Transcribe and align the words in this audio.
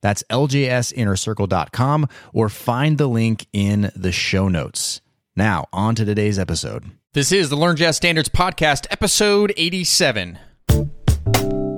That's 0.00 0.22
ljsinnercircle.com 0.30 2.08
or 2.32 2.48
find 2.48 2.98
the 2.98 3.06
link 3.08 3.46
in 3.52 3.90
the 3.94 4.12
show 4.12 4.48
notes. 4.48 5.00
Now, 5.34 5.66
on 5.72 5.94
to 5.96 6.04
today's 6.04 6.38
episode. 6.38 6.84
This 7.12 7.32
is 7.32 7.48
the 7.50 7.56
Learn 7.56 7.76
Jazz 7.76 7.96
Standards 7.96 8.28
Podcast, 8.28 8.86
episode 8.90 9.52
87. 9.56 10.38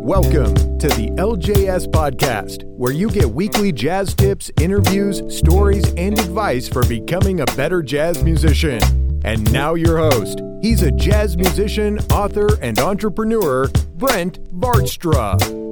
Welcome 0.08 0.54
to 0.78 0.88
the 0.88 1.10
LJS 1.18 1.88
Podcast, 1.88 2.64
where 2.64 2.92
you 2.92 3.10
get 3.10 3.28
weekly 3.28 3.72
jazz 3.72 4.14
tips, 4.14 4.50
interviews, 4.58 5.22
stories, 5.28 5.92
and 5.98 6.18
advice 6.18 6.66
for 6.66 6.82
becoming 6.86 7.40
a 7.40 7.46
better 7.56 7.82
jazz 7.82 8.24
musician. 8.24 8.80
And 9.24 9.52
now, 9.52 9.74
your 9.74 9.98
host. 9.98 10.40
He's 10.62 10.82
a 10.82 10.90
jazz 10.92 11.36
musician, 11.36 11.98
author, 12.10 12.58
and 12.62 12.78
entrepreneur, 12.78 13.68
Brent 13.96 14.42
Vaartstra. 14.58 15.67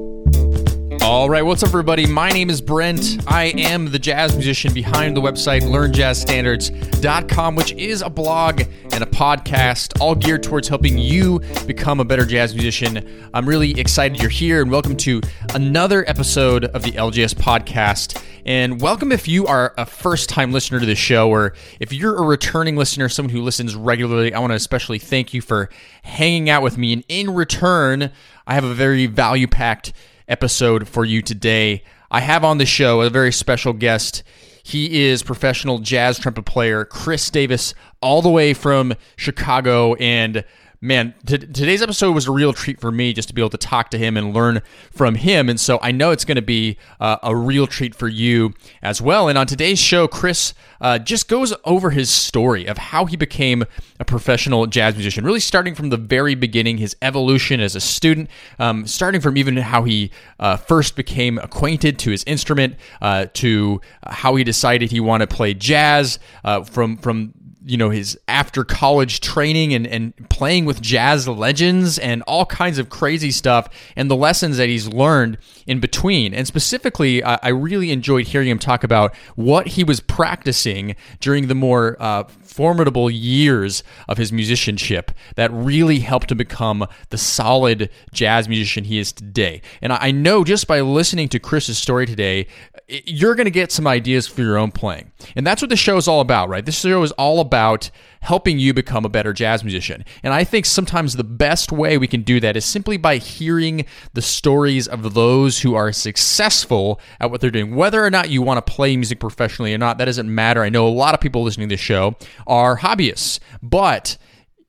All 1.07 1.31
right, 1.31 1.43
what's 1.43 1.63
up, 1.63 1.69
everybody? 1.69 2.05
My 2.05 2.31
name 2.31 2.51
is 2.51 2.61
Brent. 2.61 3.23
I 3.29 3.53
am 3.57 3.93
the 3.93 3.99
jazz 3.99 4.35
musician 4.35 4.75
behind 4.75 5.17
the 5.17 5.21
website 5.21 5.63
learnjazzstandards.com, 5.63 7.55
which 7.55 7.71
is 7.75 8.03
a 8.03 8.11
blog 8.11 8.63
and 8.91 9.05
a 9.05 9.07
podcast 9.07 10.01
all 10.01 10.17
geared 10.17 10.43
towards 10.43 10.67
helping 10.67 10.99
you 10.99 11.39
become 11.65 12.01
a 12.01 12.05
better 12.05 12.27
jazz 12.27 12.57
musician. 12.57 13.29
I'm 13.33 13.49
really 13.49 13.79
excited 13.79 14.21
you're 14.21 14.29
here, 14.29 14.61
and 14.61 14.69
welcome 14.69 14.97
to 14.97 15.21
another 15.55 16.05
episode 16.09 16.65
of 16.65 16.83
the 16.83 16.91
LJS 16.91 17.35
podcast. 17.37 18.21
And 18.45 18.81
welcome 18.81 19.13
if 19.13 19.29
you 19.29 19.47
are 19.47 19.75
a 19.79 19.87
first 19.87 20.29
time 20.29 20.51
listener 20.51 20.81
to 20.81 20.87
the 20.87 20.97
show, 20.97 21.31
or 21.31 21.53
if 21.79 21.93
you're 21.93 22.17
a 22.17 22.27
returning 22.27 22.75
listener, 22.75 23.09
someone 23.09 23.31
who 23.31 23.43
listens 23.43 23.77
regularly. 23.77 24.35
I 24.35 24.41
want 24.41 24.51
to 24.51 24.57
especially 24.57 24.99
thank 24.99 25.33
you 25.33 25.41
for 25.41 25.71
hanging 26.03 26.51
out 26.51 26.65
with 26.65 26.77
me. 26.77 26.93
And 26.93 27.05
in 27.09 27.33
return, 27.33 28.11
I 28.45 28.55
have 28.55 28.65
a 28.65 28.75
very 28.75 29.07
value 29.07 29.47
packed 29.47 29.93
episode 30.29 30.89
for 30.89 31.05
you 31.05 31.23
today. 31.23 31.83
I 32.11 32.21
have 32.21 32.45
on 32.45 32.59
the 32.59 32.67
show 32.67 33.03
a 33.03 33.11
very 33.11 33.33
special 33.33 33.73
guest. 33.73 34.23
He 34.63 35.05
is 35.05 35.23
professional 35.23 35.79
jazz 35.79 36.19
trumpet 36.19 36.45
player 36.45 36.85
Chris 36.85 37.31
Davis, 37.31 37.75
all 38.01 38.23
the 38.23 38.31
way 38.31 38.53
from 38.53 38.95
Chicago. 39.17 39.95
And 39.95 40.45
man, 40.87 41.15
t- 41.27 41.39
today's 41.39 41.83
episode 41.83 42.13
was 42.13 42.29
a 42.29 42.33
real 42.33 42.53
treat 42.53 42.81
for 42.81 42.93
me 42.93 43.13
just 43.13 43.29
to 43.29 43.35
be 43.35 43.43
able 43.43 43.51
to 43.51 43.59
talk 43.59 43.91
to 43.91 43.99
him 43.99 44.17
and 44.17 44.33
learn 44.33 44.63
from 44.93 45.17
him. 45.17 45.49
And 45.49 45.59
so 45.59 45.79
I 45.83 45.91
know 45.91 46.13
it's 46.13 46.25
going 46.25 46.37
to 46.37 46.43
be 46.43 46.79
uh, 47.01 47.17
a 47.23 47.35
real 47.35 47.67
treat 47.67 47.95
for 47.95 48.09
you 48.09 48.55
as 48.83 49.03
well. 49.03 49.29
And 49.29 49.37
on 49.37 49.47
today's 49.47 49.79
show, 49.79 50.07
Chris 50.07 50.55
uh, 50.81 50.99
just 50.99 51.29
goes 51.29 51.53
over 51.65 51.91
his 51.91 52.09
story 52.11 52.67
of 52.67 52.79
how 52.79 53.07
he 53.07 53.17
became 53.17 53.65
a 53.99 54.05
professional 54.05 54.67
jazz 54.67 54.95
musician, 54.95 55.25
really 55.25 55.41
starting 55.41 55.75
from 55.75 55.91
the 55.91 55.97
very 55.97 56.35
beginning, 56.35 56.79
his 56.79 56.97
evolution 57.03 57.61
as 57.61 57.75
a 57.75 57.81
student, 57.81 58.31
um, 58.59 58.87
starting 58.87 59.21
from 59.21 59.37
even 59.37 59.57
how 59.57 59.83
he 59.83 60.11
uh, 60.39 60.57
first 60.57 60.95
became 60.95 61.39
acquainted 61.39 61.99
to 61.99 62.11
his 62.11 62.23
instrument, 62.25 62.77
uh, 63.03 63.27
to 63.35 63.81
how 64.07 64.37
he 64.37 64.45
decided 64.45 64.91
he 64.91 65.01
wanted 65.01 65.29
to 65.29 65.35
play 65.35 65.53
jazz, 65.53 66.19
uh, 66.45 66.63
from 66.63 66.97
from 66.97 67.33
you 67.67 67.77
know 67.77 67.91
his 67.91 68.17
after 68.29 68.63
college 68.63 69.21
training 69.21 69.75
and, 69.75 69.87
and 69.89 70.15
playing 70.31 70.65
with 70.65 70.81
jazz 70.81 71.27
legends 71.27 71.99
and 71.99 72.23
all 72.23 72.47
kinds 72.47 72.79
of 72.79 72.89
crazy 72.89 73.33
stuff 73.33 73.69
and 73.97 74.09
the 74.09 74.15
lessons 74.15 74.57
that 74.57 74.69
he's 74.69 74.87
learned 74.87 75.37
in 75.67 75.81
between. 75.81 76.33
And 76.33 76.47
specifically 76.47 77.23
i, 77.25 77.49
really 77.49 77.91
enjoyed 77.91 78.27
hearing 78.29 78.49
him 78.49 78.59
talk 78.59 78.85
about 78.85 79.15
what 79.35 79.67
he 79.69 79.83
was 79.83 79.99
practicing 79.99 80.95
during 81.21 81.49
the 81.49 81.55
more 81.55 81.97
uh, 81.99 82.25
formidable 82.43 83.11
years 83.11 83.83
of 84.09 84.19
his 84.19 84.31
musicianship 84.31 85.11
that 85.35 85.51
really 85.53 85.99
helped 85.99 86.31
him 86.31 86.39
become 86.39 86.87
the 87.09 87.19
solid 87.19 87.91
jazz 88.13 88.49
musician 88.49 88.85
he 88.85 88.99
is 88.99 89.13
today. 89.13 89.61
And 89.83 89.93
I 89.93 90.13
know 90.13 90.45
just 90.45 90.69
by 90.69 90.81
listening 90.81 91.29
to 91.31 91.41
chris's 91.41 91.79
story 91.79 92.07
today 92.07 92.47
you're 92.89 93.35
going 93.35 93.47
to 93.47 93.51
get 93.51 93.73
some 93.73 93.87
ideas 93.87 94.27
for 94.27 94.43
your 94.43 94.57
own 94.57 94.71
playing 94.71 95.11
and 95.35 95.47
that's 95.47 95.61
what 95.61 95.69
the 95.69 95.77
show 95.77 95.97
is 95.97 96.07
all 96.07 96.21
about 96.21 96.49
right 96.49 96.67
this 96.67 96.79
show 96.79 97.03
is 97.03 97.13
all 97.13 97.41
about 97.41 97.91
helping 98.27 98.59
you 98.59 98.75
become 98.75 99.05
a 99.05 99.09
better 99.09 99.33
jazz 99.33 99.63
musician. 99.63 100.05
And 100.25 100.35
I 100.35 100.43
think 100.43 100.67
sometimes 100.67 101.15
the 101.15 101.23
best 101.23 101.71
way 101.71 101.97
we 101.97 102.09
can 102.09 102.23
do 102.23 102.41
that 102.41 102.57
is 102.57 102.65
simply 102.65 102.97
by 102.97 103.19
hearing 103.19 103.87
the 104.15 104.23
stories 104.23 104.89
of 104.89 105.15
those 105.15 105.61
who 105.61 105.77
are 105.77 105.93
successful 105.93 107.01
at 107.21 107.31
what 107.31 107.41
they're 107.41 107.53
doing. 107.53 107.77
Whether 107.77 108.05
or 108.05 108.11
not 108.11 108.29
you 108.29 108.43
want 108.43 108.65
to 108.65 108.73
play 108.73 108.97
music 108.97 109.21
professionally 109.21 109.73
or 109.73 109.79
not, 109.79 109.99
that 109.99 110.07
doesn't 110.07 110.33
matter. 110.33 110.65
I 110.65 110.71
know 110.71 110.89
a 110.89 110.91
lot 110.91 111.15
of 111.15 111.21
people 111.21 111.45
listening 111.45 111.69
to 111.69 111.75
this 111.75 111.81
show 111.81 112.17
are 112.49 112.79
hobbyists, 112.79 113.39
but 113.63 114.19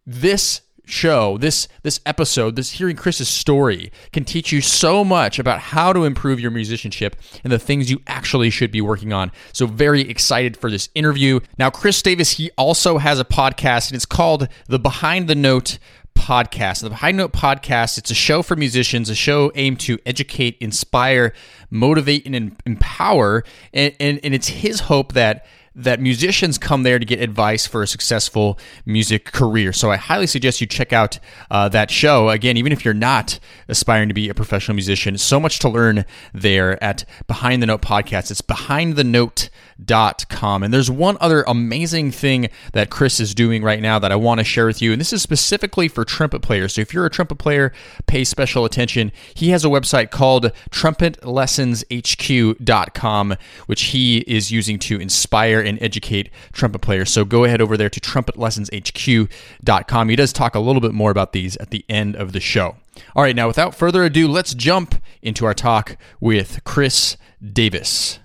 this 0.06 0.62
show, 0.88 1.38
this 1.38 1.68
this 1.84 2.00
episode, 2.06 2.56
this 2.56 2.72
hearing 2.72 2.96
Chris's 2.96 3.30
story 3.30 3.92
can 4.12 4.26
teach 4.26 4.52
you 4.52 4.62
so 4.62 5.04
much 5.04 5.40
about 5.40 5.60
how 5.60 5.94
to 5.94 6.04
improve 6.04 6.40
your 6.40 6.52
musicianship 6.52 7.16
and 7.44 7.52
the 7.52 7.60
things 7.60 7.92
you 7.92 8.02
actually 8.08 8.50
should 8.50 8.72
be 8.72 8.82
working 8.82 9.14
on. 9.14 9.32
So 9.54 9.68
very 9.68 10.02
excited 10.02 10.58
for 10.58 10.72
this 10.72 10.90
interview. 10.96 11.40
Now 11.58 11.70
Chris 11.70 12.02
Davis, 12.02 12.32
he 12.32 12.52
also 12.58 12.98
has 12.98 13.20
a 13.20 13.26
podcast 13.26 13.90
and 13.90 13.96
it's 13.96 14.06
called 14.06 14.48
The 14.68 14.80
Behind 14.80 15.28
the 15.28 15.36
Note 15.36 15.78
podcast. 16.16 16.82
The 16.82 16.90
Behind 16.90 17.20
the 17.20 17.24
Note 17.24 17.34
podcast, 17.34 17.98
it's 17.98 18.12
a 18.12 18.16
show 18.16 18.42
for 18.42 18.56
musicians, 18.56 19.10
a 19.10 19.16
show 19.16 19.52
aimed 19.56 19.80
to 19.82 20.00
educate, 20.06 20.58
inspire, 20.60 21.34
motivate, 21.70 22.26
and 22.26 22.56
empower. 22.66 23.44
And, 23.74 23.96
and, 24.00 24.20
and 24.24 24.34
it's 24.34 24.48
his 24.48 24.82
hope 24.82 25.14
that 25.14 25.46
that 25.78 26.02
musicians 26.02 26.58
come 26.58 26.82
there 26.82 26.98
to 26.98 27.06
get 27.06 27.22
advice 27.22 27.68
for 27.68 27.84
a 27.84 27.88
successful 27.88 28.58
music 28.86 29.26
career. 29.26 29.72
So 29.72 29.92
I 29.92 29.96
highly 29.96 30.26
suggest 30.26 30.60
you 30.60 30.66
check 30.66 30.92
out 30.92 31.20
uh, 31.52 31.70
that 31.70 31.92
show. 31.92 32.30
Again, 32.30 32.58
even 32.58 32.72
if 32.72 32.84
you're 32.84 32.96
not 32.96 33.40
aspiring 33.68 34.08
to 34.08 34.16
be 34.16 34.28
a 34.28 34.34
professional 34.34 34.74
musician, 34.74 35.20
so 35.20 35.40
much 35.40 35.60
to 35.60 35.70
learn 35.70 36.04
there 36.34 36.84
at 36.84 37.06
Behind 37.28 37.62
the 37.62 37.68
Note 37.68 37.84
Podcast. 37.84 38.32
It's 38.32 38.42
behindthenote.com. 38.42 40.64
And 40.64 40.74
there's 40.74 40.90
one 40.90 41.18
other 41.22 41.44
amazing 41.48 42.10
thing 42.10 42.50
that 42.74 42.90
Chris 42.90 43.20
is 43.20 43.36
doing 43.36 43.62
right 43.62 43.80
now 43.80 44.00
that 44.00 44.12
I 44.12 44.16
want 44.16 44.40
to 44.40 44.44
share 44.44 44.66
with 44.66 44.82
you. 44.82 44.92
And 44.92 45.00
this 45.00 45.14
is 45.14 45.22
specifically 45.22 45.88
for 45.88 46.04
trumpet 46.04 46.42
players. 46.42 46.74
So 46.74 46.82
if 46.82 46.92
you're 46.92 47.06
a 47.06 47.12
trumpet 47.12 47.36
player, 47.36 47.72
pay 48.08 48.24
special 48.24 48.66
attention. 48.66 49.12
He 49.36 49.52
has 49.52 49.64
a 49.64 49.68
website 49.68 50.10
called 50.10 50.52
trumpetlessonshq.com, 50.72 53.36
which 53.68 53.82
he 53.84 54.18
is 54.20 54.52
using 54.52 54.80
to 54.80 55.00
inspire 55.00 55.67
and 55.68 55.78
educate 55.82 56.30
trumpet 56.52 56.80
players. 56.80 57.12
So 57.12 57.26
go 57.26 57.44
ahead 57.44 57.62
over 57.62 57.78
there 57.78 57.90
to 57.90 58.00
trumpetlessonshq.com. 58.00 60.10
He 60.10 60.16
does 60.16 60.34
talk 60.34 60.56
a 60.56 60.60
little 60.60 60.82
bit 60.82 60.94
more 60.94 61.12
about 61.12 61.34
these 61.34 61.58
at 61.58 61.70
the 61.70 61.86
end 61.90 62.16
of 62.16 62.32
the 62.32 62.40
show. 62.40 62.78
All 63.16 63.22
right, 63.24 63.36
now 63.36 63.46
without 63.48 63.76
further 63.76 64.04
ado, 64.04 64.28
let's 64.28 64.56
jump 64.56 64.96
into 65.22 65.46
our 65.46 65.54
talk 65.54 65.98
with 66.20 66.62
Chris 66.64 67.16
Davis. 67.54 68.18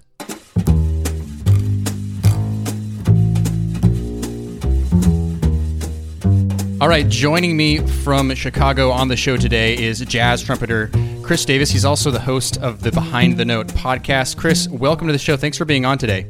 All 6.81 6.88
right, 6.88 7.06
joining 7.08 7.56
me 7.56 7.78
from 7.78 8.34
Chicago 8.34 8.91
on 8.91 9.06
the 9.06 9.16
show 9.16 9.36
today 9.36 9.78
is 9.78 10.00
jazz 10.00 10.42
trumpeter 10.42 10.91
Chris 11.22 11.44
Davis. 11.44 11.70
He's 11.70 11.84
also 11.84 12.10
the 12.10 12.19
host 12.19 12.58
of 12.58 12.82
the 12.82 12.91
Behind 12.91 13.36
the 13.36 13.44
Note 13.44 13.69
podcast. 13.69 14.36
Chris, 14.36 14.69
welcome 14.69 15.06
to 15.06 15.12
the 15.12 15.19
show. 15.19 15.36
Thanks 15.36 15.56
for 15.56 15.64
being 15.64 15.84
on 15.84 15.97
today. 15.97 16.26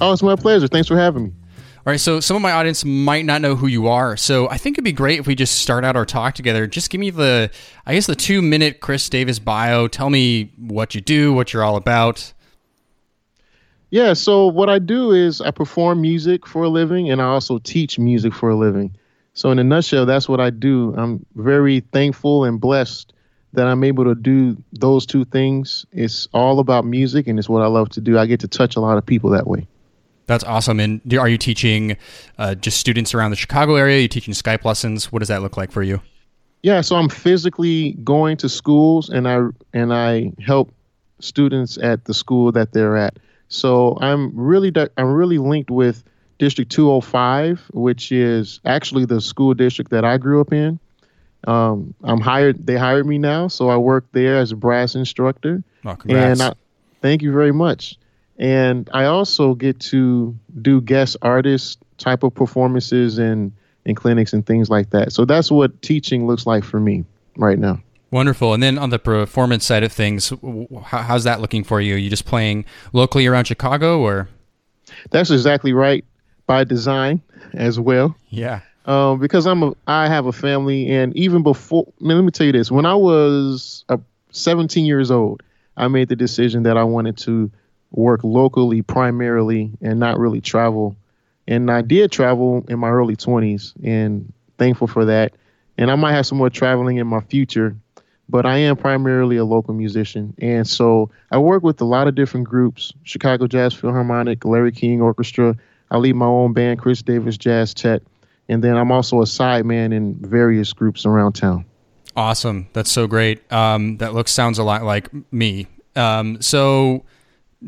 Oh, 0.00 0.12
it's 0.12 0.22
my 0.22 0.36
pleasure. 0.36 0.68
Thanks 0.68 0.88
for 0.88 0.96
having 0.96 1.24
me. 1.24 1.32
All 1.86 1.90
right, 1.90 2.00
so 2.00 2.18
some 2.18 2.34
of 2.34 2.40
my 2.40 2.52
audience 2.52 2.82
might 2.82 3.26
not 3.26 3.42
know 3.42 3.56
who 3.56 3.66
you 3.66 3.88
are. 3.88 4.16
So 4.16 4.48
I 4.48 4.56
think 4.56 4.76
it'd 4.76 4.84
be 4.84 4.92
great 4.92 5.18
if 5.20 5.26
we 5.26 5.34
just 5.34 5.58
start 5.58 5.84
out 5.84 5.96
our 5.96 6.06
talk 6.06 6.34
together. 6.34 6.66
Just 6.66 6.88
give 6.88 6.98
me 6.98 7.10
the, 7.10 7.50
I 7.84 7.92
guess, 7.92 8.06
the 8.06 8.14
two 8.14 8.40
minute 8.40 8.80
Chris 8.80 9.06
Davis 9.10 9.38
bio. 9.38 9.86
Tell 9.86 10.08
me 10.08 10.50
what 10.56 10.94
you 10.94 11.02
do, 11.02 11.34
what 11.34 11.52
you're 11.52 11.62
all 11.62 11.76
about. 11.76 12.32
Yeah, 13.90 14.14
so 14.14 14.46
what 14.46 14.70
I 14.70 14.78
do 14.78 15.12
is 15.12 15.42
I 15.42 15.50
perform 15.50 16.00
music 16.00 16.46
for 16.46 16.64
a 16.64 16.70
living 16.70 17.10
and 17.10 17.20
I 17.20 17.26
also 17.26 17.58
teach 17.58 17.98
music 17.98 18.32
for 18.32 18.48
a 18.48 18.56
living. 18.56 18.96
So, 19.34 19.50
in 19.50 19.58
a 19.58 19.64
nutshell, 19.64 20.06
that's 20.06 20.28
what 20.28 20.40
I 20.40 20.50
do. 20.50 20.94
I'm 20.96 21.26
very 21.34 21.80
thankful 21.80 22.44
and 22.44 22.60
blessed 22.60 23.12
that 23.52 23.66
I'm 23.66 23.84
able 23.84 24.04
to 24.04 24.14
do 24.14 24.56
those 24.72 25.04
two 25.04 25.24
things. 25.26 25.84
It's 25.92 26.28
all 26.32 26.60
about 26.60 26.86
music 26.86 27.26
and 27.26 27.38
it's 27.38 27.48
what 27.48 27.62
I 27.62 27.66
love 27.66 27.90
to 27.90 28.00
do. 28.00 28.18
I 28.18 28.26
get 28.26 28.40
to 28.40 28.48
touch 28.48 28.76
a 28.76 28.80
lot 28.80 28.96
of 28.96 29.04
people 29.04 29.30
that 29.30 29.46
way. 29.46 29.66
That's 30.26 30.44
awesome. 30.44 30.80
And 30.80 31.00
are 31.14 31.28
you 31.28 31.38
teaching 31.38 31.96
uh, 32.38 32.54
just 32.54 32.78
students 32.78 33.14
around 33.14 33.30
the 33.30 33.36
Chicago 33.36 33.76
area? 33.76 33.98
Are 33.98 34.00
you 34.00 34.08
teaching 34.08 34.34
Skype 34.34 34.64
lessons? 34.64 35.12
What 35.12 35.18
does 35.18 35.28
that 35.28 35.42
look 35.42 35.56
like 35.56 35.70
for 35.70 35.82
you? 35.82 36.00
Yeah, 36.62 36.80
so 36.80 36.96
I'm 36.96 37.10
physically 37.10 37.92
going 38.04 38.38
to 38.38 38.48
schools 38.48 39.10
and 39.10 39.28
I 39.28 39.40
and 39.74 39.92
I 39.92 40.32
help 40.44 40.72
students 41.20 41.76
at 41.76 42.06
the 42.06 42.14
school 42.14 42.52
that 42.52 42.72
they're 42.72 42.96
at. 42.96 43.18
So 43.48 43.98
I'm 44.00 44.32
really 44.34 44.72
I'm 44.96 45.12
really 45.12 45.36
linked 45.36 45.70
with 45.70 46.02
District 46.38 46.70
205, 46.72 47.70
which 47.74 48.10
is 48.10 48.60
actually 48.64 49.04
the 49.04 49.20
school 49.20 49.52
district 49.54 49.90
that 49.90 50.04
I 50.04 50.16
grew 50.16 50.40
up 50.40 50.52
in. 50.52 50.78
Um, 51.46 51.94
I'm 52.02 52.20
hired. 52.20 52.66
They 52.66 52.76
hired 52.76 53.06
me 53.06 53.18
now, 53.18 53.48
so 53.48 53.68
I 53.68 53.76
work 53.76 54.06
there 54.12 54.38
as 54.38 54.50
a 54.50 54.56
brass 54.56 54.94
instructor. 54.94 55.62
Oh, 55.84 55.94
congrats. 55.94 56.40
And 56.40 56.50
I, 56.50 56.54
thank 57.02 57.20
you 57.20 57.32
very 57.32 57.52
much. 57.52 57.98
And 58.38 58.90
I 58.92 59.04
also 59.04 59.54
get 59.54 59.78
to 59.80 60.36
do 60.60 60.80
guest 60.80 61.16
artist 61.22 61.78
type 61.98 62.22
of 62.22 62.34
performances 62.34 63.18
and 63.18 63.52
and 63.86 63.96
clinics 63.96 64.32
and 64.32 64.46
things 64.46 64.70
like 64.70 64.90
that. 64.90 65.12
So 65.12 65.24
that's 65.24 65.50
what 65.50 65.82
teaching 65.82 66.26
looks 66.26 66.46
like 66.46 66.64
for 66.64 66.80
me 66.80 67.04
right 67.36 67.58
now. 67.58 67.80
Wonderful. 68.10 68.54
And 68.54 68.62
then 68.62 68.78
on 68.78 68.90
the 68.90 68.98
performance 68.98 69.64
side 69.64 69.82
of 69.82 69.92
things, 69.92 70.32
how's 70.84 71.24
that 71.24 71.40
looking 71.40 71.64
for 71.64 71.80
you? 71.80 71.94
Are 71.94 71.98
you 71.98 72.08
just 72.08 72.24
playing 72.24 72.64
locally 72.92 73.26
around 73.26 73.46
Chicago 73.46 74.00
or? 74.00 74.28
That's 75.10 75.30
exactly 75.30 75.72
right 75.72 76.04
by 76.46 76.64
design 76.64 77.20
as 77.54 77.78
well. 77.80 78.16
Yeah. 78.28 78.60
Um, 78.86 79.18
because 79.18 79.46
I'm 79.46 79.62
a, 79.62 79.72
I 79.86 80.08
have 80.08 80.26
a 80.26 80.32
family, 80.32 80.90
and 80.90 81.16
even 81.16 81.42
before, 81.42 81.90
let 82.00 82.20
me 82.20 82.30
tell 82.30 82.46
you 82.46 82.52
this: 82.52 82.70
when 82.70 82.84
I 82.84 82.94
was 82.94 83.84
uh, 83.88 83.96
17 84.30 84.84
years 84.84 85.10
old, 85.10 85.42
I 85.76 85.88
made 85.88 86.08
the 86.08 86.16
decision 86.16 86.64
that 86.64 86.76
I 86.76 86.84
wanted 86.84 87.16
to 87.18 87.50
work 87.96 88.24
locally 88.24 88.82
primarily 88.82 89.70
and 89.80 89.98
not 90.00 90.18
really 90.18 90.40
travel. 90.40 90.96
And 91.46 91.70
I 91.70 91.82
did 91.82 92.10
travel 92.10 92.64
in 92.68 92.78
my 92.78 92.90
early 92.90 93.16
20s, 93.16 93.74
and 93.82 94.32
thankful 94.58 94.86
for 94.86 95.04
that. 95.04 95.34
And 95.76 95.90
I 95.90 95.94
might 95.94 96.12
have 96.12 96.26
some 96.26 96.38
more 96.38 96.50
traveling 96.50 96.96
in 96.96 97.06
my 97.06 97.20
future, 97.20 97.76
but 98.28 98.46
I 98.46 98.58
am 98.58 98.76
primarily 98.76 99.36
a 99.36 99.44
local 99.44 99.74
musician. 99.74 100.34
And 100.38 100.66
so 100.66 101.10
I 101.30 101.38
work 101.38 101.62
with 101.62 101.80
a 101.80 101.84
lot 101.84 102.08
of 102.08 102.14
different 102.14 102.48
groups 102.48 102.92
Chicago 103.02 103.46
Jazz 103.46 103.74
Philharmonic, 103.74 104.44
Larry 104.44 104.72
King 104.72 105.00
Orchestra. 105.00 105.56
I 105.90 105.98
lead 105.98 106.14
my 106.14 106.26
own 106.26 106.52
band, 106.52 106.80
Chris 106.80 107.02
Davis 107.02 107.36
Jazz 107.36 107.74
Tet. 107.74 108.02
And 108.48 108.62
then 108.62 108.76
I'm 108.76 108.92
also 108.92 109.20
a 109.20 109.24
sideman 109.24 109.92
in 109.92 110.14
various 110.14 110.72
groups 110.72 111.06
around 111.06 111.32
town. 111.32 111.64
Awesome. 112.16 112.68
That's 112.72 112.90
so 112.90 113.06
great. 113.06 113.50
Um, 113.52 113.96
that 113.98 114.14
looks, 114.14 114.30
sounds 114.30 114.58
a 114.58 114.64
lot 114.64 114.84
like 114.84 115.10
me. 115.32 115.66
Um, 115.96 116.40
so 116.40 117.04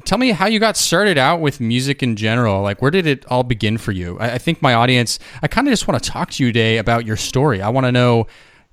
tell 0.04 0.18
me 0.18 0.30
how 0.30 0.46
you 0.46 0.58
got 0.58 0.76
started 0.76 1.18
out 1.18 1.40
with 1.40 1.60
music 1.60 2.02
in 2.02 2.16
general. 2.16 2.62
Like, 2.62 2.82
where 2.82 2.90
did 2.90 3.06
it 3.06 3.24
all 3.26 3.42
begin 3.42 3.78
for 3.78 3.92
you? 3.92 4.18
I, 4.18 4.32
I 4.32 4.38
think 4.38 4.60
my 4.62 4.74
audience, 4.74 5.18
I 5.42 5.48
kind 5.48 5.66
of 5.66 5.72
just 5.72 5.88
want 5.88 6.02
to 6.02 6.10
talk 6.10 6.30
to 6.32 6.44
you 6.44 6.52
today 6.52 6.78
about 6.78 7.06
your 7.06 7.16
story. 7.16 7.62
I 7.62 7.68
want 7.68 7.86
to 7.86 7.92
know 7.92 8.26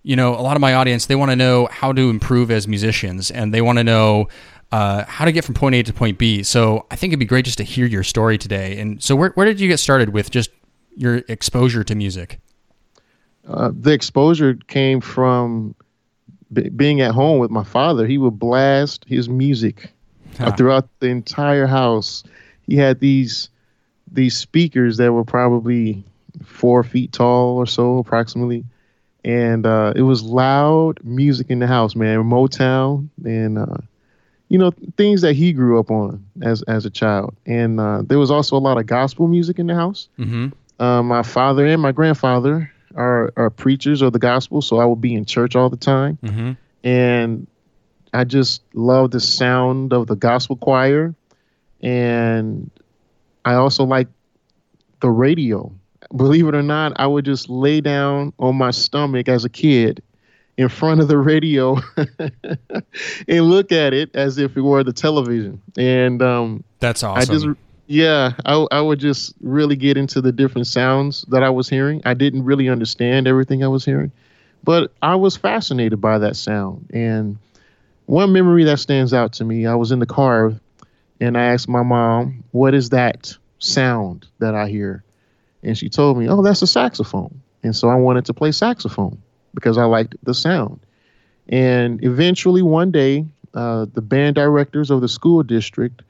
you 0.04 0.18
know, 0.18 0.36
a 0.36 0.42
lot 0.42 0.58
of 0.58 0.62
my 0.62 0.74
audience, 0.74 1.06
they 1.06 1.16
want 1.16 1.32
to 1.32 1.36
know 1.36 1.68
how 1.72 1.94
to 1.94 2.10
improve 2.10 2.52
as 2.52 2.68
musicians 2.68 3.32
and 3.32 3.54
they 3.54 3.62
want 3.62 3.78
to 3.78 3.84
know 3.84 4.28
uh, 4.72 5.06
how 5.06 5.24
to 5.24 5.32
get 5.32 5.46
from 5.46 5.56
point 5.56 5.76
A 5.76 5.84
to 5.84 5.94
point 5.94 6.18
B. 6.18 6.44
So 6.44 6.86
I 6.92 6.96
think 6.96 7.12
it'd 7.12 7.20
be 7.20 7.26
great 7.26 7.46
just 7.46 7.58
to 7.60 7.64
hear 7.64 7.86
your 7.86 8.04
story 8.04 8.38
today. 8.38 8.80
And 8.80 9.02
so, 9.02 9.16
where, 9.16 9.30
where 9.32 9.46
did 9.46 9.60
you 9.60 9.68
get 9.68 9.80
started 9.80 10.10
with 10.10 10.30
just 10.30 10.50
your 10.96 11.18
exposure 11.30 11.84
to 11.84 11.96
music? 11.96 12.40
Uh, 13.48 13.72
the 13.74 13.92
exposure 13.92 14.56
came 14.68 15.00
from 15.00 15.76
b- 16.52 16.70
being 16.70 17.02
at 17.02 17.12
home 17.12 17.40
with 17.40 17.52
my 17.52 17.64
father. 17.64 18.06
He 18.06 18.18
would 18.18 18.40
blast 18.40 19.06
his 19.06 19.30
music 19.30 19.94
huh. 20.38 20.52
throughout 20.52 20.88
the 21.00 21.08
entire 21.08 21.68
house. 21.68 22.24
He 22.68 22.76
had 22.76 23.00
these 23.00 23.50
these 24.12 24.38
speakers 24.38 24.98
that 24.98 25.12
were 25.12 25.24
probably 25.24 26.04
four 26.44 26.84
feet 26.84 27.12
tall 27.12 27.58
or 27.58 27.66
so, 27.66 27.98
approximately 27.98 28.66
and 29.26 29.66
uh, 29.66 29.94
it 29.96 30.02
was 30.02 30.22
loud 30.22 31.00
music 31.04 31.50
in 31.50 31.60
the 31.60 31.68
house, 31.68 31.96
man. 31.96 32.24
Motown 32.24 33.10
and 33.24 33.58
uh, 33.58 33.78
you 34.50 34.58
know 34.58 34.72
things 34.98 35.22
that 35.22 35.34
he 35.34 35.54
grew 35.54 35.80
up 35.80 35.90
on 35.90 36.26
as 36.42 36.62
as 36.64 36.86
a 36.86 36.90
child. 36.90 37.36
And 37.46 37.80
uh, 37.80 38.04
there 38.06 38.20
was 38.20 38.32
also 38.32 38.58
a 38.58 38.60
lot 38.60 38.78
of 38.78 38.86
gospel 38.86 39.28
music 39.28 39.60
in 39.60 39.68
the 39.68 39.76
house. 39.76 40.10
Mm-hmm. 40.20 40.50
Uh, 40.80 41.04
my 41.04 41.24
father 41.24 41.66
and 41.66 41.82
my 41.82 41.92
grandfather 41.92 42.72
are 42.96 43.32
are 43.38 43.50
preachers 43.50 44.02
of 44.02 44.14
the 44.14 44.20
gospel, 44.20 44.62
so 44.62 44.78
I 44.78 44.86
would 44.86 45.02
be 45.02 45.14
in 45.14 45.26
church 45.26 45.56
all 45.56 45.70
the 45.70 45.78
time. 45.78 46.18
Mm-hmm. 46.24 46.52
And 46.86 47.48
I 48.14 48.24
just 48.24 48.62
love 48.74 49.12
the 49.12 49.20
sound 49.20 49.94
of 49.94 50.08
the 50.08 50.16
gospel 50.16 50.56
choir, 50.56 51.14
and 51.82 52.70
I 53.46 53.56
also 53.56 53.84
like 53.84 54.08
the 55.02 55.10
radio 55.10 55.72
believe 56.16 56.48
it 56.48 56.56
or 56.56 56.64
not, 56.64 56.94
I 56.96 57.08
would 57.08 57.26
just 57.26 57.50
lay 57.50 57.82
down 57.82 58.34
on 58.40 58.56
my 58.56 58.72
stomach 58.72 59.28
as 59.28 59.46
a 59.46 59.50
kid 59.50 60.02
in 60.58 60.70
front 60.70 61.02
of 61.02 61.08
the 61.08 61.18
radio 61.18 61.78
and 63.28 63.46
look 63.46 63.72
at 63.72 63.94
it 63.94 64.12
as 64.14 64.38
if 64.38 64.56
it 64.56 64.62
were 64.62 64.84
the 64.84 64.94
television. 64.94 65.62
And 65.78 66.22
um, 66.22 66.64
that's 66.80 67.04
awesome. 67.04 67.22
I 67.22 67.34
just, 67.34 67.48
yeah, 67.88 68.34
I, 68.46 68.66
I 68.72 68.82
would 68.82 69.00
just 69.00 69.34
really 69.42 69.76
get 69.76 69.98
into 69.98 70.22
the 70.22 70.32
different 70.32 70.68
sounds 70.68 71.24
that 71.30 71.44
I 71.44 71.50
was 71.50 71.68
hearing. 71.68 72.02
I 72.06 72.14
didn't 72.14 72.46
really 72.46 72.70
understand 72.70 73.28
everything 73.28 73.64
I 73.64 73.68
was 73.68 73.84
hearing, 73.84 74.12
but 74.64 74.92
I 75.02 75.16
was 75.16 75.36
fascinated 75.36 76.00
by 76.00 76.20
that 76.20 76.36
sound. 76.36 76.88
And 76.94 77.38
one 78.06 78.34
memory 78.34 78.66
that 78.66 78.80
stands 78.80 79.14
out 79.14 79.34
to 79.34 79.46
me, 79.46 79.66
I 79.66 79.76
was 79.76 79.92
in 79.92 80.00
the 80.00 80.06
car 80.06 80.54
and 81.20 81.38
I 81.38 81.46
asked 81.46 81.70
my 81.70 81.84
mom, 81.84 82.44
What 82.52 82.74
is 82.74 82.90
that 82.90 83.36
sound 83.60 84.28
that 84.40 84.56
I 84.56 84.68
hear? 84.68 85.04
And 85.64 85.78
she 85.78 85.90
told 85.90 86.18
me, 86.18 86.28
oh, 86.28 86.42
that's 86.42 86.62
a 86.62 86.68
saxophone. 86.68 87.42
And 87.64 87.76
so 87.76 87.88
I 87.88 87.96
wanted 87.96 88.26
to 88.26 88.34
play 88.34 88.52
saxophone 88.52 89.22
because 89.54 89.78
I 89.78 89.86
liked 89.86 90.16
the 90.24 90.34
sound. 90.34 90.82
And 91.48 92.04
eventually, 92.04 92.62
one 92.62 92.92
day, 92.92 93.26
uh, 93.54 93.86
the 93.94 94.02
band 94.02 94.36
directors 94.36 94.92
of 94.92 95.02
the 95.02 95.08
school 95.08 95.44
district 95.44 96.02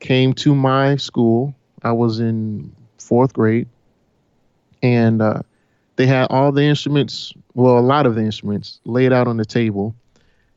came 0.00 0.32
to 0.34 0.54
my 0.54 0.96
school. 0.96 1.54
I 1.82 1.92
was 1.92 2.20
in 2.20 2.74
fourth 2.98 3.32
grade. 3.32 3.68
And 4.82 5.20
uh, 5.20 5.42
they 5.96 6.06
had 6.06 6.28
all 6.30 6.52
the 6.52 6.62
instruments, 6.62 7.32
well, 7.54 7.78
a 7.78 7.80
lot 7.80 8.06
of 8.06 8.14
the 8.14 8.22
instruments 8.22 8.80
laid 8.84 9.12
out 9.12 9.28
on 9.28 9.36
the 9.36 9.44
table. 9.44 9.94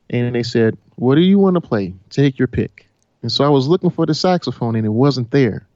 And 0.09 0.33
they 0.35 0.43
said, 0.43 0.77
What 0.95 1.15
do 1.15 1.21
you 1.21 1.39
want 1.39 1.55
to 1.55 1.61
play? 1.61 1.93
Take 2.09 2.37
your 2.37 2.47
pick. 2.47 2.87
And 3.21 3.31
so 3.31 3.43
I 3.43 3.49
was 3.49 3.67
looking 3.67 3.89
for 3.89 4.05
the 4.05 4.13
saxophone 4.13 4.75
and 4.75 4.85
it 4.85 4.89
wasn't 4.89 5.31
there. 5.31 5.67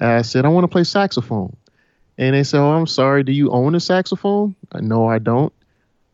I 0.00 0.22
said, 0.22 0.44
I 0.44 0.48
want 0.48 0.64
to 0.64 0.68
play 0.68 0.84
saxophone. 0.84 1.56
And 2.18 2.34
they 2.34 2.44
said, 2.44 2.60
Oh, 2.60 2.72
I'm 2.72 2.86
sorry. 2.86 3.22
Do 3.22 3.32
you 3.32 3.50
own 3.50 3.74
a 3.74 3.80
saxophone? 3.80 4.54
No, 4.74 5.06
I 5.08 5.18
don't. 5.18 5.52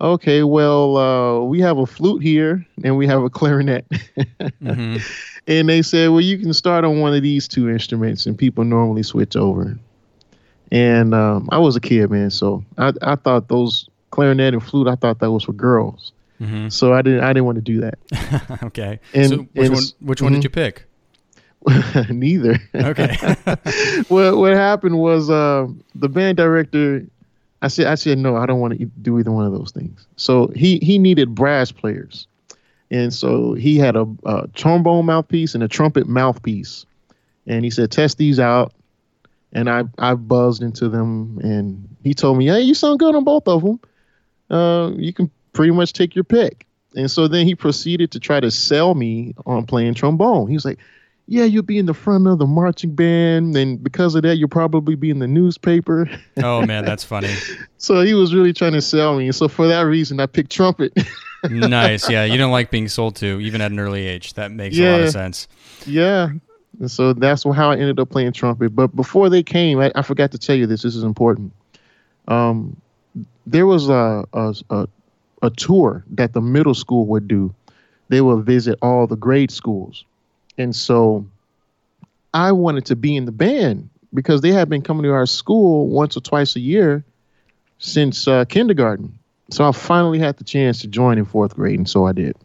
Okay, 0.00 0.42
well, 0.42 0.96
uh, 0.96 1.40
we 1.44 1.60
have 1.60 1.78
a 1.78 1.86
flute 1.86 2.24
here 2.24 2.66
and 2.82 2.96
we 2.96 3.06
have 3.06 3.22
a 3.22 3.30
clarinet. 3.30 3.88
mm-hmm. 3.90 4.96
And 5.46 5.68
they 5.68 5.82
said, 5.82 6.10
Well, 6.10 6.20
you 6.20 6.38
can 6.38 6.52
start 6.52 6.84
on 6.84 7.00
one 7.00 7.14
of 7.14 7.22
these 7.22 7.46
two 7.46 7.70
instruments, 7.70 8.26
and 8.26 8.36
people 8.36 8.64
normally 8.64 9.04
switch 9.04 9.36
over. 9.36 9.78
And 10.72 11.14
um, 11.14 11.48
I 11.52 11.58
was 11.58 11.76
a 11.76 11.80
kid, 11.80 12.10
man, 12.10 12.30
so 12.30 12.64
I, 12.78 12.92
I 13.02 13.14
thought 13.14 13.48
those 13.48 13.88
clarinet 14.10 14.54
and 14.54 14.62
flute, 14.62 14.88
I 14.88 14.96
thought 14.96 15.20
that 15.20 15.30
was 15.30 15.44
for 15.44 15.52
girls. 15.52 16.12
Mm-hmm. 16.42 16.68
So 16.70 16.92
I 16.92 17.02
didn't 17.02 17.20
I 17.20 17.28
didn't 17.28 17.44
want 17.44 17.56
to 17.56 17.62
do 17.62 17.80
that. 17.82 18.58
okay. 18.64 18.98
And, 19.14 19.28
so 19.28 19.36
which 19.52 19.66
and, 19.66 19.74
one 19.74 19.84
which 20.00 20.18
mm-hmm. 20.18 20.24
one 20.24 20.32
did 20.34 20.44
you 20.44 20.50
pick? 20.50 20.86
Neither. 22.10 22.58
Okay. 22.74 23.16
what 24.08 24.36
what 24.36 24.52
happened 24.52 24.98
was 24.98 25.30
uh, 25.30 25.68
the 25.94 26.08
band 26.08 26.36
director. 26.36 27.06
I 27.60 27.68
said 27.68 27.86
I 27.86 27.94
said 27.94 28.18
no, 28.18 28.34
I 28.34 28.46
don't 28.46 28.58
want 28.58 28.76
to 28.76 28.84
do 28.84 29.20
either 29.20 29.30
one 29.30 29.46
of 29.46 29.52
those 29.52 29.70
things. 29.70 30.04
So 30.16 30.48
he 30.48 30.78
he 30.78 30.98
needed 30.98 31.32
brass 31.32 31.70
players, 31.70 32.26
and 32.90 33.14
so 33.14 33.54
he 33.54 33.78
had 33.78 33.94
a, 33.94 34.06
a 34.24 34.48
trombone 34.48 35.06
mouthpiece 35.06 35.54
and 35.54 35.62
a 35.62 35.68
trumpet 35.68 36.08
mouthpiece, 36.08 36.84
and 37.46 37.64
he 37.64 37.70
said 37.70 37.92
test 37.92 38.18
these 38.18 38.40
out. 38.40 38.72
And 39.52 39.70
I 39.70 39.84
I 39.98 40.14
buzzed 40.14 40.62
into 40.62 40.88
them, 40.88 41.38
and 41.40 41.88
he 42.02 42.14
told 42.14 42.38
me, 42.38 42.46
"Hey, 42.46 42.62
you 42.62 42.74
sound 42.74 42.98
good 42.98 43.14
on 43.14 43.22
both 43.22 43.46
of 43.46 43.62
them. 43.62 43.78
Uh, 44.50 44.90
you 44.96 45.12
can 45.12 45.30
pretty 45.52 45.72
much 45.72 45.92
take 45.92 46.14
your 46.14 46.24
pick." 46.24 46.66
And 46.94 47.10
so 47.10 47.28
then 47.28 47.46
he 47.46 47.54
proceeded 47.54 48.10
to 48.12 48.20
try 48.20 48.40
to 48.40 48.50
sell 48.50 48.94
me 48.94 49.34
on 49.46 49.64
playing 49.64 49.94
trombone. 49.94 50.48
He 50.48 50.54
was 50.54 50.64
like, 50.64 50.78
yeah, 51.26 51.44
you'll 51.44 51.62
be 51.62 51.78
in 51.78 51.86
the 51.86 51.94
front 51.94 52.26
of 52.26 52.38
the 52.38 52.46
marching 52.46 52.94
band, 52.94 53.56
and 53.56 53.82
because 53.82 54.14
of 54.14 54.22
that, 54.22 54.36
you'll 54.36 54.48
probably 54.48 54.96
be 54.96 55.10
in 55.10 55.18
the 55.18 55.26
newspaper. 55.26 56.10
oh 56.42 56.66
man, 56.66 56.84
that's 56.84 57.04
funny. 57.04 57.34
so 57.78 58.02
he 58.02 58.14
was 58.14 58.34
really 58.34 58.52
trying 58.52 58.72
to 58.72 58.82
sell 58.82 59.16
me. 59.16 59.30
So 59.32 59.48
for 59.48 59.66
that 59.68 59.82
reason, 59.82 60.20
I 60.20 60.26
picked 60.26 60.50
trumpet. 60.50 60.92
nice. 61.50 62.10
Yeah, 62.10 62.24
you 62.24 62.38
don't 62.38 62.52
like 62.52 62.70
being 62.70 62.88
sold 62.88 63.16
to, 63.16 63.40
even 63.40 63.60
at 63.60 63.70
an 63.70 63.78
early 63.78 64.06
age. 64.06 64.34
That 64.34 64.50
makes 64.50 64.76
yeah, 64.76 64.90
a 64.90 64.92
lot 64.92 65.00
of 65.02 65.10
sense. 65.10 65.48
Yeah. 65.86 66.30
And 66.80 66.90
so 66.90 67.12
that's 67.12 67.44
how 67.44 67.70
I 67.70 67.74
ended 67.74 68.00
up 68.00 68.10
playing 68.10 68.32
trumpet. 68.32 68.74
But 68.74 68.94
before 68.96 69.28
they 69.28 69.42
came, 69.42 69.78
I, 69.78 69.92
I 69.94 70.02
forgot 70.02 70.32
to 70.32 70.38
tell 70.38 70.56
you 70.56 70.66
this. 70.66 70.82
This 70.82 70.96
is 70.96 71.02
important. 71.02 71.52
Um, 72.28 72.80
there 73.46 73.66
was 73.66 73.88
a, 73.88 74.24
a, 74.32 74.54
a 74.70 74.88
a 75.42 75.50
tour 75.50 76.04
that 76.12 76.32
the 76.32 76.40
middle 76.40 76.74
school 76.74 77.06
would 77.06 77.28
do. 77.28 77.54
They 78.08 78.20
would 78.20 78.44
visit 78.44 78.78
all 78.80 79.06
the 79.06 79.16
grade 79.16 79.50
schools 79.50 80.04
and 80.58 80.74
so 80.74 81.26
I 82.34 82.52
wanted 82.52 82.86
to 82.86 82.96
be 82.96 83.16
in 83.16 83.24
the 83.24 83.32
band 83.32 83.90
because 84.14 84.40
they 84.40 84.52
had 84.52 84.68
been 84.68 84.82
coming 84.82 85.04
to 85.04 85.10
our 85.10 85.26
school 85.26 85.88
once 85.88 86.16
or 86.16 86.20
twice 86.20 86.56
a 86.56 86.60
year 86.60 87.04
since 87.78 88.28
uh, 88.28 88.44
kindergarten. 88.44 89.18
So 89.50 89.66
I 89.68 89.72
finally 89.72 90.18
had 90.18 90.36
the 90.36 90.44
chance 90.44 90.80
to 90.80 90.86
join 90.86 91.18
in 91.18 91.24
fourth 91.24 91.54
grade, 91.54 91.78
and 91.78 91.88
so 91.88 92.06
I 92.06 92.12
did. 92.12 92.36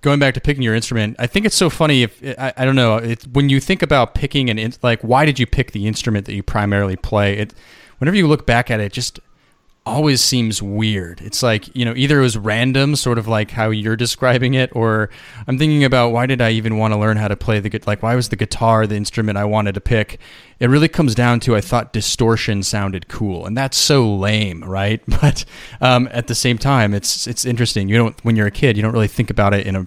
going 0.00 0.18
back 0.20 0.34
to 0.34 0.40
picking 0.40 0.62
your 0.62 0.74
instrument, 0.74 1.16
I 1.18 1.26
think 1.26 1.44
it's 1.44 1.56
so 1.56 1.68
funny. 1.68 2.04
If 2.04 2.22
I, 2.38 2.52
I 2.56 2.64
don't 2.64 2.76
know, 2.76 2.96
it, 2.96 3.26
when 3.26 3.48
you 3.48 3.60
think 3.60 3.82
about 3.82 4.14
picking 4.14 4.48
an 4.48 4.58
in, 4.58 4.72
like, 4.82 5.02
why 5.02 5.26
did 5.26 5.38
you 5.38 5.46
pick 5.46 5.72
the 5.72 5.86
instrument 5.86 6.26
that 6.26 6.34
you 6.34 6.42
primarily 6.42 6.96
play? 6.96 7.36
It, 7.36 7.52
whenever 7.98 8.16
you 8.16 8.26
look 8.26 8.46
back 8.46 8.70
at 8.70 8.80
it, 8.80 8.92
just 8.92 9.20
always 9.86 10.20
seems 10.20 10.62
weird. 10.62 11.20
It's 11.20 11.42
like, 11.42 11.74
you 11.74 11.84
know, 11.84 11.94
either 11.96 12.18
it 12.18 12.22
was 12.22 12.36
random, 12.36 12.96
sort 12.96 13.18
of 13.18 13.26
like 13.26 13.50
how 13.50 13.70
you're 13.70 13.96
describing 13.96 14.54
it, 14.54 14.70
or 14.74 15.10
I'm 15.46 15.58
thinking 15.58 15.84
about 15.84 16.10
why 16.10 16.26
did 16.26 16.40
I 16.40 16.50
even 16.50 16.76
want 16.76 16.92
to 16.92 16.98
learn 16.98 17.16
how 17.16 17.28
to 17.28 17.36
play 17.36 17.60
the 17.60 17.68
guitar? 17.68 17.90
like 17.90 18.02
why 18.02 18.14
was 18.14 18.28
the 18.28 18.36
guitar 18.36 18.86
the 18.86 18.96
instrument 18.96 19.38
I 19.38 19.44
wanted 19.44 19.74
to 19.74 19.80
pick? 19.80 20.20
It 20.60 20.68
really 20.68 20.88
comes 20.88 21.14
down 21.14 21.40
to 21.40 21.56
I 21.56 21.60
thought 21.62 21.92
distortion 21.92 22.62
sounded 22.62 23.08
cool, 23.08 23.46
and 23.46 23.56
that's 23.56 23.76
so 23.78 24.14
lame, 24.14 24.62
right? 24.62 25.02
But 25.20 25.44
um, 25.80 26.08
at 26.12 26.26
the 26.26 26.34
same 26.34 26.58
time, 26.58 26.94
it's 26.94 27.26
it's 27.26 27.44
interesting. 27.44 27.88
You 27.88 27.96
don't 27.96 28.24
when 28.24 28.36
you're 28.36 28.46
a 28.46 28.52
kid, 28.52 28.76
you 28.76 28.82
don't 28.82 28.92
really 28.92 29.08
think 29.08 29.30
about 29.30 29.54
it 29.54 29.66
in 29.66 29.74
a 29.74 29.86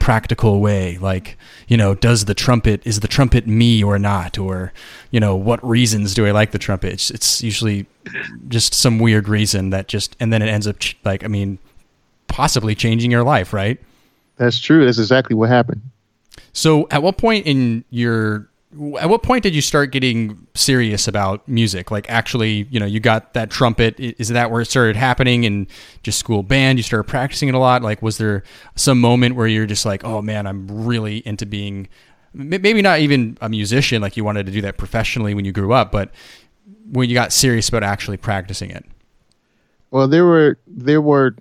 practical 0.00 0.60
way 0.60 0.98
like 0.98 1.38
you 1.68 1.76
know 1.76 1.94
does 1.94 2.24
the 2.26 2.34
trumpet 2.34 2.82
is 2.84 3.00
the 3.00 3.08
trumpet 3.08 3.46
me 3.46 3.82
or 3.82 3.98
not 3.98 4.36
or 4.36 4.72
you 5.12 5.20
know 5.20 5.34
what 5.36 5.64
reasons 5.66 6.12
do 6.12 6.26
i 6.26 6.30
like 6.32 6.50
the 6.50 6.58
trumpet 6.58 6.92
it's, 6.92 7.10
it's 7.10 7.42
usually 7.42 7.86
just 8.48 8.74
some 8.74 8.98
weird 8.98 9.28
reason 9.28 9.70
that 9.70 9.86
just 9.88 10.14
and 10.20 10.32
then 10.32 10.42
it 10.42 10.48
ends 10.48 10.66
up 10.66 10.78
ch- 10.80 10.98
like 11.04 11.24
i 11.24 11.28
mean 11.28 11.58
possibly 12.26 12.74
changing 12.74 13.10
your 13.10 13.22
life 13.22 13.52
right 13.52 13.80
That's 14.36 14.58
true. 14.58 14.84
That's 14.84 14.98
exactly 14.98 15.36
what 15.36 15.48
happened. 15.48 15.80
so 16.52 16.86
at 16.90 17.02
what 17.02 17.16
point 17.16 17.46
in 17.46 17.84
your 17.88 18.48
at 18.98 19.08
what 19.08 19.22
point 19.22 19.42
did 19.42 19.54
you 19.54 19.60
start 19.60 19.92
getting 19.92 20.46
serious 20.54 21.06
about 21.08 21.46
music? 21.48 21.90
Like 21.90 22.08
actually 22.10 22.66
you 22.70 22.80
know 22.80 22.86
you 22.86 23.00
got 23.00 23.34
that 23.34 23.50
trumpet. 23.50 23.94
Is 23.98 24.28
that 24.28 24.50
where 24.50 24.60
it 24.62 24.66
started 24.66 24.96
happening? 24.96 25.44
In 25.44 25.66
just 26.02 26.18
school 26.18 26.42
band 26.42 26.78
you 26.78 26.82
started 26.82 27.04
practicing 27.04 27.48
it 27.48 27.54
a 27.54 27.58
lot. 27.58 27.82
Like 27.82 28.02
was 28.02 28.18
there 28.18 28.42
some 28.76 29.00
moment 29.00 29.36
where 29.36 29.46
you're 29.46 29.66
just 29.66 29.86
like 29.86 30.04
oh 30.04 30.20
man 30.22 30.46
i'm 30.46 30.66
really 30.68 31.18
into 31.26 31.46
being 31.46 31.88
maybe 32.32 32.82
not 32.82 32.98
even 32.98 33.38
a 33.40 33.48
musician 33.48 34.02
like 34.02 34.16
you 34.16 34.24
wanted 34.24 34.44
to 34.46 34.50
do 34.50 34.60
that 34.60 34.76
professionally 34.76 35.34
when 35.34 35.44
you 35.44 35.52
grew 35.52 35.72
up 35.72 35.92
but 35.92 36.10
when 36.90 37.08
you 37.08 37.14
got 37.14 37.32
serious 37.32 37.68
about 37.68 37.82
actually 37.82 38.16
practicing 38.16 38.70
it? 38.70 38.84
Well, 39.90 40.08
there 40.08 40.24
were 40.24 40.58
there 40.66 41.00
were 41.00 41.34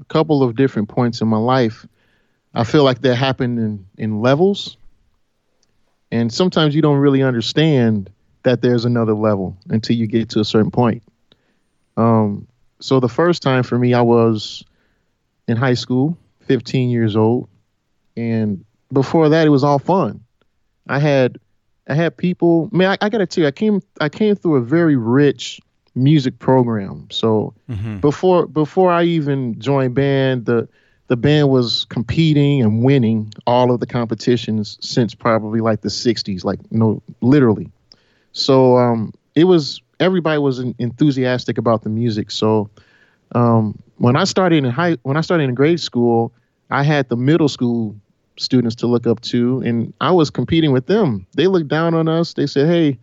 a 0.00 0.04
couple 0.06 0.42
of 0.42 0.56
different 0.56 0.88
points 0.88 1.20
in 1.20 1.28
my 1.28 1.38
life. 1.38 1.86
I 2.54 2.64
feel 2.64 2.84
like 2.84 3.00
that 3.02 3.16
happened 3.16 3.58
in 3.58 3.86
in 3.98 4.20
levels, 4.20 4.76
and 6.12 6.32
sometimes 6.32 6.74
you 6.76 6.82
don't 6.82 6.98
really 6.98 7.22
understand 7.22 8.10
that 8.42 8.60
there's 8.60 8.84
another 8.84 9.14
level 9.14 9.56
until 9.70 9.96
you 9.96 10.06
get 10.06 10.28
to 10.28 10.40
a 10.40 10.44
certain 10.44 10.70
point. 10.70 11.02
Um, 11.96 12.46
so 12.80 13.00
the 13.00 13.08
first 13.08 13.42
time 13.42 13.62
for 13.62 13.78
me, 13.78 13.94
I 13.94 14.02
was 14.02 14.62
in 15.48 15.56
high 15.56 15.74
school, 15.74 16.18
15 16.40 16.90
years 16.90 17.16
old, 17.16 17.48
and 18.16 18.64
before 18.92 19.30
that, 19.30 19.46
it 19.46 19.50
was 19.50 19.64
all 19.64 19.78
fun. 19.78 20.22
I 20.86 20.98
had 20.98 21.38
I 21.88 21.94
had 21.94 22.16
people. 22.16 22.68
Man, 22.72 22.90
I, 22.90 23.06
I 23.06 23.08
got 23.08 23.18
to 23.18 23.26
tell 23.26 23.42
you, 23.42 23.48
I 23.48 23.52
came 23.52 23.80
I 24.00 24.08
came 24.08 24.34
through 24.34 24.56
a 24.56 24.60
very 24.60 24.96
rich 24.96 25.60
music 25.94 26.38
program. 26.38 27.08
So 27.10 27.54
before 28.00 28.46
before 28.46 28.90
I 28.90 29.04
even 29.04 29.58
joined 29.58 29.94
band, 29.94 30.44
the 30.44 30.68
the 31.12 31.16
band 31.16 31.50
was 31.50 31.84
competing 31.90 32.62
and 32.62 32.82
winning 32.82 33.30
all 33.46 33.70
of 33.70 33.80
the 33.80 33.86
competitions 33.86 34.78
since 34.80 35.14
probably 35.14 35.60
like 35.60 35.82
the 35.82 35.90
60s, 35.90 36.42
like 36.42 36.58
no 36.72 37.02
literally. 37.20 37.70
So 38.32 38.78
um, 38.78 39.12
it 39.34 39.44
was 39.44 39.82
everybody 40.00 40.38
was 40.38 40.58
en- 40.58 40.74
enthusiastic 40.78 41.58
about 41.58 41.82
the 41.82 41.90
music. 41.90 42.30
So 42.30 42.70
um, 43.34 43.78
when 43.98 44.16
I 44.16 44.24
started 44.24 44.64
in 44.64 44.70
high 44.70 44.96
when 45.02 45.18
I 45.18 45.20
started 45.20 45.50
in 45.50 45.54
grade 45.54 45.80
school, 45.80 46.32
I 46.70 46.82
had 46.82 47.10
the 47.10 47.16
middle 47.16 47.50
school 47.50 47.94
students 48.38 48.74
to 48.76 48.86
look 48.86 49.06
up 49.06 49.20
to, 49.20 49.60
and 49.66 49.92
I 50.00 50.12
was 50.12 50.30
competing 50.30 50.72
with 50.72 50.86
them. 50.86 51.26
They 51.36 51.46
looked 51.46 51.68
down 51.68 51.92
on 51.92 52.08
us. 52.08 52.32
They 52.32 52.46
said, 52.46 52.68
"Hey, 52.68 52.98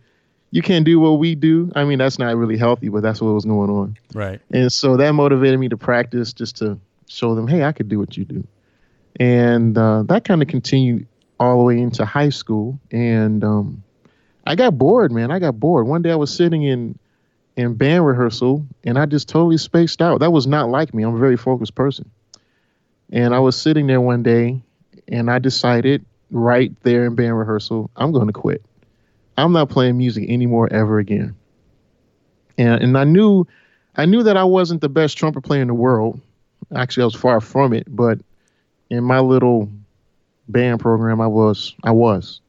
you 0.50 0.62
can't 0.62 0.84
do 0.84 0.98
what 0.98 1.20
we 1.20 1.36
do." 1.36 1.70
I 1.76 1.84
mean, 1.84 1.98
that's 1.98 2.18
not 2.18 2.36
really 2.36 2.56
healthy, 2.56 2.88
but 2.88 3.04
that's 3.04 3.20
what 3.20 3.34
was 3.34 3.44
going 3.44 3.70
on. 3.70 3.96
right 4.14 4.40
And 4.50 4.72
so 4.72 4.96
that 4.96 5.12
motivated 5.12 5.60
me 5.60 5.68
to 5.68 5.76
practice 5.76 6.32
just 6.32 6.56
to 6.56 6.76
show 7.10 7.34
them, 7.34 7.48
hey, 7.48 7.64
I 7.64 7.72
could 7.72 7.88
do 7.88 7.98
what 7.98 8.16
you 8.16 8.24
do. 8.24 8.46
And 9.18 9.76
uh, 9.76 10.04
that 10.04 10.24
kind 10.24 10.42
of 10.42 10.48
continued 10.48 11.06
all 11.38 11.58
the 11.58 11.64
way 11.64 11.80
into 11.80 12.04
high 12.04 12.28
school. 12.28 12.78
And 12.90 13.42
um, 13.42 13.82
I 14.46 14.54
got 14.54 14.78
bored, 14.78 15.10
man. 15.10 15.30
I 15.30 15.38
got 15.38 15.58
bored. 15.58 15.86
One 15.86 16.02
day 16.02 16.12
I 16.12 16.16
was 16.16 16.34
sitting 16.34 16.62
in 16.62 16.98
in 17.56 17.74
band 17.74 18.06
rehearsal 18.06 18.64
and 18.84 18.96
I 18.96 19.06
just 19.06 19.28
totally 19.28 19.58
spaced 19.58 20.00
out. 20.00 20.20
That 20.20 20.30
was 20.30 20.46
not 20.46 20.70
like 20.70 20.94
me. 20.94 21.02
I'm 21.02 21.16
a 21.16 21.18
very 21.18 21.36
focused 21.36 21.74
person. 21.74 22.10
And 23.12 23.34
I 23.34 23.40
was 23.40 23.60
sitting 23.60 23.88
there 23.88 24.00
one 24.00 24.22
day 24.22 24.62
and 25.08 25.28
I 25.28 25.40
decided 25.40 26.06
right 26.30 26.72
there 26.84 27.04
in 27.04 27.16
band 27.16 27.36
rehearsal, 27.36 27.90
I'm 27.96 28.12
going 28.12 28.28
to 28.28 28.32
quit. 28.32 28.64
I'm 29.36 29.52
not 29.52 29.68
playing 29.68 29.98
music 29.98 30.30
anymore 30.30 30.68
ever 30.72 30.98
again. 31.00 31.34
And 32.56 32.82
and 32.82 32.96
I 32.96 33.04
knew 33.04 33.46
I 33.96 34.06
knew 34.06 34.22
that 34.22 34.36
I 34.36 34.44
wasn't 34.44 34.80
the 34.80 34.88
best 34.88 35.18
trumpet 35.18 35.42
player 35.42 35.62
in 35.62 35.68
the 35.68 35.74
world. 35.74 36.20
Actually, 36.74 37.02
I 37.02 37.06
was 37.06 37.14
far 37.14 37.40
from 37.40 37.72
it, 37.72 37.84
but 37.88 38.18
in 38.90 39.04
my 39.04 39.20
little 39.20 39.68
band 40.48 40.80
program 40.80 41.20
I 41.20 41.26
was 41.26 41.74
I 41.84 41.92
was 41.92 42.40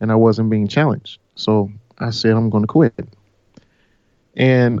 and 0.00 0.10
I 0.10 0.14
wasn't 0.14 0.50
being 0.50 0.68
challenged. 0.68 1.18
So 1.34 1.70
I 1.98 2.10
said 2.10 2.32
I'm 2.32 2.50
going 2.50 2.64
to 2.64 2.68
quit. 2.68 3.08
And 4.34 4.80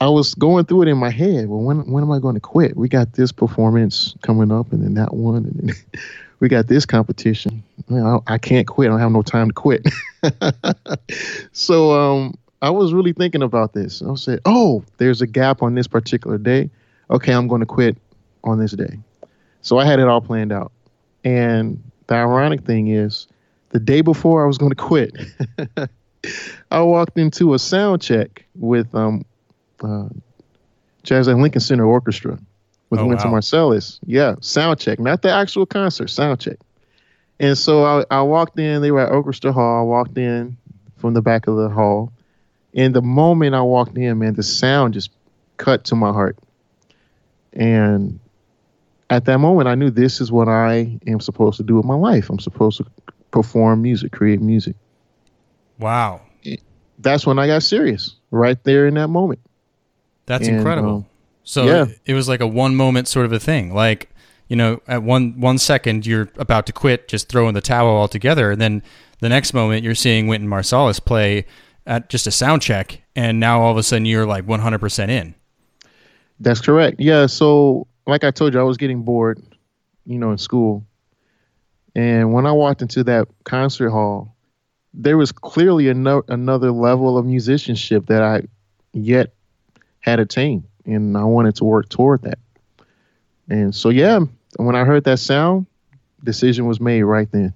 I 0.00 0.08
was 0.08 0.34
going 0.34 0.66
through 0.66 0.82
it 0.82 0.88
in 0.88 0.98
my 0.98 1.10
head. 1.10 1.48
Well, 1.48 1.60
when 1.60 1.90
when 1.90 2.04
am 2.04 2.10
I 2.10 2.18
going 2.18 2.34
to 2.34 2.40
quit? 2.40 2.76
We 2.76 2.88
got 2.88 3.14
this 3.14 3.32
performance 3.32 4.14
coming 4.22 4.52
up, 4.52 4.72
and 4.72 4.82
then 4.82 4.94
that 4.94 5.14
one, 5.14 5.36
and 5.36 5.54
then 5.54 5.76
we 6.40 6.48
got 6.48 6.66
this 6.66 6.84
competition. 6.84 7.62
Well, 7.88 8.22
I, 8.26 8.34
I 8.34 8.38
can't 8.38 8.66
quit. 8.66 8.88
I 8.88 8.90
don't 8.90 9.00
have 9.00 9.12
no 9.12 9.22
time 9.22 9.48
to 9.48 9.54
quit. 9.54 9.88
so 11.52 11.92
um, 11.92 12.34
I 12.60 12.70
was 12.70 12.92
really 12.92 13.12
thinking 13.12 13.42
about 13.42 13.72
this. 13.72 14.02
I 14.02 14.14
said, 14.16 14.40
"Oh, 14.44 14.84
there's 14.98 15.22
a 15.22 15.26
gap 15.26 15.62
on 15.62 15.74
this 15.74 15.86
particular 15.86 16.38
day. 16.38 16.68
Okay, 17.10 17.32
I'm 17.32 17.48
going 17.48 17.60
to 17.60 17.66
quit 17.66 17.96
on 18.44 18.58
this 18.58 18.72
day." 18.72 18.98
So 19.62 19.78
I 19.78 19.84
had 19.84 19.98
it 19.98 20.06
all 20.06 20.20
planned 20.20 20.52
out. 20.52 20.70
And 21.24 21.82
the 22.06 22.14
ironic 22.14 22.64
thing 22.64 22.88
is, 22.88 23.26
the 23.70 23.80
day 23.80 24.02
before 24.02 24.44
I 24.44 24.46
was 24.46 24.58
going 24.58 24.70
to 24.70 24.76
quit, 24.76 25.16
I 26.70 26.80
walked 26.82 27.18
into 27.18 27.54
a 27.54 27.58
sound 27.58 28.02
check 28.02 28.44
with 28.54 28.94
um, 28.94 29.24
uh, 29.82 30.08
Jazz 31.02 31.28
at 31.28 31.36
Lincoln 31.36 31.60
Center 31.60 31.86
Orchestra 31.86 32.38
with 32.90 33.00
Oh, 33.00 33.06
Wynton 33.06 33.30
wow. 33.32 33.38
Marsalis. 33.38 33.98
Yeah, 34.06 34.34
sound 34.40 34.78
check, 34.78 35.00
not 35.00 35.22
the 35.22 35.32
actual 35.32 35.66
concert, 35.66 36.08
sound 36.08 36.40
check. 36.40 36.58
And 37.40 37.58
so 37.58 37.84
I, 37.84 38.04
I 38.10 38.22
walked 38.22 38.58
in. 38.58 38.80
They 38.82 38.90
were 38.90 39.00
at 39.00 39.10
Orchestra 39.12 39.50
Hall. 39.52 39.80
I 39.80 39.82
walked 39.82 40.16
in 40.16 40.56
from 40.96 41.14
the 41.14 41.22
back 41.22 41.46
of 41.46 41.56
the 41.56 41.68
hall. 41.68 42.12
And 42.74 42.94
the 42.94 43.02
moment 43.02 43.54
I 43.54 43.62
walked 43.62 43.96
in, 43.98 44.18
man, 44.18 44.34
the 44.34 44.42
sound 44.42 44.94
just 44.94 45.10
cut 45.56 45.84
to 45.86 45.96
my 45.96 46.12
heart. 46.12 46.38
And 47.52 48.20
at 49.10 49.24
that 49.26 49.38
moment, 49.38 49.68
I 49.68 49.74
knew 49.74 49.90
this 49.90 50.20
is 50.20 50.32
what 50.32 50.48
I 50.48 50.98
am 51.06 51.20
supposed 51.20 51.56
to 51.58 51.62
do 51.62 51.76
with 51.76 51.84
my 51.84 51.94
life. 51.94 52.30
I'm 52.30 52.38
supposed 52.38 52.78
to 52.78 52.86
perform 53.30 53.82
music, 53.82 54.12
create 54.12 54.40
music. 54.40 54.76
wow 55.78 56.20
That's 57.00 57.26
when 57.26 57.38
I 57.38 57.46
got 57.48 57.62
serious, 57.62 58.16
right 58.30 58.62
there 58.64 58.86
in 58.86 58.94
that 58.94 59.08
moment. 59.08 59.40
That's 60.26 60.46
And, 60.46 60.56
incredible. 60.58 60.94
um, 60.96 61.06
so 61.42 61.64
yeah. 61.64 61.86
it 62.06 62.14
was 62.14 62.28
like 62.28 62.40
a 62.40 62.46
one 62.46 62.74
moment 62.76 63.08
sort 63.08 63.26
of 63.26 63.32
a 63.32 63.40
thing. 63.40 63.74
Like, 63.74 64.08
you 64.48 64.56
know, 64.56 64.80
at 64.88 65.02
one 65.02 65.38
one 65.40 65.58
second 65.58 66.06
you're 66.06 66.30
about 66.36 66.64
to 66.66 66.72
quit, 66.72 67.08
just 67.08 67.28
throwing 67.28 67.54
the 67.54 67.60
towel 67.60 67.94
altogether, 67.96 68.52
and 68.52 68.60
then 68.60 68.82
the 69.20 69.28
next 69.28 69.52
moment 69.52 69.82
you're 69.84 69.94
seeing 69.94 70.26
Wynton 70.28 70.48
Marsalis 70.48 71.04
play 71.04 71.44
at 71.86 72.08
just 72.08 72.26
a 72.26 72.30
sound 72.30 72.62
check, 72.62 73.02
and 73.14 73.38
now 73.40 73.60
all 73.60 73.72
of 73.72 73.76
a 73.76 73.82
sudden 73.82 74.06
you're 74.06 74.24
like 74.26 74.46
100% 74.46 75.08
in. 75.10 75.34
That's 76.40 76.60
correct. 76.60 77.00
Yeah. 77.00 77.26
So, 77.26 77.86
like 78.06 78.24
I 78.24 78.30
told 78.30 78.54
you, 78.54 78.60
I 78.60 78.64
was 78.64 78.76
getting 78.76 79.02
bored, 79.02 79.42
you 80.06 80.18
know, 80.18 80.30
in 80.30 80.38
school. 80.38 80.84
And 81.94 82.32
when 82.32 82.46
I 82.46 82.52
walked 82.52 82.82
into 82.82 83.04
that 83.04 83.28
concert 83.44 83.90
hall, 83.90 84.34
there 84.92 85.16
was 85.16 85.32
clearly 85.32 85.88
ano- 85.88 86.24
another 86.28 86.70
level 86.70 87.16
of 87.16 87.24
musicianship 87.24 88.06
that 88.06 88.22
I 88.22 88.42
yet 88.92 89.32
had 90.00 90.20
attained. 90.20 90.64
And 90.84 91.16
I 91.16 91.24
wanted 91.24 91.56
to 91.56 91.64
work 91.64 91.88
toward 91.88 92.22
that. 92.22 92.38
And 93.48 93.74
so, 93.74 93.88
yeah, 93.88 94.20
when 94.56 94.76
I 94.76 94.84
heard 94.84 95.04
that 95.04 95.18
sound, 95.18 95.66
decision 96.22 96.66
was 96.66 96.80
made 96.80 97.02
right 97.02 97.30
then. 97.30 97.54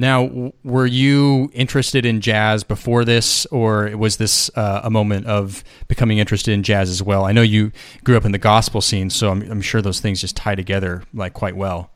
Now, 0.00 0.52
were 0.62 0.86
you 0.86 1.50
interested 1.52 2.06
in 2.06 2.20
jazz 2.20 2.62
before 2.62 3.04
this, 3.04 3.46
or 3.46 3.96
was 3.96 4.16
this 4.18 4.48
uh, 4.54 4.80
a 4.84 4.90
moment 4.90 5.26
of 5.26 5.64
becoming 5.88 6.18
interested 6.18 6.52
in 6.54 6.62
jazz 6.62 6.88
as 6.88 7.02
well? 7.02 7.24
I 7.24 7.32
know 7.32 7.42
you 7.42 7.72
grew 8.04 8.16
up 8.16 8.24
in 8.24 8.30
the 8.30 8.38
gospel 8.38 8.80
scene, 8.80 9.10
so 9.10 9.32
I'm, 9.32 9.42
I'm 9.50 9.60
sure 9.60 9.82
those 9.82 9.98
things 9.98 10.20
just 10.20 10.36
tie 10.36 10.54
together 10.54 11.02
like 11.12 11.32
quite 11.34 11.56
well. 11.56 11.90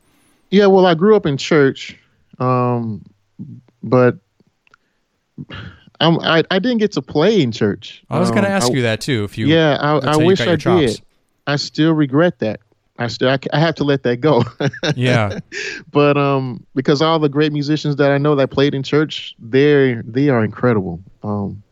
Yeah, 0.50 0.66
well, 0.66 0.84
I 0.84 0.94
grew 0.94 1.14
up 1.14 1.26
in 1.26 1.36
church, 1.36 1.96
um, 2.40 3.04
but 3.84 4.16
I'm, 6.00 6.18
I 6.20 6.42
I 6.50 6.58
didn't 6.58 6.78
get 6.78 6.90
to 6.92 7.02
play 7.02 7.40
in 7.40 7.52
church. 7.52 8.02
I 8.10 8.18
was 8.18 8.30
going 8.30 8.42
to 8.42 8.48
Um, 8.50 8.56
ask 8.56 8.72
I- 8.72 8.74
you 8.74 8.82
that 8.82 9.00
too. 9.00 9.22
If 9.22 9.38
you, 9.38 9.46
yeah, 9.46 9.78
I, 9.80 10.14
I 10.14 10.16
wish 10.16 10.40
I 10.40 10.56
chops. 10.56 10.94
did. 10.96 11.02
I 11.46 11.54
still 11.54 11.92
regret 11.92 12.40
that. 12.40 12.58
I 13.02 13.26
I, 13.26 13.38
I 13.52 13.60
have 13.60 13.74
to 13.76 13.84
let 13.84 14.02
that 14.04 14.18
go. 14.18 14.44
yeah. 14.96 15.40
But 15.90 16.16
um, 16.16 16.64
because 16.74 17.02
all 17.02 17.18
the 17.18 17.28
great 17.28 17.52
musicians 17.52 17.96
that 17.96 18.10
I 18.10 18.18
know 18.18 18.34
that 18.36 18.50
played 18.50 18.74
in 18.74 18.82
church, 18.82 19.34
they're 19.38 20.02
they 20.02 20.28
are 20.28 20.44
incredible. 20.44 21.00
Um, 21.22 21.62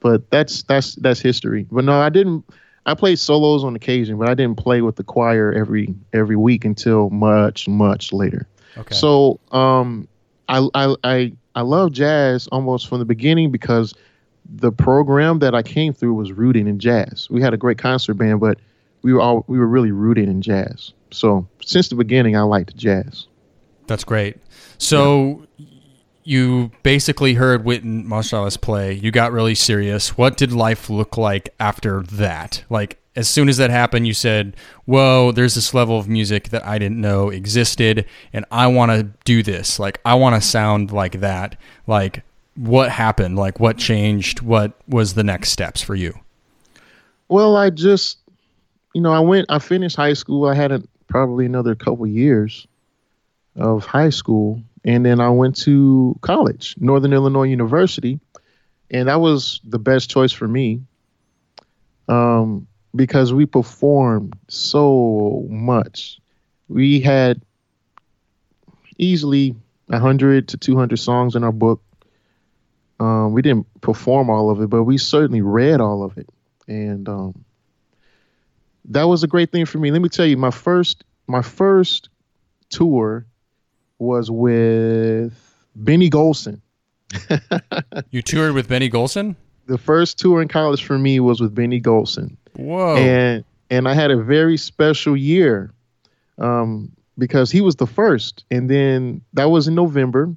but 0.00 0.30
that's 0.30 0.62
that's 0.64 0.94
that's 0.96 1.20
history. 1.20 1.66
But 1.70 1.84
no, 1.84 2.00
I 2.00 2.08
didn't. 2.08 2.44
I 2.86 2.94
played 2.94 3.18
solos 3.18 3.64
on 3.64 3.74
occasion, 3.74 4.16
but 4.16 4.28
I 4.28 4.34
didn't 4.34 4.58
play 4.58 4.80
with 4.80 4.96
the 4.96 5.02
choir 5.02 5.52
every 5.52 5.94
every 6.12 6.36
week 6.36 6.64
until 6.64 7.10
much 7.10 7.66
much 7.66 8.12
later. 8.12 8.46
Okay. 8.76 8.94
So 8.94 9.40
um, 9.50 10.06
I 10.48 10.68
I 10.74 10.94
I 11.02 11.32
I 11.54 11.62
love 11.62 11.92
jazz 11.92 12.46
almost 12.48 12.88
from 12.88 12.98
the 12.98 13.04
beginning 13.04 13.50
because 13.50 13.94
the 14.48 14.70
program 14.70 15.40
that 15.40 15.54
I 15.54 15.62
came 15.62 15.92
through 15.92 16.14
was 16.14 16.32
rooted 16.32 16.66
in 16.66 16.78
jazz. 16.78 17.28
We 17.30 17.42
had 17.42 17.54
a 17.54 17.56
great 17.56 17.78
concert 17.78 18.14
band, 18.14 18.40
but 18.40 18.58
we 19.02 19.12
were 19.12 19.20
all 19.20 19.44
we 19.46 19.58
were 19.58 19.66
really 19.66 19.92
rooted 19.92 20.28
in 20.28 20.42
jazz. 20.42 20.92
So 21.10 21.46
since 21.64 21.88
the 21.88 21.94
beginning, 21.94 22.36
I 22.36 22.42
liked 22.42 22.76
jazz. 22.76 23.26
That's 23.86 24.04
great. 24.04 24.36
So 24.78 25.46
yeah. 25.56 25.66
you 26.24 26.70
basically 26.82 27.34
heard 27.34 27.64
Wynton 27.64 28.04
Marsalis 28.04 28.60
play. 28.60 28.92
You 28.92 29.10
got 29.10 29.32
really 29.32 29.54
serious. 29.54 30.18
What 30.18 30.36
did 30.36 30.52
life 30.52 30.90
look 30.90 31.16
like 31.16 31.54
after 31.60 32.02
that? 32.02 32.64
Like 32.68 32.98
as 33.14 33.28
soon 33.28 33.48
as 33.48 33.56
that 33.56 33.70
happened, 33.70 34.06
you 34.06 34.14
said, 34.14 34.56
"Whoa, 34.84 35.32
there's 35.32 35.54
this 35.54 35.72
level 35.72 35.98
of 35.98 36.06
music 36.08 36.50
that 36.50 36.66
I 36.66 36.78
didn't 36.78 37.00
know 37.00 37.30
existed, 37.30 38.04
and 38.32 38.44
I 38.50 38.66
want 38.66 38.92
to 38.92 39.04
do 39.24 39.42
this. 39.42 39.78
Like 39.78 40.00
I 40.04 40.14
want 40.14 40.40
to 40.40 40.46
sound 40.46 40.92
like 40.92 41.20
that. 41.20 41.58
Like 41.86 42.22
what 42.54 42.90
happened? 42.90 43.36
Like 43.36 43.58
what 43.58 43.78
changed? 43.78 44.42
What 44.42 44.72
was 44.86 45.14
the 45.14 45.24
next 45.24 45.50
steps 45.50 45.80
for 45.80 45.94
you?" 45.94 46.18
Well, 47.28 47.56
I 47.56 47.70
just, 47.70 48.18
you 48.96 49.02
know, 49.02 49.12
I 49.12 49.20
went. 49.20 49.44
I 49.50 49.58
finished 49.58 49.94
high 49.94 50.14
school. 50.14 50.48
I 50.48 50.54
had 50.54 50.72
a, 50.72 50.82
probably 51.06 51.44
another 51.44 51.74
couple 51.74 52.06
years 52.06 52.66
of 53.54 53.84
high 53.84 54.08
school, 54.08 54.62
and 54.86 55.04
then 55.04 55.20
I 55.20 55.28
went 55.28 55.54
to 55.64 56.18
college, 56.22 56.74
Northern 56.78 57.12
Illinois 57.12 57.42
University, 57.42 58.18
and 58.90 59.06
that 59.08 59.20
was 59.20 59.60
the 59.64 59.78
best 59.78 60.08
choice 60.08 60.32
for 60.32 60.48
me. 60.48 60.80
Um, 62.08 62.66
because 62.94 63.34
we 63.34 63.44
performed 63.44 64.34
so 64.48 65.44
much. 65.50 66.18
We 66.68 67.00
had 67.00 67.42
easily 68.96 69.54
100 69.88 70.48
to 70.48 70.56
200 70.56 70.96
songs 70.96 71.34
in 71.34 71.44
our 71.44 71.52
book. 71.52 71.82
Um, 72.98 73.34
we 73.34 73.42
didn't 73.42 73.66
perform 73.82 74.30
all 74.30 74.48
of 74.48 74.62
it, 74.62 74.70
but 74.70 74.84
we 74.84 74.96
certainly 74.96 75.42
read 75.42 75.82
all 75.82 76.02
of 76.02 76.16
it. 76.16 76.30
And 76.66 77.06
um, 77.10 77.44
that 78.86 79.04
was 79.04 79.22
a 79.22 79.26
great 79.26 79.52
thing 79.52 79.66
for 79.66 79.78
me. 79.78 79.90
Let 79.90 80.02
me 80.02 80.08
tell 80.08 80.26
you, 80.26 80.36
my 80.36 80.50
first 80.50 81.04
my 81.26 81.42
first 81.42 82.08
tour 82.68 83.26
was 83.98 84.30
with 84.30 85.32
Benny 85.74 86.10
Golson. 86.10 86.60
you 88.10 88.22
toured 88.22 88.52
with 88.52 88.68
Benny 88.68 88.90
Golson? 88.90 89.36
The 89.66 89.78
first 89.78 90.18
tour 90.18 90.42
in 90.42 90.48
college 90.48 90.84
for 90.84 90.98
me 90.98 91.20
was 91.20 91.40
with 91.40 91.54
Benny 91.54 91.80
Golson. 91.80 92.36
Whoa. 92.54 92.96
And 92.96 93.44
and 93.70 93.88
I 93.88 93.94
had 93.94 94.10
a 94.10 94.16
very 94.16 94.56
special 94.56 95.16
year 95.16 95.72
um, 96.38 96.92
because 97.18 97.50
he 97.50 97.60
was 97.60 97.76
the 97.76 97.86
first. 97.86 98.44
And 98.50 98.70
then 98.70 99.22
that 99.32 99.50
was 99.50 99.68
in 99.68 99.74
November. 99.74 100.34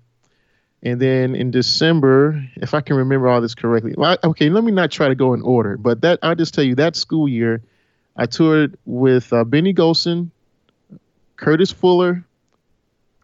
And 0.82 1.00
then 1.00 1.36
in 1.36 1.52
December, 1.52 2.44
if 2.56 2.74
I 2.74 2.82
can 2.82 2.96
remember 2.96 3.28
all 3.28 3.42
this 3.42 3.54
correctly, 3.54 3.94
well, 3.98 4.18
okay, 4.24 4.50
let 4.50 4.64
me 4.64 4.72
not 4.72 4.92
try 4.92 5.10
to 5.10 5.16
go 5.16 5.34
in 5.34 5.42
order, 5.42 5.76
but 5.78 6.02
that 6.02 6.20
I'll 6.24 6.36
just 6.36 6.54
tell 6.54 6.64
you 6.64 6.76
that 6.76 6.96
school 6.96 7.28
year, 7.28 7.62
I 8.20 8.28
toured 8.28 8.78
with 8.86 9.34
uh, 9.34 9.44
Benny 9.44 9.74
Golson, 9.74 10.30
Curtis 11.38 11.72
Fuller, 11.72 12.24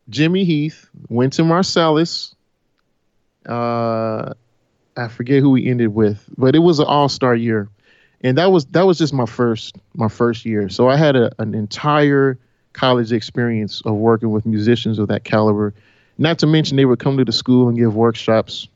Jimmy 0.10 0.44
Heath, 0.44 0.90
Wynton 1.10 1.46
Marsalis. 1.46 2.34
Uh, 3.46 4.34
I 4.98 5.08
forget 5.10 5.42
who 5.42 5.52
we 5.52 5.70
ended 5.70 5.94
with, 5.94 6.24
but 6.38 6.56
it 6.56 6.60
was 6.60 6.80
an 6.80 6.86
all-star 6.86 7.36
year 7.36 7.70
and 8.26 8.40
that 8.40 8.52
was 8.52 8.66
that 8.68 8.88
was 8.88 8.98
just 8.98 9.14
my 9.14 9.28
first 9.28 9.78
my 9.94 10.08
first 10.08 10.46
year. 10.46 10.68
So 10.68 10.90
I 10.90 10.98
had 10.98 11.16
a, 11.16 11.32
an 11.40 11.54
entire 11.54 12.40
college 12.74 13.14
experience 13.14 13.84
of 13.86 13.94
working 13.94 14.32
with 14.32 14.48
musicians 14.48 14.98
of 14.98 15.08
that 15.10 15.24
caliber. 15.24 15.76
Not 16.18 16.40
to 16.40 16.48
mention 16.48 16.76
they 16.76 16.86
would 16.86 16.98
come 16.98 17.18
to 17.18 17.26
the 17.26 17.32
school 17.32 17.68
and 17.68 17.78
give 17.78 17.96
workshops. 17.96 18.68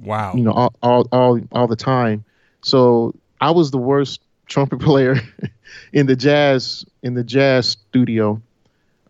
Wow. 0.00 0.34
You 0.34 0.44
know, 0.44 0.52
all 0.52 0.74
all 0.80 1.08
all, 1.10 1.40
all 1.50 1.66
the 1.66 1.76
time. 1.76 2.24
So 2.62 3.16
I 3.40 3.50
was 3.50 3.72
the 3.72 3.78
worst 3.78 4.20
trumpet 4.48 4.80
player 4.80 5.16
in 5.92 6.06
the 6.06 6.16
jazz 6.16 6.84
in 7.02 7.14
the 7.14 7.24
jazz 7.24 7.68
studio. 7.68 8.40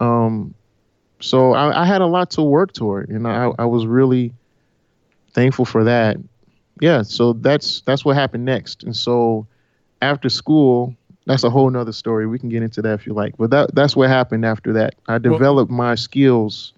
Um, 0.01 0.55
so 1.21 1.55
I, 1.55 1.83
I, 1.83 1.85
had 1.85 2.01
a 2.01 2.07
lot 2.07 2.31
to 2.33 2.43
work 2.43 2.73
toward, 2.73 3.09
and 3.09 3.27
I, 3.27 3.51
I 3.59 3.65
was 3.65 3.87
really 3.87 4.33
thankful 5.33 5.65
for 5.65 5.83
that. 5.85 6.17
Yeah, 6.81 7.03
so 7.03 7.33
that's 7.33 7.81
that's 7.81 8.05
what 8.05 8.15
happened 8.15 8.45
next, 8.45 8.85
and 8.85 8.97
so 8.97 9.47
after 10.01 10.29
school, 10.29 10.95
that's 11.27 11.43
a 11.43 11.51
whole 11.51 11.69
nother 11.71 11.93
story. 11.93 12.27
We 12.27 12.39
can 12.39 12.49
get 12.49 12.63
into 12.63 12.83
that 12.83 12.95
if 12.95 13.07
you 13.07 13.15
like. 13.15 13.37
But 13.37 13.51
that 13.51 13.75
that's 13.75 13.97
what 13.97 14.09
happened 14.09 14.45
after 14.45 14.73
that. 14.75 14.95
I 15.09 15.19
developed 15.19 15.71
well, 15.71 15.79
my 15.79 15.95
skills 15.97 16.73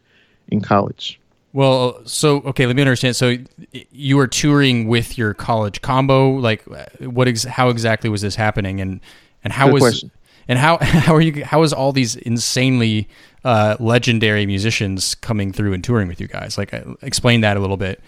in 0.48 0.60
college. 0.62 1.19
Well, 1.52 2.00
so 2.06 2.38
okay, 2.42 2.66
let 2.66 2.76
me 2.76 2.82
understand. 2.82 3.16
So 3.16 3.36
you 3.72 4.16
were 4.16 4.26
touring 4.26 4.86
with 4.86 5.18
your 5.18 5.34
college 5.34 5.82
combo. 5.82 6.30
Like, 6.30 6.62
what? 7.00 7.28
Ex- 7.28 7.44
how 7.44 7.68
exactly 7.68 8.08
was 8.08 8.22
this 8.22 8.36
happening? 8.36 8.80
And 8.80 9.00
and 9.42 9.52
how 9.52 9.66
Good 9.66 9.74
was 9.74 9.82
question. 9.82 10.10
and 10.48 10.58
how 10.58 10.78
how 10.80 11.14
are 11.14 11.20
you? 11.20 11.44
How 11.44 11.60
was 11.60 11.72
all 11.72 11.92
these 11.92 12.16
insanely 12.16 13.08
uh, 13.44 13.76
legendary 13.80 14.46
musicians 14.46 15.14
coming 15.16 15.52
through 15.52 15.72
and 15.72 15.82
touring 15.82 16.08
with 16.08 16.20
you 16.20 16.28
guys? 16.28 16.56
Like, 16.56 16.72
uh, 16.72 16.94
explain 17.02 17.40
that 17.40 17.56
a 17.56 17.60
little 17.60 17.76
bit. 17.76 18.00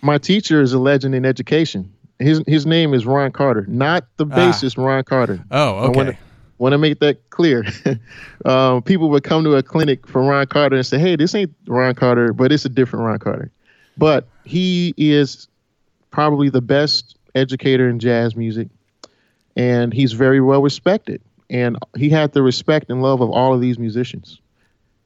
My 0.00 0.18
teacher 0.18 0.60
is 0.60 0.72
a 0.72 0.78
legend 0.78 1.14
in 1.14 1.24
education 1.24 1.92
his 2.18 2.42
his 2.46 2.66
name 2.66 2.94
is 2.94 3.06
Ron 3.06 3.32
Carter, 3.32 3.64
not 3.68 4.06
the 4.16 4.26
ah. 4.26 4.36
bassist 4.36 4.78
ah. 4.78 4.84
Ron 4.84 5.04
Carter. 5.04 5.44
Oh, 5.50 5.90
okay. 5.90 6.18
Want 6.58 6.72
to 6.72 6.78
make 6.78 6.98
that 7.00 7.30
clear. 7.30 7.64
um, 8.44 8.82
people 8.82 9.10
would 9.10 9.22
come 9.22 9.44
to 9.44 9.54
a 9.54 9.62
clinic 9.62 10.06
for 10.06 10.22
Ron 10.22 10.46
Carter 10.46 10.76
and 10.76 10.86
say, 10.86 10.98
"Hey, 10.98 11.16
this 11.16 11.34
ain't 11.34 11.54
Ron 11.66 11.94
Carter, 11.94 12.32
but 12.32 12.52
it's 12.52 12.64
a 12.64 12.68
different 12.68 13.04
Ron 13.06 13.18
Carter." 13.18 13.50
But 13.96 14.26
he 14.44 14.94
is 14.96 15.48
probably 16.10 16.48
the 16.48 16.60
best 16.60 17.16
educator 17.34 17.88
in 17.88 17.98
jazz 17.98 18.34
music, 18.34 18.68
and 19.56 19.92
he's 19.92 20.12
very 20.12 20.40
well 20.40 20.62
respected. 20.62 21.20
And 21.50 21.78
he 21.96 22.10
had 22.10 22.32
the 22.32 22.42
respect 22.42 22.90
and 22.90 23.02
love 23.02 23.20
of 23.20 23.30
all 23.30 23.54
of 23.54 23.60
these 23.60 23.78
musicians. 23.78 24.40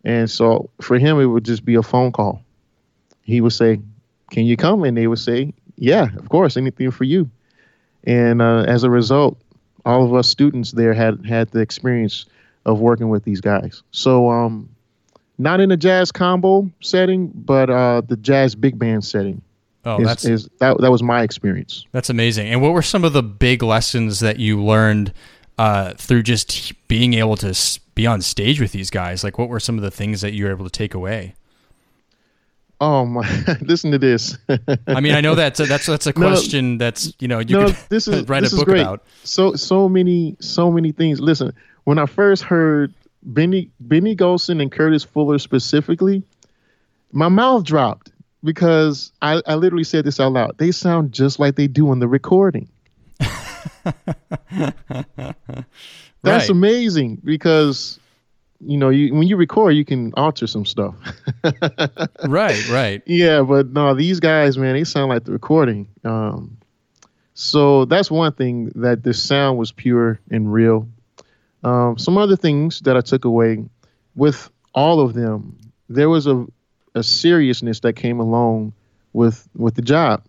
And 0.04 0.28
so 0.28 0.70
for 0.80 0.98
him, 0.98 1.20
it 1.20 1.26
would 1.26 1.44
just 1.44 1.64
be 1.64 1.76
a 1.76 1.82
phone 1.82 2.10
call. 2.10 2.42
He 3.22 3.40
would 3.40 3.52
say, 3.52 3.80
"Can 4.30 4.46
you 4.46 4.56
come?" 4.56 4.84
And 4.84 4.96
they 4.96 5.06
would 5.06 5.18
say, 5.18 5.52
yeah, 5.76 6.08
of 6.16 6.28
course, 6.28 6.56
anything 6.56 6.92
for 6.92 7.02
you. 7.02 7.30
And 8.04 8.42
uh, 8.42 8.64
as 8.68 8.84
a 8.84 8.90
result, 8.90 9.36
all 9.84 10.04
of 10.04 10.14
us 10.14 10.28
students 10.28 10.72
there 10.72 10.94
had 10.94 11.24
had 11.26 11.50
the 11.50 11.60
experience 11.60 12.26
of 12.64 12.80
working 12.80 13.08
with 13.08 13.24
these 13.24 13.40
guys. 13.40 13.82
So, 13.90 14.30
um, 14.30 14.68
not 15.38 15.60
in 15.60 15.72
a 15.72 15.76
jazz 15.76 16.12
combo 16.12 16.70
setting, 16.80 17.28
but 17.34 17.70
uh, 17.70 18.02
the 18.06 18.16
jazz 18.16 18.54
big 18.54 18.78
band 18.78 19.04
setting. 19.04 19.42
Oh, 19.84 20.00
is, 20.00 20.06
that's 20.06 20.24
is, 20.24 20.48
that 20.58 20.78
that 20.80 20.90
was 20.92 21.02
my 21.02 21.22
experience. 21.22 21.86
That's 21.92 22.08
amazing. 22.08 22.48
And 22.48 22.62
what 22.62 22.72
were 22.72 22.82
some 22.82 23.04
of 23.04 23.12
the 23.12 23.22
big 23.22 23.62
lessons 23.62 24.20
that 24.20 24.38
you 24.38 24.62
learned 24.62 25.12
uh, 25.58 25.94
through 25.94 26.22
just 26.22 26.72
being 26.86 27.14
able 27.14 27.36
to 27.38 27.80
be 27.94 28.06
on 28.06 28.22
stage 28.22 28.60
with 28.60 28.72
these 28.72 28.90
guys? 28.90 29.24
Like, 29.24 29.38
what 29.38 29.48
were 29.48 29.60
some 29.60 29.76
of 29.76 29.82
the 29.82 29.90
things 29.90 30.20
that 30.20 30.32
you 30.32 30.44
were 30.44 30.50
able 30.50 30.64
to 30.64 30.70
take 30.70 30.94
away? 30.94 31.34
Oh 32.84 33.06
my! 33.06 33.22
Listen 33.60 33.92
to 33.92 33.98
this. 33.98 34.36
I 34.88 35.00
mean, 35.00 35.14
I 35.14 35.20
know 35.20 35.36
that's 35.36 35.60
a, 35.60 35.66
that's 35.66 35.86
that's 35.86 36.08
a 36.08 36.12
question 36.12 36.78
no, 36.78 36.84
that's 36.84 37.14
you 37.20 37.28
know 37.28 37.38
you 37.38 37.56
no, 37.56 37.66
could 37.66 37.76
this 37.90 38.08
is, 38.08 38.28
write 38.28 38.42
this 38.42 38.52
a 38.52 38.56
book 38.56 38.64
great. 38.64 38.80
about. 38.80 39.04
So 39.22 39.54
so 39.54 39.88
many 39.88 40.36
so 40.40 40.68
many 40.68 40.90
things. 40.90 41.20
Listen, 41.20 41.52
when 41.84 42.00
I 42.00 42.06
first 42.06 42.42
heard 42.42 42.92
Benny 43.22 43.70
Benny 43.78 44.16
Golson 44.16 44.60
and 44.60 44.72
Curtis 44.72 45.04
Fuller 45.04 45.38
specifically, 45.38 46.24
my 47.12 47.28
mouth 47.28 47.62
dropped 47.62 48.10
because 48.42 49.12
I, 49.22 49.40
I 49.46 49.54
literally 49.54 49.84
said 49.84 50.04
this 50.04 50.18
out 50.18 50.32
loud. 50.32 50.58
They 50.58 50.72
sound 50.72 51.12
just 51.12 51.38
like 51.38 51.54
they 51.54 51.68
do 51.68 51.88
on 51.88 52.00
the 52.00 52.08
recording. 52.08 52.68
That's 53.84 54.74
right. 56.24 56.48
amazing 56.48 57.20
because 57.22 58.00
you 58.64 58.76
know, 58.76 58.90
you, 58.90 59.14
when 59.14 59.26
you 59.26 59.36
record, 59.36 59.74
you 59.74 59.84
can 59.84 60.12
alter 60.16 60.46
some 60.46 60.64
stuff. 60.64 60.94
right, 62.26 62.68
right. 62.68 63.02
Yeah, 63.06 63.42
but 63.42 63.68
no, 63.72 63.94
these 63.94 64.20
guys, 64.20 64.56
man, 64.56 64.74
they 64.74 64.84
sound 64.84 65.08
like 65.08 65.24
the 65.24 65.32
recording. 65.32 65.88
Um, 66.04 66.58
so 67.34 67.84
that's 67.86 68.10
one 68.10 68.32
thing 68.32 68.72
that 68.76 69.02
the 69.02 69.14
sound 69.14 69.58
was 69.58 69.72
pure 69.72 70.20
and 70.30 70.52
real. 70.52 70.88
Um, 71.64 71.98
some 71.98 72.18
other 72.18 72.36
things 72.36 72.80
that 72.80 72.96
I 72.96 73.00
took 73.00 73.24
away 73.24 73.64
with 74.14 74.50
all 74.74 75.00
of 75.00 75.14
them, 75.14 75.58
there 75.88 76.08
was 76.08 76.26
a, 76.26 76.46
a 76.94 77.02
seriousness 77.02 77.80
that 77.80 77.94
came 77.94 78.20
along 78.20 78.74
with 79.12 79.48
with 79.54 79.74
the 79.74 79.82
job. 79.82 80.24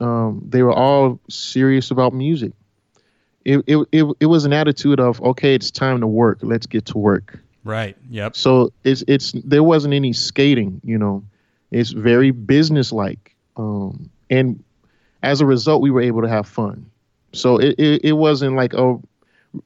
Um, 0.00 0.42
they 0.48 0.62
were 0.62 0.72
all 0.72 1.20
serious 1.28 1.90
about 1.90 2.12
music, 2.12 2.52
it, 3.44 3.64
it 3.66 3.88
it 3.92 4.04
it 4.20 4.26
was 4.26 4.44
an 4.44 4.52
attitude 4.52 5.00
of 5.00 5.20
okay, 5.22 5.54
it's 5.54 5.70
time 5.70 6.00
to 6.00 6.06
work. 6.06 6.38
Let's 6.42 6.66
get 6.66 6.86
to 6.86 6.98
work. 6.98 7.38
Right. 7.64 7.96
Yep. 8.10 8.36
So 8.36 8.72
it's 8.84 9.04
it's 9.06 9.32
there 9.44 9.62
wasn't 9.62 9.94
any 9.94 10.12
skating. 10.12 10.80
You 10.84 10.98
know, 10.98 11.24
it's 11.70 11.90
very 11.90 12.30
businesslike, 12.30 13.34
um, 13.56 14.10
and 14.30 14.62
as 15.22 15.40
a 15.40 15.46
result, 15.46 15.82
we 15.82 15.90
were 15.90 16.00
able 16.00 16.22
to 16.22 16.28
have 16.28 16.46
fun. 16.48 16.90
So 17.32 17.58
it, 17.58 17.74
it, 17.78 18.04
it 18.04 18.12
wasn't 18.12 18.56
like, 18.56 18.74
oh, 18.74 19.02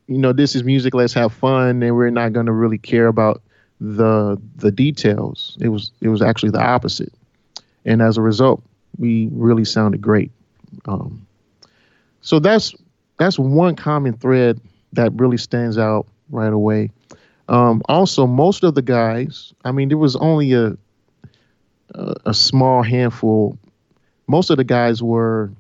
you 0.07 0.19
know, 0.19 0.33
this 0.33 0.55
is 0.55 0.63
music, 0.63 0.95
let's 0.95 1.15
have 1.15 1.33
fun, 1.33 1.83
and 1.83 1.97
we're 1.97 2.11
not 2.11 2.33
going 2.33 2.47
to 2.47 2.53
really 2.53 2.79
care 2.79 3.07
about 3.07 3.43
the 3.81 4.41
the 4.57 4.71
details. 4.71 5.57
It 5.61 5.69
was 5.69 5.91
it 6.01 6.09
was 6.09 6.23
actually 6.23 6.51
the 6.51 6.63
opposite, 6.63 7.13
and 7.85 8.03
as 8.03 8.17
a 8.17 8.23
result, 8.23 8.63
we 8.99 9.29
really 9.33 9.65
sounded 9.65 10.01
great. 10.01 10.31
Um, 10.87 11.27
so 12.21 12.39
that's 12.39 12.75
that's 13.19 13.39
one 13.39 13.77
common 13.77 14.15
thread 14.15 14.61
that 14.93 15.13
really 15.15 15.37
stands 15.37 15.79
out 15.79 16.07
right 16.31 16.53
away. 16.53 16.91
Um, 17.49 17.83
also, 17.89 18.27
most 18.27 18.65
of 18.65 18.75
the 18.75 18.83
guys, 18.83 19.53
I 19.65 19.73
mean, 19.73 19.89
there 19.89 19.99
was 19.99 20.17
only 20.17 20.53
a 20.53 20.77
a, 21.95 22.15
a 22.27 22.35
small 22.35 22.83
handful 22.83 23.59
most 24.27 24.51
of 24.51 24.57
the 24.57 24.65
guys 24.65 25.03
were 25.03 25.51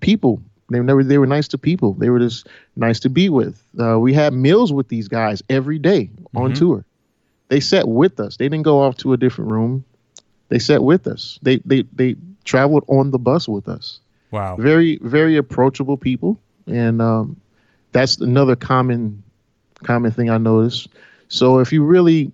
people. 0.00 0.42
They 0.70 0.78
were 0.78 0.84
never 0.84 1.04
they 1.04 1.18
were 1.18 1.26
nice 1.26 1.48
to 1.48 1.58
people. 1.58 1.94
They 1.94 2.08
were 2.08 2.18
just 2.18 2.46
nice 2.76 3.00
to 3.00 3.10
be 3.10 3.28
with. 3.28 3.62
Uh, 3.78 3.98
we 3.98 4.14
had 4.14 4.32
meals 4.32 4.72
with 4.72 4.88
these 4.88 5.08
guys 5.08 5.42
every 5.48 5.78
day 5.78 6.10
on 6.34 6.50
mm-hmm. 6.50 6.54
tour. 6.54 6.84
They 7.48 7.60
sat 7.60 7.88
with 7.88 8.18
us. 8.20 8.38
They 8.38 8.48
didn't 8.48 8.62
go 8.62 8.80
off 8.80 8.96
to 8.98 9.12
a 9.12 9.16
different 9.16 9.50
room. 9.50 9.84
They 10.48 10.58
sat 10.58 10.82
with 10.82 11.06
us. 11.06 11.38
They 11.42 11.58
they 11.64 11.82
they 11.92 12.16
traveled 12.44 12.84
on 12.88 13.10
the 13.10 13.18
bus 13.18 13.48
with 13.48 13.68
us. 13.68 14.00
Wow. 14.32 14.56
Very 14.56 14.98
very 15.02 15.36
approachable 15.36 15.96
people, 15.96 16.40
and 16.66 17.00
um, 17.00 17.40
that's 17.92 18.16
another 18.16 18.56
common 18.56 19.22
common 19.84 20.10
thing 20.10 20.30
I 20.30 20.38
notice. 20.38 20.88
So 21.28 21.58
if 21.58 21.72
you 21.72 21.84
really 21.84 22.32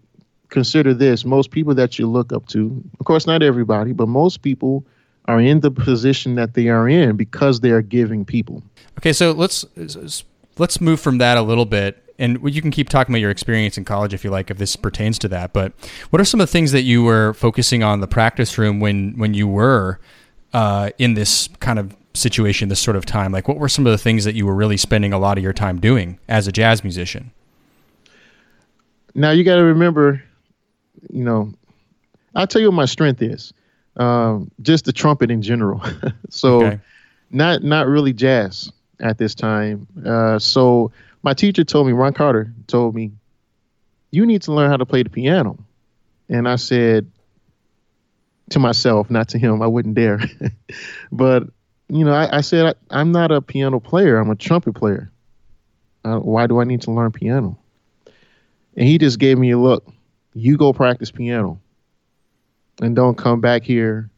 consider 0.49 0.95
this, 0.95 1.25
most 1.25 1.51
people 1.51 1.75
that 1.75 1.99
you 1.99 2.07
look 2.07 2.33
up 2.33 2.47
to, 2.49 2.83
of 3.01 3.05
course 3.05 3.27
not 3.27 3.43
everybody, 3.43 3.93
but 3.93 4.09
most 4.09 4.43
people 4.43 4.87
are 5.27 5.41
in 5.41 5.61
the 5.61 5.71
position 5.71 6.37
that 6.37 6.55
they 6.55 6.69
are 6.69 6.89
in 6.89 7.17
because 7.17 7.61
they 7.61 7.71
are 7.71 7.83
giving 7.83 8.25
people. 8.25 8.63
Okay, 8.99 9.13
so 9.13 9.33
let's 9.33 9.65
let's 10.57 10.81
move 10.81 11.01
from 11.01 11.19
that 11.19 11.37
a 11.37 11.43
little 11.43 11.67
bit 11.67 12.03
and 12.19 12.39
you 12.53 12.61
can 12.61 12.71
keep 12.71 12.89
talking 12.89 13.15
about 13.15 13.21
your 13.21 13.31
experience 13.31 13.79
in 13.79 13.85
college 13.85 14.13
if 14.13 14.25
you 14.25 14.31
like 14.31 14.51
if 14.51 14.59
this 14.59 14.75
pertains 14.77 15.19
to 15.21 15.29
that 15.29 15.53
but 15.53 15.73
what 16.11 16.21
are 16.21 16.25
some 16.25 16.41
of 16.41 16.49
the 16.49 16.53
things 16.53 16.73
that 16.73 16.83
you 16.83 17.03
were 17.03 17.33
focusing 17.35 17.83
on 17.83 18.01
the 18.01 18.09
practice 18.09 18.59
room 18.59 18.81
when 18.81 19.17
when 19.17 19.35
you 19.35 19.47
were 19.47 20.01
uh, 20.53 20.91
in 20.99 21.15
this 21.15 21.49
kind 21.61 21.79
of 21.79 21.97
situation 22.15 22.69
this 22.69 22.81
sort 22.81 22.97
of 22.97 23.07
time 23.07 23.31
like 23.31 23.47
what 23.47 23.59
were 23.59 23.69
some 23.69 23.87
of 23.87 23.93
the 23.93 23.99
things 23.99 24.25
that 24.25 24.35
you 24.35 24.45
were 24.45 24.55
really 24.55 24.77
spending 24.77 25.13
a 25.13 25.19
lot 25.19 25.39
of 25.39 25.45
your 25.45 25.53
time 25.53 25.79
doing 25.79 26.19
as 26.29 26.49
a 26.49 26.53
jazz 26.53 26.83
musician 26.83 27.31
now 29.15 29.31
you 29.31 29.45
got 29.45 29.57
to 29.57 29.63
remember 29.63 30.21
you 31.11 31.23
know 31.23 31.53
i'll 32.35 32.47
tell 32.47 32.61
you 32.61 32.69
what 32.69 32.75
my 32.75 32.87
strength 32.87 33.23
is 33.23 33.53
um, 33.99 34.51
just 34.63 34.85
the 34.85 34.93
trumpet 34.93 35.31
in 35.31 35.43
general. 35.43 35.83
so 36.31 36.65
okay. 36.65 36.81
not 37.31 37.63
not 37.63 37.87
really 37.87 38.13
jazz 38.13 38.73
at 39.01 39.19
this 39.19 39.35
time. 39.35 39.87
Uh, 40.05 40.39
so 40.39 40.93
my 41.23 41.35
teacher 41.35 41.65
told 41.65 41.87
me, 41.87 41.93
Ron 41.93 42.15
Carter 42.15 42.53
told 42.67 42.95
me, 42.95 43.13
you 44.11 44.25
need 44.25 44.43
to 44.43 44.53
learn 44.53 44.71
how 44.71 44.77
to 44.77 44.87
play 44.87 45.03
the 45.03 45.11
piano. 45.11 45.59
And 46.29 46.49
I 46.49 46.57
said 46.57 47.11
to 48.51 48.59
myself, 48.59 49.11
not 49.11 49.29
to 49.31 49.39
him, 49.39 49.63
I 49.63 49.67
wouldn't 49.67 49.95
dare. 49.95 50.21
but 51.13 51.45
you 51.89 52.05
know, 52.05 52.13
I, 52.13 52.39
I 52.39 52.41
said 52.43 52.77
I, 52.91 53.01
am 53.01 53.13
not 53.13 53.31
a 53.31 53.41
piano 53.41 53.81
player. 53.81 54.19
I'm 54.19 54.31
a 54.31 54.37
trumpet 54.37 54.75
player. 54.75 55.11
Uh, 56.05 56.19
why 56.19 56.47
do 56.47 56.61
I 56.61 56.65
need 56.65 56.83
to 56.83 56.91
learn 56.91 57.13
piano? 57.13 57.59
And 58.77 58.87
he 58.87 58.99
just 58.99 59.19
gave 59.19 59.39
me 59.39 59.51
a 59.51 59.59
look. 59.59 59.87
You 60.35 60.57
go 60.57 60.73
practice 60.73 61.11
piano 61.11 61.61
and 62.81 62.95
don't 62.95 63.17
come 63.17 63.41
back 63.41 63.65
here 63.65 64.11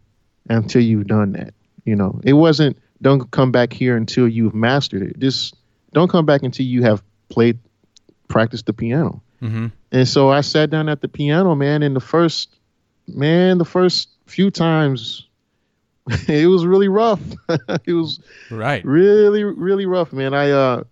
until 0.49 0.83
you've 0.83 1.07
done 1.07 1.33
that. 1.33 1.55
You 1.85 1.97
know, 1.97 2.21
it 2.25 2.35
wasn't 2.35 2.79
don't 3.03 3.31
come 3.31 3.51
back 3.51 3.73
here 3.73 3.97
until 3.97 4.29
you've 4.29 4.55
mastered 4.55 5.03
it. 5.03 5.19
Just 5.19 5.57
don't 5.93 6.11
come 6.11 6.27
back 6.27 6.43
until 6.43 6.67
you 6.67 6.83
have 6.83 7.03
played, 7.31 7.59
practiced 8.29 8.67
the 8.67 8.73
piano. 8.73 9.23
Mm-hmm. 9.41 9.69
And 9.93 10.09
so 10.09 10.29
I 10.29 10.43
sat 10.43 10.71
down 10.71 10.89
at 10.89 11.01
the 11.01 11.09
piano, 11.09 11.55
man. 11.55 11.83
In 11.83 11.95
the 11.95 12.01
first, 12.01 12.55
man, 13.09 13.59
the 13.59 13.65
first 13.65 14.10
few 14.31 14.51
times, 14.51 15.27
it 16.29 16.47
was 16.47 16.65
really 16.65 16.89
rough. 16.89 17.21
it 17.85 17.93
was 17.93 18.21
right, 18.51 18.85
really, 18.85 19.45
really 19.45 19.87
rough, 19.87 20.13
man. 20.13 20.33
I 20.35 20.51
uh, 20.51 20.85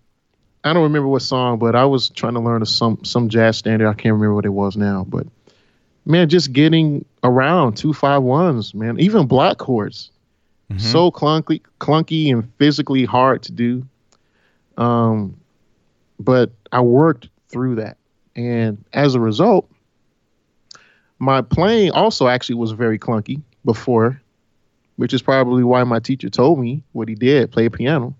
I 0.63 0.73
don't 0.73 0.83
remember 0.83 1.07
what 1.07 1.21
song, 1.21 1.57
but 1.57 1.75
I 1.75 1.85
was 1.85 2.09
trying 2.09 2.33
to 2.33 2.39
learn 2.39 2.61
a, 2.61 2.65
some 2.65 3.03
some 3.03 3.29
jazz 3.29 3.57
standard. 3.57 3.87
I 3.87 3.93
can't 3.93 4.13
remember 4.13 4.35
what 4.35 4.45
it 4.45 4.49
was 4.49 4.77
now, 4.77 5.05
but 5.07 5.25
man, 6.05 6.29
just 6.29 6.53
getting 6.53 7.05
around 7.23 7.77
two 7.77 7.93
five 7.93 8.21
ones, 8.21 8.73
man, 8.73 8.99
even 8.99 9.27
block 9.27 9.57
chords, 9.57 10.11
mm-hmm. 10.69 10.79
so 10.79 11.11
clunky, 11.11 11.61
clunky 11.79 12.31
and 12.31 12.51
physically 12.57 13.05
hard 13.05 13.43
to 13.43 13.51
do. 13.51 13.87
Um, 14.77 15.37
but 16.19 16.51
I 16.71 16.81
worked 16.81 17.29
through 17.49 17.75
that, 17.75 17.97
and 18.35 18.83
as 18.93 19.15
a 19.15 19.19
result, 19.19 19.69
my 21.19 21.41
playing 21.41 21.91
also 21.91 22.27
actually 22.27 22.55
was 22.55 22.71
very 22.71 22.97
clunky 22.97 23.41
before, 23.65 24.21
which 24.95 25.13
is 25.13 25.21
probably 25.21 25.63
why 25.63 25.83
my 25.83 25.99
teacher 25.99 26.29
told 26.29 26.59
me 26.59 26.83
what 26.93 27.07
he 27.07 27.15
did, 27.15 27.51
play 27.51 27.69
piano. 27.69 28.15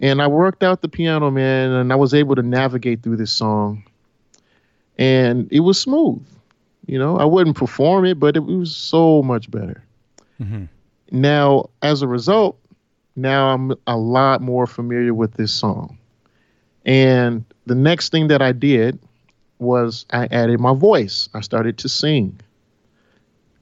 And 0.00 0.22
I 0.22 0.28
worked 0.28 0.62
out 0.62 0.82
the 0.82 0.88
piano, 0.88 1.30
man, 1.30 1.72
and 1.72 1.92
I 1.92 1.96
was 1.96 2.14
able 2.14 2.36
to 2.36 2.42
navigate 2.42 3.02
through 3.02 3.16
this 3.16 3.32
song. 3.32 3.84
And 4.96 5.48
it 5.50 5.60
was 5.60 5.80
smooth 5.80 6.24
you 6.88 6.98
know, 6.98 7.18
I 7.18 7.26
wouldn't 7.26 7.54
perform 7.54 8.06
it, 8.06 8.18
but 8.18 8.34
it 8.34 8.44
was 8.44 8.74
so 8.74 9.22
much 9.22 9.50
better. 9.50 9.84
Mm-hmm. 10.40 10.64
Now, 11.12 11.68
as 11.82 12.00
a 12.00 12.08
result, 12.08 12.58
now 13.14 13.50
I'm 13.52 13.72
a 13.86 13.96
lot 13.98 14.40
more 14.40 14.66
familiar 14.66 15.12
with 15.12 15.34
this 15.34 15.52
song. 15.52 15.98
And 16.86 17.44
the 17.66 17.74
next 17.74 18.10
thing 18.10 18.28
that 18.28 18.40
I 18.40 18.52
did 18.52 18.98
was 19.58 20.06
I 20.10 20.26
added 20.26 20.60
my 20.60 20.74
voice. 20.74 21.28
I 21.34 21.40
started 21.40 21.78
to 21.78 21.88
sing. 21.88 22.40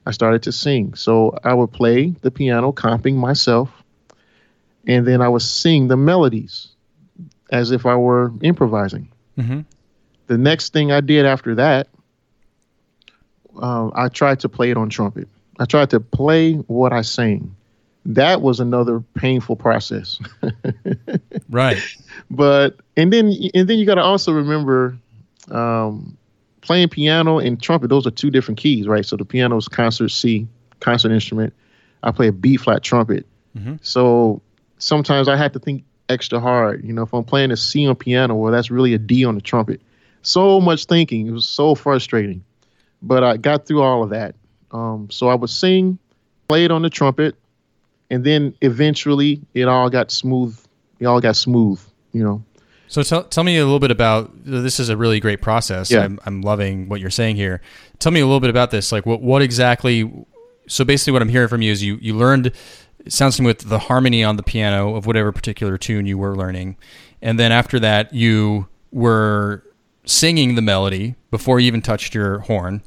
I 0.05 0.11
started 0.11 0.43
to 0.43 0.51
sing. 0.51 0.93
So 0.93 1.37
I 1.43 1.53
would 1.53 1.71
play 1.71 2.15
the 2.21 2.31
piano, 2.31 2.71
comping 2.71 3.15
myself, 3.15 3.69
and 4.85 5.05
then 5.05 5.21
I 5.21 5.29
would 5.29 5.41
sing 5.41 5.87
the 5.87 5.97
melodies 5.97 6.69
as 7.51 7.71
if 7.71 7.85
I 7.85 7.95
were 7.95 8.31
improvising. 8.41 9.09
Mm-hmm. 9.37 9.61
The 10.27 10.37
next 10.37 10.73
thing 10.73 10.91
I 10.91 11.01
did 11.01 11.25
after 11.25 11.55
that 11.55 11.87
uh, 13.61 13.89
I 13.93 14.09
tried 14.09 14.39
to 14.41 14.49
play 14.49 14.71
it 14.71 14.77
on 14.77 14.89
trumpet. 14.89 15.27
I 15.59 15.65
tried 15.65 15.89
to 15.91 15.99
play 15.99 16.55
what 16.55 16.93
I 16.93 17.01
sang. 17.01 17.55
That 18.05 18.41
was 18.41 18.59
another 18.59 19.01
painful 19.15 19.55
process. 19.55 20.19
right. 21.49 21.81
But 22.31 22.77
and 22.95 23.11
then 23.11 23.33
and 23.53 23.67
then 23.67 23.77
you 23.77 23.85
got 23.85 23.95
to 23.95 24.03
also 24.03 24.31
remember 24.31 24.97
um, 25.51 26.17
playing 26.61 26.89
piano 26.89 27.39
and 27.39 27.61
trumpet. 27.61 27.89
Those 27.89 28.07
are 28.07 28.11
two 28.11 28.29
different 28.29 28.59
keys, 28.59 28.87
right? 28.87 29.05
So 29.05 29.15
the 29.15 29.25
piano 29.25 29.57
is 29.57 29.67
concert 29.67 30.09
C, 30.09 30.47
concert 30.79 31.11
instrument. 31.11 31.53
I 32.03 32.11
play 32.11 32.27
a 32.27 32.31
B 32.31 32.57
flat 32.57 32.83
trumpet. 32.83 33.25
Mm-hmm. 33.57 33.75
So 33.81 34.41
sometimes 34.77 35.27
I 35.27 35.35
had 35.35 35.53
to 35.53 35.59
think 35.59 35.83
extra 36.09 36.39
hard. 36.39 36.83
You 36.83 36.93
know, 36.93 37.03
if 37.03 37.13
I'm 37.13 37.23
playing 37.23 37.51
a 37.51 37.57
C 37.57 37.87
on 37.87 37.95
piano, 37.95 38.35
well, 38.35 38.51
that's 38.51 38.69
really 38.71 38.93
a 38.93 38.97
D 38.97 39.25
on 39.25 39.35
the 39.35 39.41
trumpet. 39.41 39.81
So 40.21 40.59
much 40.59 40.85
thinking. 40.85 41.27
It 41.27 41.31
was 41.31 41.47
so 41.47 41.75
frustrating. 41.75 42.43
But 43.01 43.23
I 43.23 43.37
got 43.37 43.65
through 43.65 43.81
all 43.81 44.03
of 44.03 44.09
that. 44.09 44.35
Um, 44.71 45.09
so 45.09 45.29
I 45.29 45.35
would 45.35 45.49
sing, 45.49 45.97
play 46.47 46.65
it 46.65 46.71
on 46.71 46.81
the 46.81 46.89
trumpet, 46.89 47.35
and 48.09 48.23
then 48.23 48.53
eventually 48.61 49.41
it 49.53 49.67
all 49.67 49.89
got 49.89 50.11
smooth. 50.11 50.59
It 50.99 51.05
all 51.05 51.21
got 51.21 51.35
smooth, 51.35 51.79
you 52.11 52.23
know. 52.23 52.43
So 52.87 53.03
tell, 53.03 53.23
tell 53.23 53.43
me 53.43 53.57
a 53.57 53.63
little 53.63 53.79
bit 53.79 53.91
about 53.91 54.31
this 54.43 54.79
is 54.79 54.89
a 54.89 54.97
really 54.97 55.19
great 55.19 55.41
process. 55.41 55.91
Yeah. 55.91 56.03
I'm, 56.03 56.19
I'm 56.25 56.41
loving 56.41 56.87
what 56.89 57.01
you're 57.01 57.09
saying 57.09 57.35
here. 57.35 57.61
Tell 57.99 58.11
me 58.11 58.21
a 58.21 58.25
little 58.25 58.39
bit 58.39 58.49
about 58.49 58.71
this. 58.71 58.91
Like 58.91 59.05
what, 59.05 59.21
what 59.21 59.41
exactly, 59.41 60.11
so 60.67 60.85
basically 60.85 61.13
what 61.13 61.21
I'm 61.21 61.29
hearing 61.29 61.49
from 61.49 61.61
you 61.61 61.71
is 61.71 61.83
you, 61.83 61.97
you 62.01 62.15
learned, 62.15 62.47
it 63.05 63.13
sounds 63.13 63.35
to 63.37 63.41
me 63.41 63.47
with 63.47 63.69
the 63.69 63.79
harmony 63.79 64.23
on 64.23 64.37
the 64.37 64.43
piano 64.43 64.95
of 64.95 65.05
whatever 65.05 65.31
particular 65.31 65.77
tune 65.77 66.05
you 66.05 66.17
were 66.17 66.35
learning. 66.35 66.77
And 67.21 67.37
then 67.37 67.51
after 67.51 67.79
that, 67.79 68.13
you 68.13 68.67
were 68.91 69.63
singing 70.05 70.55
the 70.55 70.61
melody 70.61 71.15
before 71.29 71.59
you 71.59 71.67
even 71.67 71.81
touched 71.81 72.15
your 72.15 72.39
horn. 72.39 72.81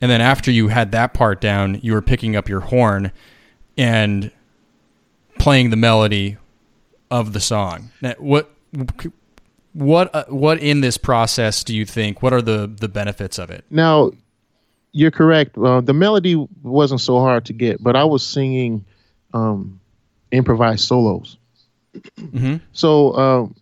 And 0.00 0.10
then 0.10 0.20
after 0.20 0.50
you 0.50 0.68
had 0.68 0.92
that 0.92 1.12
part 1.12 1.40
down, 1.40 1.80
you 1.82 1.92
were 1.92 2.02
picking 2.02 2.36
up 2.36 2.48
your 2.48 2.60
horn 2.60 3.12
and 3.76 4.30
playing 5.38 5.70
the 5.70 5.76
melody 5.76 6.36
of 7.10 7.32
the 7.32 7.40
song. 7.40 7.90
Now, 8.00 8.14
what 8.18 8.50
what 9.72 10.14
uh, 10.14 10.24
what 10.28 10.60
in 10.60 10.80
this 10.80 10.96
process 10.96 11.62
do 11.62 11.74
you 11.74 11.84
think? 11.84 12.22
What 12.22 12.32
are 12.32 12.42
the 12.42 12.66
the 12.66 12.88
benefits 12.88 13.38
of 13.38 13.50
it? 13.50 13.64
Now, 13.70 14.12
you're 14.92 15.10
correct. 15.10 15.56
Uh, 15.56 15.80
the 15.80 15.94
melody 15.94 16.34
wasn't 16.62 17.00
so 17.00 17.20
hard 17.20 17.44
to 17.46 17.52
get, 17.52 17.82
but 17.82 17.96
I 17.96 18.04
was 18.04 18.22
singing 18.22 18.84
um, 19.32 19.80
improvised 20.30 20.84
solos. 20.84 21.36
Mm-hmm. 21.94 22.56
So, 22.72 23.14
um, 23.16 23.54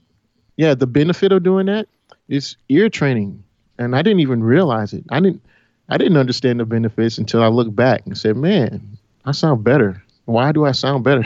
yeah, 0.57 0.75
the 0.75 0.87
benefit 0.87 1.33
of 1.33 1.43
doing 1.43 1.67
that 1.67 1.89
is 2.29 2.57
ear 2.69 2.89
training, 2.89 3.43
and 3.79 3.95
I 3.95 4.03
didn't 4.03 4.21
even 4.21 4.43
realize 4.43 4.93
it. 4.93 5.05
I 5.11 5.21
didn't. 5.21 5.43
I 5.91 5.97
didn't 5.97 6.19
understand 6.19 6.61
the 6.61 6.67
benefits 6.67 7.17
until 7.17 7.43
I 7.43 7.49
looked 7.49 7.75
back 7.75 8.03
and 8.07 8.17
said, 8.17 8.37
"Man, 8.37 8.99
I 9.25 9.33
sound 9.33 9.65
better. 9.65 10.03
Why 10.27 10.53
do 10.53 10.65
I 10.65 10.73
sound 10.73 11.05
better?" 11.05 11.25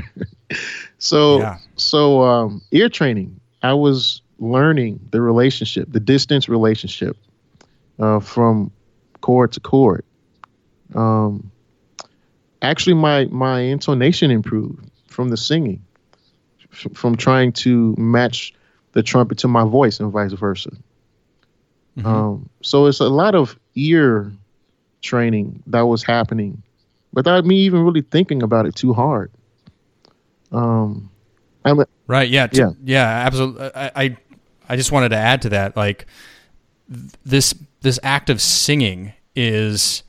so, 0.98 1.38
yeah. 1.38 1.58
so 1.76 2.22
um, 2.22 2.62
ear 2.70 2.88
training. 2.88 3.38
I 3.64 3.74
was 3.74 4.21
learning 4.42 4.98
the 5.12 5.20
relationship, 5.20 5.90
the 5.90 6.00
distance 6.00 6.48
relationship, 6.48 7.16
uh, 7.98 8.18
from 8.18 8.70
chord 9.20 9.52
to 9.52 9.60
chord. 9.60 10.04
Um, 10.94 11.50
actually, 12.60 12.94
my 12.94 13.26
my 13.26 13.60
intonation 13.60 14.30
improved 14.30 14.90
from 15.06 15.28
the 15.28 15.36
singing, 15.36 15.82
f- 16.72 16.92
from 16.94 17.16
trying 17.16 17.52
to 17.52 17.94
match 17.96 18.52
the 18.92 19.02
trumpet 19.02 19.38
to 19.38 19.48
my 19.48 19.64
voice 19.64 20.00
and 20.00 20.10
vice 20.10 20.32
versa. 20.32 20.70
Mm-hmm. 21.96 22.06
Um, 22.06 22.48
so 22.62 22.86
it's 22.86 23.00
a 23.00 23.08
lot 23.08 23.34
of 23.34 23.58
ear 23.74 24.32
training 25.02 25.62
that 25.66 25.82
was 25.82 26.02
happening 26.02 26.62
without 27.12 27.44
me 27.44 27.56
even 27.60 27.82
really 27.84 28.02
thinking 28.02 28.42
about 28.42 28.66
it 28.66 28.74
too 28.74 28.92
hard. 28.92 29.30
Um, 30.50 31.10
I'm, 31.64 31.84
right. 32.06 32.28
Yeah. 32.28 32.46
T- 32.46 32.58
yeah. 32.58 32.70
Yeah. 32.82 33.06
Absolutely. 33.06 33.70
I, 33.74 33.90
I, 33.94 34.16
I 34.72 34.76
just 34.76 34.90
wanted 34.90 35.10
to 35.10 35.16
add 35.16 35.42
to 35.42 35.50
that. 35.50 35.76
Like 35.76 36.06
this, 36.88 37.54
this 37.82 37.98
act 38.02 38.30
of 38.30 38.40
singing 38.40 39.12
is, 39.36 40.02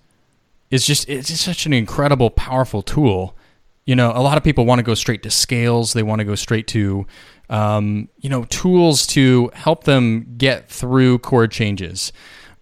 is 0.71 0.87
just, 0.87 1.09
it's 1.09 1.27
just 1.27 1.43
such 1.43 1.65
an 1.65 1.73
incredible, 1.73 2.29
powerful 2.29 2.81
tool. 2.81 3.35
You 3.83 3.97
know, 3.97 4.13
a 4.15 4.23
lot 4.23 4.37
of 4.37 4.43
people 4.45 4.65
want 4.65 4.79
to 4.79 4.83
go 4.83 4.93
straight 4.93 5.21
to 5.23 5.29
scales. 5.29 5.91
They 5.91 6.01
want 6.01 6.19
to 6.19 6.25
go 6.25 6.35
straight 6.35 6.67
to, 6.67 7.05
um, 7.49 8.07
you 8.21 8.29
know, 8.29 8.45
tools 8.45 9.05
to 9.07 9.51
help 9.53 9.83
them 9.83 10.35
get 10.37 10.69
through 10.69 11.19
chord 11.19 11.51
changes. 11.51 12.13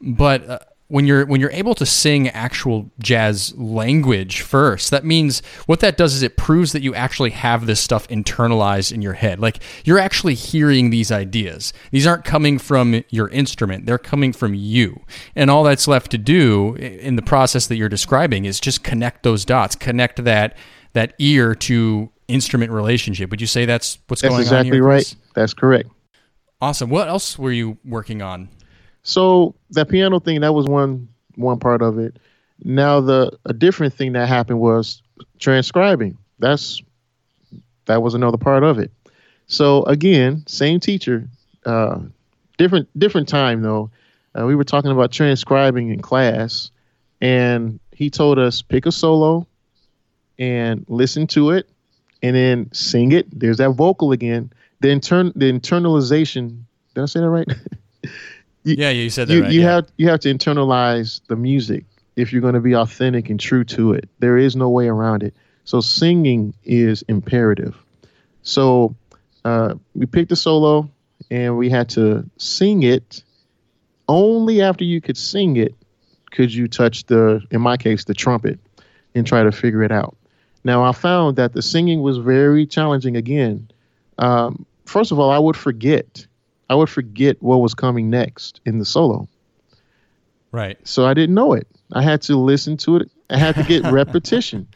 But 0.02 0.50
uh, 0.50 0.60
when 0.92 1.08
you're 1.08 1.26
when 1.26 1.40
you're 1.40 1.52
able 1.52 1.74
to 1.76 1.86
sing 1.86 2.28
actual 2.30 2.92
jazz 3.00 3.58
language 3.58 4.42
first 4.42 4.92
that 4.92 5.06
means 5.06 5.42
what 5.66 5.80
that 5.80 5.98
does 5.98 6.14
is 6.14 6.22
it 6.22 6.38
proves 6.38 6.74
that 6.74 6.82
you 6.82 6.94
actually 6.94 7.30
have 7.32 7.66
this 7.66 7.80
stuff 7.80 8.08
internalized 8.10 8.92
in 8.92 9.02
your 9.02 9.14
head. 9.14 9.40
Like 9.40 9.60
you're 9.84 10.00
actually 10.00 10.36
hearing 10.36 10.90
these 10.90 11.12
ideas. 11.12 11.74
These 11.92 12.06
aren't 12.06 12.26
coming 12.26 12.60
from 12.60 13.04
your 13.10 13.30
instrument. 13.30 13.86
They're 13.86 13.98
coming 13.98 14.34
from 14.34 14.54
you. 14.54 15.02
And 15.36 15.50
all 15.50 15.64
that's 15.64 15.88
left 15.88 16.12
to 16.12 16.18
do 16.18 16.76
in 16.76 17.16
the 17.16 17.22
process 17.22 17.68
that 17.68 17.78
you're 17.78 17.90
describing 17.90 18.46
is 18.46 18.60
just 18.60 18.84
connect 18.84 19.24
those 19.24 19.46
dots 19.46 19.76
connect 19.76 20.24
that 20.24 20.58
that 20.94 21.14
ear 21.20 21.56
to 21.56 22.12
instrument 22.28 22.72
relationship. 22.72 23.30
Would 23.30 23.42
you 23.42 23.48
say 23.48 23.66
that's 23.66 23.98
what's 24.08 24.22
that's 24.22 24.32
going 24.32 24.42
exactly 24.42 24.72
on 24.72 24.78
exactly 24.78 24.82
right. 24.82 25.16
That's 25.36 25.54
correct. 25.54 25.90
Awesome. 26.60 26.90
What 26.90 27.08
else 27.08 27.40
were 27.40 27.52
you 27.52 27.78
working 27.84 28.22
on 28.22 28.50
so 29.04 29.56
that 29.72 29.90
piano 29.90 30.20
thing, 30.20 30.42
that 30.42 30.54
was 30.54 30.68
one 30.68 31.08
one 31.36 31.60
part 31.60 31.82
of 31.82 31.98
it. 31.98 32.18
Now 32.64 33.02
the 33.02 33.38
a 33.46 33.54
different 33.54 33.94
thing 33.94 34.14
that 34.14 34.28
happened 34.28 34.60
was 34.60 35.02
transcribing. 35.40 36.18
That's 36.40 36.82
that 37.86 38.02
was 38.02 38.14
another 38.14 38.38
part 38.38 38.64
of 38.64 38.80
it. 38.80 38.92
So 39.48 39.84
again, 39.84 40.44
same 40.48 40.80
teacher, 40.80 41.28
uh, 41.66 42.00
different 42.58 42.88
different 42.98 43.28
time 43.28 43.62
though. 43.62 43.92
Uh, 44.38 44.46
we 44.46 44.56
were 44.56 44.64
talking 44.64 44.92
about 44.92 45.12
transcribing 45.12 45.90
in 45.90 46.02
class, 46.02 46.72
and 47.20 47.80
he 47.92 48.10
told 48.10 48.40
us 48.40 48.62
pick 48.62 48.86
a 48.86 48.92
solo 48.92 49.46
and 50.40 50.86
listen 50.88 51.28
to 51.28 51.52
it, 51.52 51.70
and 52.24 52.36
then 52.36 52.70
sing 52.72 53.12
it. 53.12 53.28
There's 53.38 53.58
that 53.58 53.72
vocal 53.72 54.12
again. 54.12 54.54
The 54.80 54.90
intern 54.90 55.34
the 55.36 55.52
internalization. 55.52 56.64
Did 56.94 57.02
I 57.02 57.06
say 57.06 57.20
that 57.22 57.30
right? 57.30 57.48
you, 58.64 58.76
yeah, 58.78 58.90
you 58.90 59.10
said 59.10 59.28
that. 59.28 59.34
You, 59.34 59.44
right, 59.44 59.52
you 59.52 59.62
yeah. 59.62 59.72
have 59.72 59.88
you 59.98 60.10
have 60.10 60.20
to 60.22 60.34
internalize 60.34 61.22
the 61.28 61.36
music 61.36 61.86
if 62.16 62.32
you're 62.32 62.42
going 62.42 62.54
to 62.54 62.62
be 62.62 62.76
authentic 62.76 63.30
and 63.30 63.40
true 63.40 63.64
to 63.64 63.94
it. 63.94 64.10
There 64.20 64.38
is 64.38 64.56
no 64.56 64.70
way 64.70 64.88
around 64.88 65.24
it. 65.24 65.34
So 65.64 65.82
singing 65.82 66.54
is 66.64 67.04
imperative. 67.04 67.76
So 68.44 68.96
uh, 69.46 69.76
we 69.96 70.06
picked 70.06 70.32
a 70.32 70.36
solo 70.36 70.90
and 71.30 71.58
we 71.58 71.70
had 71.70 71.90
to 71.90 72.30
sing 72.38 72.84
it. 72.84 73.24
Only 74.08 74.62
after 74.62 74.84
you 74.84 75.00
could 75.00 75.18
sing 75.18 75.56
it 75.56 75.74
could 76.32 76.54
you 76.54 76.68
touch 76.68 77.06
the, 77.06 77.42
in 77.52 77.62
my 77.62 77.78
case, 77.78 78.06
the 78.06 78.14
trumpet 78.14 78.60
and 79.16 79.26
try 79.28 79.44
to 79.44 79.52
figure 79.52 79.84
it 79.84 79.92
out. 79.92 80.16
Now 80.64 80.84
I 80.84 80.92
found 80.92 81.38
that 81.38 81.54
the 81.54 81.62
singing 81.62 82.02
was 82.02 82.18
very 82.18 82.66
challenging. 82.66 83.16
Again, 83.16 83.70
um, 84.18 84.66
first 84.86 85.12
of 85.12 85.20
all, 85.20 85.32
I 85.32 85.40
would 85.40 85.58
forget 85.58 86.26
I 86.72 86.74
would 86.74 86.88
forget 86.88 87.36
what 87.44 87.58
was 87.58 87.74
coming 87.74 88.10
next 88.10 88.62
in 88.66 88.80
the 88.80 88.86
solo. 88.86 89.28
Right. 90.54 90.78
So 90.88 91.06
I 91.06 91.14
didn't 91.14 91.36
know 91.36 91.52
it. 91.52 91.68
I 91.92 92.02
had 92.02 92.22
to 92.24 92.38
listen 92.38 92.78
to 92.78 92.96
it. 92.96 93.12
I 93.30 93.38
had 93.38 93.56
to 93.56 93.64
get 93.64 93.84
repetition. 93.92 94.70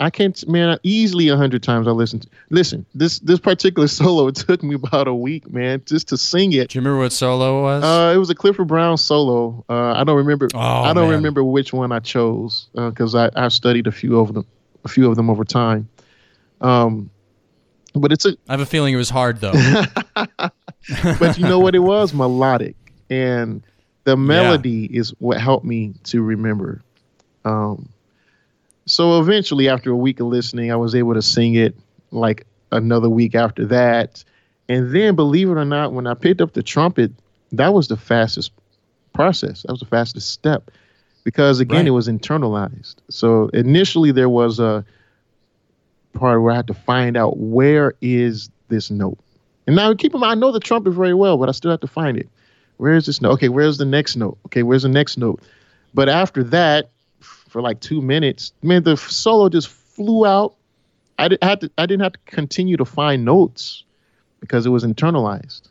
I 0.00 0.08
can't, 0.08 0.48
man. 0.48 0.78
Easily 0.82 1.28
a 1.28 1.36
hundred 1.36 1.62
times 1.62 1.86
I 1.86 1.90
listened. 1.90 2.22
To, 2.22 2.28
listen, 2.48 2.86
this 2.94 3.18
this 3.18 3.38
particular 3.38 3.86
solo 4.00 4.28
it 4.28 4.36
took 4.36 4.62
me 4.62 4.76
about 4.76 5.08
a 5.08 5.14
week, 5.14 5.52
man, 5.52 5.82
just 5.84 6.08
to 6.08 6.16
sing 6.16 6.54
it. 6.54 6.70
Do 6.70 6.78
you 6.78 6.80
remember 6.80 7.00
what 7.00 7.12
solo 7.12 7.58
it 7.58 7.62
was? 7.62 7.84
Uh, 7.84 8.14
it 8.14 8.18
was 8.18 8.30
a 8.30 8.34
Clifford 8.34 8.68
Brown 8.68 8.96
solo. 8.96 9.62
Uh, 9.68 9.92
I 9.92 10.04
don't 10.04 10.16
remember. 10.16 10.48
Oh, 10.54 10.58
I 10.58 10.94
don't 10.94 11.08
man. 11.08 11.16
remember 11.16 11.44
which 11.44 11.74
one 11.74 11.92
I 11.92 12.00
chose 12.00 12.70
because 12.74 13.14
uh, 13.14 13.28
I 13.36 13.44
I 13.44 13.48
studied 13.48 13.86
a 13.86 13.92
few 13.92 14.18
of 14.18 14.32
them, 14.32 14.46
a 14.86 14.88
few 14.88 15.10
of 15.10 15.16
them 15.16 15.28
over 15.28 15.44
time. 15.44 15.90
Um, 16.62 17.10
but 17.94 18.10
it's 18.10 18.24
a. 18.24 18.30
I 18.48 18.54
have 18.54 18.60
a 18.60 18.66
feeling 18.66 18.94
it 18.94 18.96
was 18.96 19.10
hard 19.10 19.42
though. 19.42 19.52
but 21.18 21.38
you 21.38 21.44
know 21.44 21.58
what 21.58 21.74
it 21.74 21.80
was? 21.80 22.12
Melodic. 22.12 22.76
And 23.10 23.62
the 24.04 24.16
melody 24.16 24.88
yeah. 24.90 25.00
is 25.00 25.10
what 25.18 25.40
helped 25.40 25.64
me 25.64 25.94
to 26.04 26.22
remember. 26.22 26.82
Um, 27.44 27.88
so 28.86 29.20
eventually, 29.20 29.68
after 29.68 29.90
a 29.90 29.96
week 29.96 30.20
of 30.20 30.26
listening, 30.26 30.72
I 30.72 30.76
was 30.76 30.94
able 30.94 31.14
to 31.14 31.22
sing 31.22 31.54
it 31.54 31.76
like 32.10 32.46
another 32.72 33.08
week 33.08 33.34
after 33.34 33.64
that. 33.66 34.24
And 34.68 34.94
then, 34.94 35.14
believe 35.14 35.48
it 35.48 35.54
or 35.54 35.64
not, 35.64 35.92
when 35.92 36.06
I 36.06 36.14
picked 36.14 36.40
up 36.40 36.52
the 36.52 36.62
trumpet, 36.62 37.12
that 37.52 37.72
was 37.74 37.88
the 37.88 37.96
fastest 37.96 38.52
process. 39.12 39.62
That 39.62 39.72
was 39.72 39.80
the 39.80 39.86
fastest 39.86 40.30
step 40.30 40.70
because, 41.24 41.60
again, 41.60 41.78
right. 41.78 41.88
it 41.88 41.90
was 41.90 42.08
internalized. 42.08 42.96
So 43.08 43.48
initially, 43.48 44.10
there 44.10 44.28
was 44.28 44.58
a 44.58 44.84
part 46.12 46.42
where 46.42 46.52
I 46.52 46.56
had 46.56 46.66
to 46.66 46.74
find 46.74 47.16
out 47.16 47.38
where 47.38 47.94
is 48.00 48.50
this 48.68 48.90
note 48.90 49.18
and 49.66 49.76
now 49.76 49.94
keep 49.94 50.14
in 50.14 50.20
mind, 50.20 50.38
I 50.38 50.40
know 50.40 50.52
the 50.52 50.60
trumpet 50.60 50.90
very 50.90 51.14
well, 51.14 51.36
but 51.36 51.48
I 51.48 51.52
still 51.52 51.70
have 51.70 51.80
to 51.80 51.86
find 51.86 52.16
it. 52.16 52.28
Where 52.78 52.94
is 52.94 53.06
this 53.06 53.20
note? 53.20 53.32
Okay, 53.32 53.48
where's 53.48 53.78
the 53.78 53.84
next 53.84 54.16
note? 54.16 54.38
Okay, 54.46 54.62
where's 54.62 54.82
the 54.82 54.88
next 54.88 55.16
note? 55.16 55.40
But 55.94 56.08
after 56.08 56.42
that, 56.44 56.90
for 57.20 57.62
like 57.62 57.80
two 57.80 58.00
minutes, 58.00 58.52
man, 58.62 58.82
the 58.82 58.96
solo 58.96 59.48
just 59.48 59.68
flew 59.68 60.26
out. 60.26 60.56
I, 61.18 61.28
did, 61.28 61.38
had 61.42 61.60
to, 61.60 61.70
I 61.78 61.86
didn't 61.86 62.02
have 62.02 62.14
to 62.14 62.18
continue 62.26 62.76
to 62.76 62.84
find 62.84 63.24
notes 63.24 63.84
because 64.40 64.66
it 64.66 64.70
was 64.70 64.84
internalized. 64.84 65.62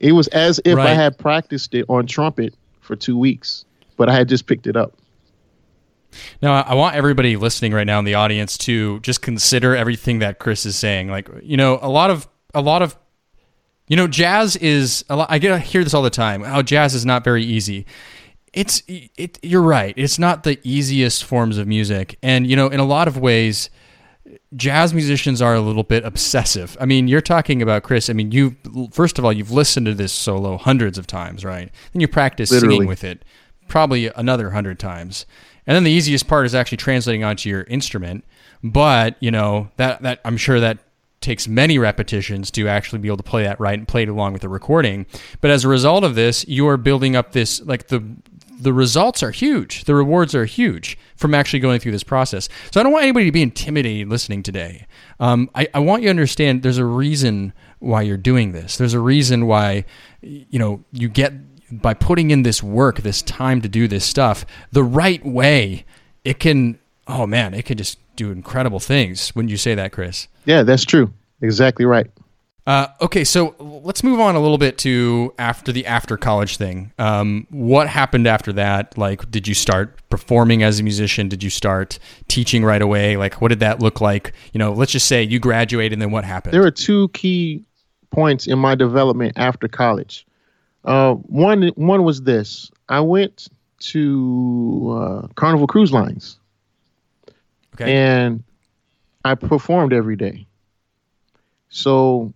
It 0.00 0.12
was 0.12 0.28
as 0.28 0.60
if 0.64 0.76
right. 0.76 0.88
I 0.88 0.94
had 0.94 1.16
practiced 1.16 1.74
it 1.74 1.86
on 1.88 2.06
trumpet 2.06 2.54
for 2.80 2.94
two 2.96 3.16
weeks, 3.16 3.64
but 3.96 4.08
I 4.08 4.14
had 4.14 4.28
just 4.28 4.46
picked 4.46 4.66
it 4.66 4.76
up. 4.76 4.94
Now, 6.42 6.62
I 6.62 6.74
want 6.74 6.96
everybody 6.96 7.36
listening 7.36 7.72
right 7.72 7.86
now 7.86 7.98
in 7.98 8.04
the 8.04 8.14
audience 8.14 8.58
to 8.58 9.00
just 9.00 9.22
consider 9.22 9.76
everything 9.76 10.20
that 10.20 10.38
Chris 10.38 10.66
is 10.66 10.76
saying. 10.76 11.08
Like, 11.08 11.28
you 11.42 11.56
know, 11.56 11.78
a 11.80 11.88
lot 11.88 12.10
of 12.10 12.28
a 12.54 12.60
lot 12.60 12.82
of 12.82 12.96
you 13.86 13.96
know 13.96 14.06
jazz 14.06 14.56
is 14.56 15.04
a 15.08 15.16
lot, 15.16 15.30
I 15.30 15.38
get 15.38 15.52
I 15.52 15.58
hear 15.58 15.84
this 15.84 15.94
all 15.94 16.02
the 16.02 16.10
time. 16.10 16.42
How 16.42 16.58
oh, 16.58 16.62
jazz 16.62 16.94
is 16.94 17.04
not 17.04 17.24
very 17.24 17.44
easy. 17.44 17.86
It's 18.52 18.82
it 18.88 19.38
you're 19.42 19.62
right. 19.62 19.94
It's 19.96 20.18
not 20.18 20.42
the 20.42 20.58
easiest 20.62 21.24
forms 21.24 21.58
of 21.58 21.66
music. 21.66 22.18
And 22.22 22.46
you 22.46 22.56
know, 22.56 22.68
in 22.68 22.80
a 22.80 22.84
lot 22.84 23.08
of 23.08 23.16
ways 23.16 23.70
jazz 24.56 24.92
musicians 24.94 25.40
are 25.40 25.54
a 25.54 25.60
little 25.60 25.82
bit 25.82 26.04
obsessive. 26.04 26.76
I 26.80 26.86
mean, 26.86 27.08
you're 27.08 27.20
talking 27.20 27.62
about 27.62 27.82
Chris. 27.82 28.10
I 28.10 28.12
mean, 28.12 28.32
you 28.32 28.56
first 28.92 29.18
of 29.18 29.24
all, 29.24 29.32
you've 29.32 29.50
listened 29.50 29.86
to 29.86 29.94
this 29.94 30.12
solo 30.12 30.56
hundreds 30.56 30.98
of 30.98 31.06
times, 31.06 31.44
right? 31.44 31.70
Then 31.92 32.00
you 32.00 32.08
practice 32.08 32.50
Literally. 32.50 32.76
singing 32.76 32.88
with 32.88 33.04
it 33.04 33.24
probably 33.68 34.08
another 34.08 34.50
hundred 34.50 34.78
times. 34.78 35.26
And 35.66 35.74
then 35.74 35.84
the 35.84 35.90
easiest 35.90 36.26
part 36.26 36.46
is 36.46 36.54
actually 36.54 36.78
translating 36.78 37.24
onto 37.24 37.48
your 37.48 37.62
instrument. 37.64 38.24
But, 38.64 39.16
you 39.20 39.30
know, 39.30 39.70
that 39.76 40.02
that 40.02 40.20
I'm 40.24 40.36
sure 40.36 40.60
that 40.60 40.78
takes 41.20 41.48
many 41.48 41.78
repetitions 41.78 42.50
to 42.52 42.68
actually 42.68 42.98
be 42.98 43.08
able 43.08 43.16
to 43.16 43.22
play 43.22 43.42
that 43.42 43.58
right 43.58 43.78
and 43.78 43.88
play 43.88 44.02
it 44.02 44.08
along 44.08 44.32
with 44.32 44.42
the 44.42 44.48
recording. 44.48 45.06
But 45.40 45.50
as 45.50 45.64
a 45.64 45.68
result 45.68 46.04
of 46.04 46.14
this, 46.14 46.46
you 46.46 46.68
are 46.68 46.76
building 46.76 47.16
up 47.16 47.32
this 47.32 47.60
like 47.62 47.88
the 47.88 48.04
the 48.60 48.72
results 48.72 49.22
are 49.22 49.30
huge. 49.30 49.84
The 49.84 49.94
rewards 49.94 50.34
are 50.34 50.44
huge 50.44 50.98
from 51.16 51.32
actually 51.32 51.60
going 51.60 51.78
through 51.78 51.92
this 51.92 52.02
process. 52.02 52.48
So 52.72 52.80
I 52.80 52.82
don't 52.82 52.92
want 52.92 53.04
anybody 53.04 53.26
to 53.26 53.32
be 53.32 53.42
intimidated 53.42 54.08
listening 54.08 54.42
today. 54.42 54.86
Um, 55.20 55.48
I, 55.54 55.68
I 55.74 55.78
want 55.78 56.02
you 56.02 56.06
to 56.06 56.10
understand 56.10 56.64
there's 56.64 56.78
a 56.78 56.84
reason 56.84 57.52
why 57.78 58.02
you're 58.02 58.16
doing 58.16 58.50
this. 58.52 58.76
There's 58.76 58.94
a 58.94 59.00
reason 59.00 59.46
why 59.46 59.84
you 60.22 60.58
know 60.58 60.84
you 60.92 61.08
get 61.08 61.32
by 61.70 61.94
putting 61.94 62.30
in 62.30 62.42
this 62.42 62.62
work, 62.62 63.02
this 63.02 63.22
time 63.22 63.60
to 63.60 63.68
do 63.68 63.86
this 63.86 64.04
stuff 64.04 64.44
the 64.72 64.82
right 64.82 65.24
way. 65.24 65.84
It 66.24 66.40
can 66.40 66.78
oh 67.06 67.26
man, 67.26 67.54
it 67.54 67.64
can 67.64 67.78
just 67.78 67.98
do 68.18 68.30
incredible 68.30 68.80
things. 68.80 69.34
Wouldn't 69.34 69.50
you 69.50 69.56
say 69.56 69.74
that, 69.74 69.92
Chris? 69.92 70.28
Yeah, 70.44 70.62
that's 70.62 70.84
true. 70.84 71.12
Exactly 71.40 71.86
right. 71.86 72.10
Uh, 72.66 72.88
okay, 73.00 73.24
so 73.24 73.54
let's 73.58 74.04
move 74.04 74.20
on 74.20 74.34
a 74.34 74.40
little 74.40 74.58
bit 74.58 74.76
to 74.76 75.32
after 75.38 75.72
the 75.72 75.86
after 75.86 76.18
college 76.18 76.58
thing. 76.58 76.92
Um, 76.98 77.46
what 77.48 77.88
happened 77.88 78.26
after 78.26 78.52
that? 78.52 78.98
Like, 78.98 79.30
did 79.30 79.48
you 79.48 79.54
start 79.54 79.98
performing 80.10 80.62
as 80.62 80.78
a 80.78 80.82
musician? 80.82 81.30
Did 81.30 81.42
you 81.42 81.48
start 81.48 81.98
teaching 82.28 82.66
right 82.66 82.82
away? 82.82 83.16
Like, 83.16 83.40
what 83.40 83.48
did 83.48 83.60
that 83.60 83.80
look 83.80 84.02
like? 84.02 84.34
You 84.52 84.58
know, 84.58 84.72
let's 84.74 84.92
just 84.92 85.06
say 85.06 85.22
you 85.22 85.38
graduated, 85.38 85.94
and 85.94 86.02
then 86.02 86.10
what 86.10 86.24
happened? 86.24 86.52
There 86.52 86.66
are 86.66 86.70
two 86.70 87.08
key 87.10 87.64
points 88.10 88.46
in 88.46 88.58
my 88.58 88.74
development 88.74 89.32
after 89.36 89.66
college. 89.66 90.26
Uh, 90.84 91.14
one 91.14 91.68
one 91.76 92.04
was 92.04 92.20
this: 92.20 92.70
I 92.90 93.00
went 93.00 93.48
to 93.78 94.98
uh, 95.00 95.28
Carnival 95.36 95.66
Cruise 95.66 95.92
Lines, 95.92 96.37
okay. 97.80 97.94
and 97.94 98.42
I 99.24 99.34
performed 99.34 99.92
every 99.92 100.16
day. 100.16 100.46
So 101.68 102.32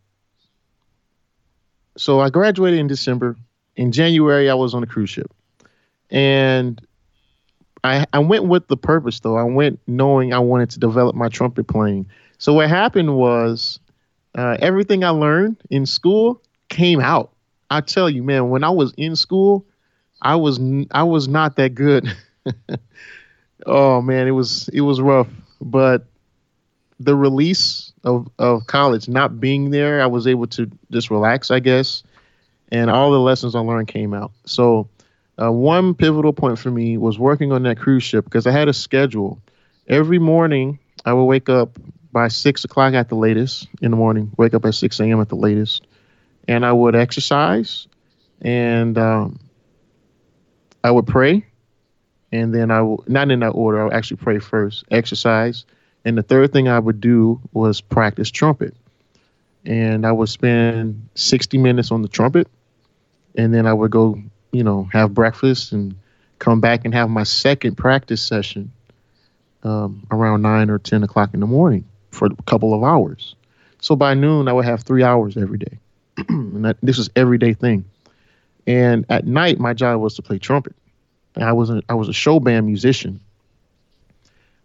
so 1.96 2.20
I 2.20 2.30
graduated 2.30 2.78
in 2.78 2.86
December. 2.86 3.36
In 3.76 3.92
January, 3.92 4.50
I 4.50 4.54
was 4.54 4.74
on 4.74 4.82
a 4.82 4.86
cruise 4.86 5.10
ship, 5.10 5.32
and 6.10 6.80
I 7.84 8.06
I 8.12 8.18
went 8.18 8.44
with 8.44 8.68
the 8.68 8.76
purpose 8.76 9.20
though. 9.20 9.36
I 9.36 9.44
went 9.44 9.80
knowing 9.86 10.32
I 10.32 10.38
wanted 10.38 10.70
to 10.70 10.78
develop 10.78 11.14
my 11.14 11.28
trumpet 11.28 11.66
playing. 11.66 12.06
So 12.38 12.52
what 12.52 12.68
happened 12.68 13.16
was 13.16 13.80
uh, 14.34 14.56
everything 14.60 15.04
I 15.04 15.10
learned 15.10 15.56
in 15.70 15.86
school 15.86 16.42
came 16.68 17.00
out. 17.00 17.32
I 17.70 17.80
tell 17.80 18.10
you, 18.10 18.22
man, 18.22 18.50
when 18.50 18.64
I 18.64 18.70
was 18.70 18.92
in 18.96 19.16
school, 19.16 19.66
I 20.20 20.36
was 20.36 20.60
I 20.90 21.04
was 21.04 21.28
not 21.28 21.56
that 21.56 21.74
good. 21.74 22.14
oh 23.66 24.00
man, 24.02 24.26
it 24.28 24.32
was 24.32 24.68
it 24.68 24.80
was 24.80 25.00
rough, 25.00 25.28
but 25.60 26.06
the 27.00 27.16
release 27.16 27.92
of, 28.04 28.28
of 28.38 28.66
college, 28.66 29.08
not 29.08 29.40
being 29.40 29.70
there, 29.70 30.00
I 30.02 30.06
was 30.06 30.26
able 30.26 30.46
to 30.48 30.70
just 30.90 31.10
relax, 31.10 31.50
I 31.50 31.60
guess. 31.60 32.02
And 32.70 32.90
all 32.90 33.10
the 33.10 33.18
lessons 33.18 33.54
I 33.54 33.60
learned 33.60 33.88
came 33.88 34.14
out. 34.14 34.32
So, 34.46 34.88
uh, 35.40 35.50
one 35.50 35.94
pivotal 35.94 36.32
point 36.32 36.58
for 36.58 36.70
me 36.70 36.96
was 36.96 37.18
working 37.18 37.52
on 37.52 37.64
that 37.64 37.78
cruise 37.78 38.02
ship 38.02 38.24
because 38.24 38.46
I 38.46 38.52
had 38.52 38.68
a 38.68 38.72
schedule. 38.72 39.40
Every 39.88 40.18
morning, 40.18 40.78
I 41.04 41.12
would 41.12 41.24
wake 41.24 41.48
up 41.48 41.78
by 42.12 42.28
six 42.28 42.64
o'clock 42.64 42.94
at 42.94 43.08
the 43.08 43.14
latest 43.14 43.68
in 43.80 43.90
the 43.90 43.96
morning, 43.96 44.30
wake 44.36 44.54
up 44.54 44.64
at 44.64 44.74
6 44.74 45.00
a.m. 45.00 45.20
at 45.20 45.28
the 45.28 45.36
latest, 45.36 45.86
and 46.46 46.64
I 46.64 46.72
would 46.72 46.94
exercise 46.94 47.88
and 48.42 48.98
um, 48.98 49.38
I 50.84 50.90
would 50.90 51.06
pray. 51.06 51.46
And 52.32 52.54
then 52.54 52.70
I 52.70 52.80
would, 52.80 53.08
not 53.08 53.30
in 53.30 53.40
that 53.40 53.50
order, 53.50 53.80
I 53.80 53.84
would 53.84 53.92
actually 53.92 54.16
pray 54.16 54.38
first, 54.38 54.84
exercise, 54.90 55.66
and 56.04 56.18
the 56.18 56.22
third 56.22 56.52
thing 56.52 56.68
I 56.68 56.78
would 56.78 57.00
do 57.00 57.40
was 57.52 57.80
practice 57.80 58.30
trumpet. 58.30 58.74
And 59.64 60.06
I 60.06 60.12
would 60.12 60.28
spend 60.28 61.08
60 61.14 61.58
minutes 61.58 61.92
on 61.92 62.02
the 62.02 62.08
trumpet. 62.08 62.48
And 63.36 63.54
then 63.54 63.66
I 63.66 63.72
would 63.72 63.90
go, 63.90 64.18
you 64.50 64.64
know, 64.64 64.88
have 64.92 65.14
breakfast 65.14 65.72
and 65.72 65.94
come 66.38 66.60
back 66.60 66.84
and 66.84 66.92
have 66.92 67.08
my 67.08 67.22
second 67.22 67.76
practice 67.76 68.20
session 68.20 68.72
um, 69.62 70.04
around 70.10 70.42
9 70.42 70.70
or 70.70 70.78
10 70.78 71.04
o'clock 71.04 71.32
in 71.34 71.40
the 71.40 71.46
morning 71.46 71.84
for 72.10 72.26
a 72.26 72.42
couple 72.42 72.74
of 72.74 72.82
hours. 72.82 73.36
So 73.80 73.94
by 73.94 74.14
noon, 74.14 74.48
I 74.48 74.52
would 74.52 74.64
have 74.64 74.82
three 74.82 75.04
hours 75.04 75.36
every 75.36 75.58
day. 75.58 75.78
and 76.28 76.64
that, 76.64 76.76
this 76.82 76.98
was 76.98 77.10
everyday 77.14 77.52
thing. 77.52 77.84
And 78.66 79.06
at 79.08 79.26
night, 79.26 79.58
my 79.58 79.72
job 79.72 80.00
was 80.00 80.14
to 80.16 80.22
play 80.22 80.38
trumpet. 80.38 80.74
I 81.36 81.52
was 81.52 81.70
a, 81.70 81.82
I 81.88 81.94
was 81.94 82.08
a 82.08 82.12
show 82.12 82.40
band 82.40 82.66
musician 82.66 83.20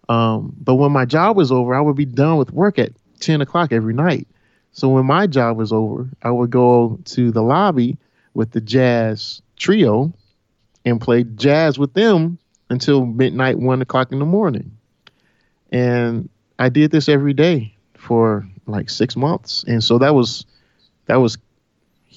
um, 0.09 0.55
but 0.59 0.75
when 0.75 0.91
my 0.91 1.05
job 1.05 1.35
was 1.35 1.51
over, 1.51 1.75
I 1.75 1.81
would 1.81 1.95
be 1.95 2.05
done 2.05 2.37
with 2.37 2.51
work 2.51 2.79
at 2.79 2.91
10 3.19 3.41
o'clock 3.41 3.71
every 3.71 3.93
night. 3.93 4.27
So 4.71 4.89
when 4.89 5.05
my 5.05 5.27
job 5.27 5.57
was 5.57 5.71
over, 5.71 6.07
I 6.21 6.31
would 6.31 6.49
go 6.49 6.99
to 7.05 7.31
the 7.31 7.41
lobby 7.41 7.97
with 8.33 8.51
the 8.51 8.61
jazz 8.61 9.41
trio 9.57 10.13
and 10.85 11.01
play 11.01 11.23
jazz 11.23 11.79
with 11.79 11.93
them 11.93 12.37
until 12.69 13.05
midnight, 13.05 13.57
one 13.57 13.81
o'clock 13.81 14.11
in 14.11 14.19
the 14.19 14.25
morning. 14.25 14.71
And 15.71 16.29
I 16.59 16.69
did 16.69 16.91
this 16.91 17.09
every 17.09 17.33
day 17.33 17.75
for 17.95 18.47
like 18.67 18.89
six 18.89 19.15
months. 19.15 19.65
And 19.67 19.83
so 19.83 19.97
that 19.97 20.13
was 20.13 20.45
that 21.07 21.17
was 21.17 21.37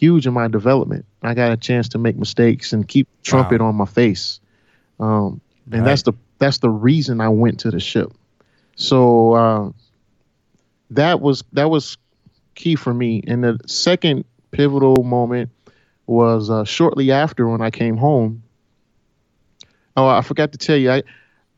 huge 0.00 0.26
in 0.26 0.32
my 0.32 0.48
development. 0.48 1.04
I 1.22 1.34
got 1.34 1.52
a 1.52 1.56
chance 1.56 1.90
to 1.90 1.98
make 1.98 2.16
mistakes 2.16 2.72
and 2.72 2.88
keep 2.88 3.06
trumpet 3.22 3.60
wow. 3.60 3.68
on 3.68 3.76
my 3.76 3.84
face. 3.84 4.40
Um, 4.98 5.40
and 5.66 5.82
right. 5.82 5.84
that's 5.84 6.02
the 6.02 6.14
that's 6.38 6.58
the 6.58 6.70
reason 6.70 7.20
I 7.20 7.28
went 7.28 7.60
to 7.60 7.70
the 7.70 7.80
ship. 7.80 8.12
So 8.76 9.32
uh, 9.32 9.72
that 10.90 11.20
was 11.20 11.44
that 11.52 11.70
was 11.70 11.98
key 12.54 12.76
for 12.76 12.94
me. 12.94 13.22
And 13.26 13.44
the 13.44 13.58
second 13.66 14.24
pivotal 14.50 15.02
moment 15.04 15.50
was 16.06 16.50
uh, 16.50 16.64
shortly 16.64 17.12
after 17.12 17.46
when 17.46 17.60
I 17.60 17.70
came 17.70 17.96
home. 17.96 18.42
Oh, 19.96 20.08
I 20.08 20.22
forgot 20.22 20.52
to 20.52 20.58
tell 20.58 20.76
you, 20.76 20.90
I 20.90 21.02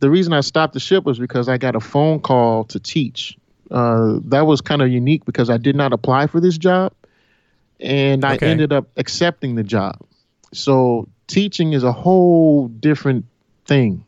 the 0.00 0.10
reason 0.10 0.32
I 0.32 0.40
stopped 0.40 0.74
the 0.74 0.80
ship 0.80 1.04
was 1.04 1.20
because 1.20 1.48
I 1.48 1.58
got 1.58 1.76
a 1.76 1.80
phone 1.80 2.18
call 2.18 2.64
to 2.64 2.80
teach. 2.80 3.38
Uh, 3.70 4.18
that 4.24 4.46
was 4.46 4.60
kind 4.60 4.82
of 4.82 4.88
unique 4.88 5.24
because 5.24 5.48
I 5.48 5.58
did 5.58 5.76
not 5.76 5.92
apply 5.92 6.26
for 6.26 6.40
this 6.40 6.58
job, 6.58 6.92
and 7.82 8.24
I 8.24 8.36
okay. 8.36 8.46
ended 8.46 8.72
up 8.72 8.86
accepting 8.96 9.56
the 9.56 9.62
job. 9.62 9.98
So 10.52 11.08
teaching 11.26 11.72
is 11.72 11.82
a 11.82 11.92
whole 11.92 12.68
different 12.68 13.26
thing. 13.66 14.06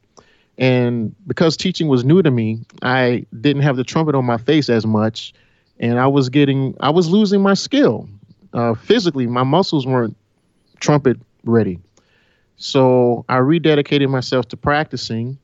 And 0.57 1.15
because 1.27 1.57
teaching 1.57 1.89
was 1.89 2.05
new 2.05 2.23
to 2.23 2.31
me, 2.31 2.65
I 2.83 3.27
didn't 3.41 3.63
have 3.63 3.77
the 3.77 3.85
trumpet 3.85 4.15
on 4.15 4.25
my 4.25 4.39
face 4.39 4.69
as 4.69 4.87
much. 4.87 5.35
And 5.81 5.99
I 5.99 6.07
was 6.07 6.29
getting, 6.29 6.77
I 6.79 6.91
was 6.91 7.09
losing 7.09 7.43
my 7.43 7.55
skill. 7.55 8.09
Uh, 8.53 8.75
physically, 8.75 9.27
my 9.27 9.43
muscles 9.43 9.85
weren't 9.85 10.17
trumpet 10.79 11.19
ready. 11.43 11.81
So 12.57 13.25
I 13.29 13.39
rededicated 13.39 14.09
myself 14.09 14.47
to 14.49 14.57
practicing. 14.57 15.39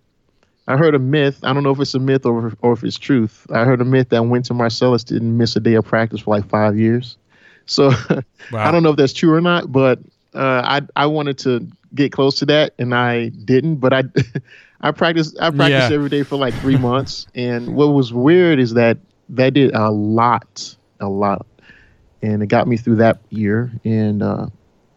I 0.68 0.76
heard 0.76 0.94
a 0.94 1.00
myth. 1.00 1.40
I 1.42 1.52
don't 1.52 1.64
know 1.64 1.72
if 1.72 1.80
it's 1.80 1.94
a 1.94 1.98
myth 1.98 2.24
or, 2.24 2.52
or 2.62 2.74
if 2.74 2.84
it's 2.84 2.96
truth. 2.96 3.48
I 3.50 3.64
heard 3.64 3.80
a 3.80 3.84
myth 3.84 4.10
that 4.10 4.22
Wynton 4.22 4.56
Marsalis 4.56 5.04
didn't 5.04 5.36
miss 5.36 5.56
a 5.56 5.60
day 5.60 5.74
of 5.74 5.84
practice 5.84 6.20
for 6.20 6.36
like 6.36 6.48
five 6.48 6.78
years. 6.78 7.16
So 7.70 7.88
wow. 8.52 8.68
I 8.68 8.72
don't 8.72 8.82
know 8.82 8.90
if 8.90 8.96
that's 8.96 9.12
true 9.12 9.32
or 9.32 9.40
not, 9.40 9.70
but 9.70 10.00
uh, 10.34 10.62
I 10.64 10.82
I 10.96 11.06
wanted 11.06 11.38
to 11.38 11.66
get 11.94 12.12
close 12.12 12.36
to 12.36 12.46
that, 12.46 12.74
and 12.78 12.94
I 12.94 13.28
didn't. 13.28 13.76
But 13.76 13.92
I 13.92 14.02
I 14.80 14.90
practiced 14.90 15.36
I 15.40 15.50
practiced 15.50 15.90
yeah. 15.90 15.94
every 15.94 16.08
day 16.08 16.24
for 16.24 16.36
like 16.36 16.54
three 16.54 16.76
months, 16.76 17.26
and 17.34 17.76
what 17.76 17.86
was 17.88 18.12
weird 18.12 18.58
is 18.58 18.74
that 18.74 18.98
that 19.30 19.54
did 19.54 19.72
a 19.74 19.90
lot, 19.90 20.74
a 20.98 21.08
lot, 21.08 21.46
and 22.22 22.42
it 22.42 22.48
got 22.48 22.66
me 22.66 22.76
through 22.76 22.96
that 22.96 23.20
year, 23.30 23.70
and 23.84 24.22
uh, 24.22 24.46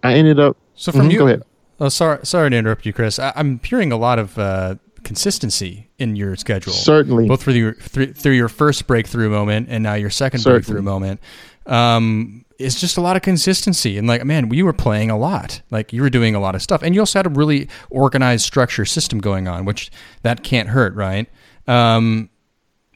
I 0.03 0.15
ended 0.15 0.39
up. 0.39 0.57
So 0.75 0.91
from 0.91 1.01
mm-hmm, 1.01 1.11
you, 1.11 1.17
go 1.19 1.27
ahead. 1.27 1.43
Oh, 1.79 1.89
sorry, 1.89 2.25
sorry 2.25 2.49
to 2.49 2.55
interrupt 2.55 2.87
you, 2.87 2.93
Chris. 2.93 3.19
I, 3.19 3.33
am 3.35 3.59
hearing 3.63 3.91
a 3.91 3.97
lot 3.97 4.17
of 4.17 4.39
uh, 4.39 4.75
consistency 5.03 5.89
in 5.99 6.15
your 6.15 6.35
schedule. 6.37 6.73
Certainly, 6.73 7.27
both 7.27 7.43
through 7.43 7.53
your 7.53 7.73
through, 7.75 8.13
through 8.13 8.33
your 8.33 8.49
first 8.49 8.87
breakthrough 8.87 9.29
moment 9.29 9.67
and 9.69 9.83
now 9.83 9.93
your 9.93 10.09
second 10.09 10.39
Certainly. 10.39 10.59
breakthrough 10.61 10.81
moment. 10.81 11.19
Um, 11.67 12.45
it's 12.59 12.79
just 12.79 12.97
a 12.97 13.01
lot 13.01 13.15
of 13.15 13.21
consistency. 13.21 13.97
And 13.97 14.07
like 14.07 14.23
man 14.23 14.49
we 14.49 14.63
were 14.63 14.73
playing 14.73 15.09
a 15.09 15.17
lot. 15.17 15.61
Like 15.71 15.93
you 15.93 16.01
were 16.01 16.09
doing 16.09 16.35
a 16.35 16.39
lot 16.39 16.55
of 16.55 16.61
stuff. 16.61 16.81
And 16.83 16.95
you 16.95 17.01
also 17.01 17.19
had 17.19 17.25
a 17.25 17.29
really 17.29 17.67
organized 17.89 18.45
structure 18.45 18.85
system 18.85 19.19
going 19.19 19.47
on 19.47 19.65
which 19.65 19.91
that 20.21 20.43
can't 20.43 20.69
hurt 20.69 20.93
right? 20.95 21.29
Um, 21.67 22.29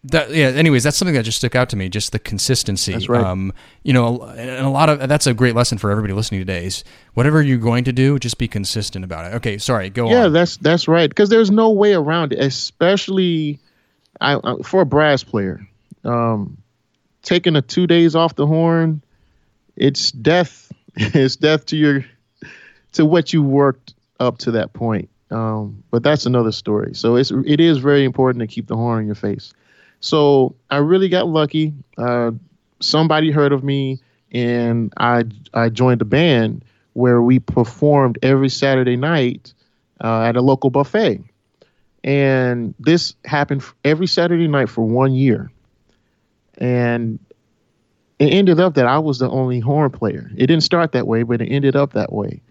that 0.04 0.30
yeah 0.32 0.48
anyways 0.48 0.84
that's 0.84 0.96
something 0.96 1.16
that 1.16 1.24
just 1.24 1.40
stuck 1.40 1.56
out 1.56 1.70
to 1.70 1.76
me 1.76 1.90
just 1.90 2.12
the 2.12 2.20
consistency. 2.20 2.94
That's 2.94 3.10
right. 3.10 3.24
Um, 3.24 3.54
you 3.84 3.94
know 3.94 4.24
and 4.24 4.66
a 4.66 4.70
lot 4.70 4.90
of 4.90 5.08
that's 5.08 5.28
a 5.28 5.34
great 5.34 5.56
lesson 5.56 5.78
for 5.78 5.92
everybody 5.92 6.14
listening 6.14 6.42
today 6.42 6.66
is 6.66 6.84
whatever 7.14 7.42
you're 7.42 7.58
going 7.58 7.84
to 7.86 7.94
do 7.94 8.20
just 8.20 8.38
be 8.38 8.48
consistent 8.48 9.04
about 9.04 9.32
it. 9.32 9.36
Okay 9.38 9.58
sorry 9.58 9.90
go 9.90 10.10
yeah 10.10 10.26
on. 10.26 10.34
that's 10.34 10.58
that's 10.58 10.88
right. 10.88 11.10
Because 11.10 11.30
there's 11.30 11.52
no 11.52 11.72
way 11.72 11.94
around 11.94 12.34
it 12.34 12.40
especially 12.40 13.60
I, 14.22 14.34
uh, 14.36 14.64
for 14.64 14.82
a 14.82 14.86
brass 14.86 15.24
player 15.24 15.68
um, 16.04 16.58
taking 17.22 17.56
a 17.56 17.62
two 17.62 17.88
days 17.88 18.16
off 18.16 18.36
the 18.36 18.48
horn 18.48 19.02
it's 19.78 20.12
death. 20.12 20.72
it's 20.96 21.36
death 21.36 21.66
to 21.68 21.78
your 21.78 22.06
to 22.94 23.06
what 23.06 23.32
you 23.32 23.44
worked 23.44 23.94
up 24.20 24.40
to 24.40 24.52
that 24.52 24.74
point. 24.74 25.10
Um, 25.30 25.84
but 25.92 26.04
that's 26.04 26.26
another 26.26 26.52
story. 26.52 26.94
So 26.94 27.16
it's 27.16 27.32
it 27.46 27.60
is 27.60 27.78
very 27.78 28.04
important 28.04 28.42
to 28.42 28.48
keep 28.48 28.68
the 28.68 28.76
horn 28.76 29.00
on 29.00 29.06
your 29.06 29.16
face. 29.16 29.54
So 30.00 30.56
I 30.70 30.78
really 30.78 31.10
got 31.10 31.28
lucky. 31.28 31.74
Uh, 31.98 32.32
somebody 32.80 33.32
heard 33.32 33.52
of 33.52 33.64
me, 33.64 34.00
and 34.32 34.94
I 34.98 35.26
I 35.54 35.70
joined 35.70 36.02
a 36.02 36.06
band 36.06 36.64
where 36.94 37.22
we 37.22 37.40
performed 37.40 38.18
every 38.24 38.50
Saturday 38.50 38.96
night 38.96 39.54
uh, 40.04 40.22
at 40.24 40.36
a 40.36 40.42
local 40.42 40.70
buffet, 40.70 41.24
and 42.04 42.74
this 42.80 43.16
happened 43.26 43.64
every 43.84 44.08
Saturday 44.08 44.48
night 44.48 44.70
for 44.70 44.84
one 44.84 45.14
year. 45.14 45.52
And 46.60 47.20
it 48.20 48.34
ended 48.34 48.60
up 48.60 48.76
that 48.76 48.88
I 48.88 49.00
was 49.00 49.20
the 49.20 49.30
only 49.30 49.60
horn 49.60 49.92
player. 49.92 50.30
It 50.36 50.48
didn't 50.48 50.62
start 50.62 50.92
that 50.94 51.08
way, 51.08 51.24
but 51.24 51.42
it 51.42 51.48
ended 51.48 51.76
up 51.76 51.94
that 51.94 52.12
way. 52.12 52.42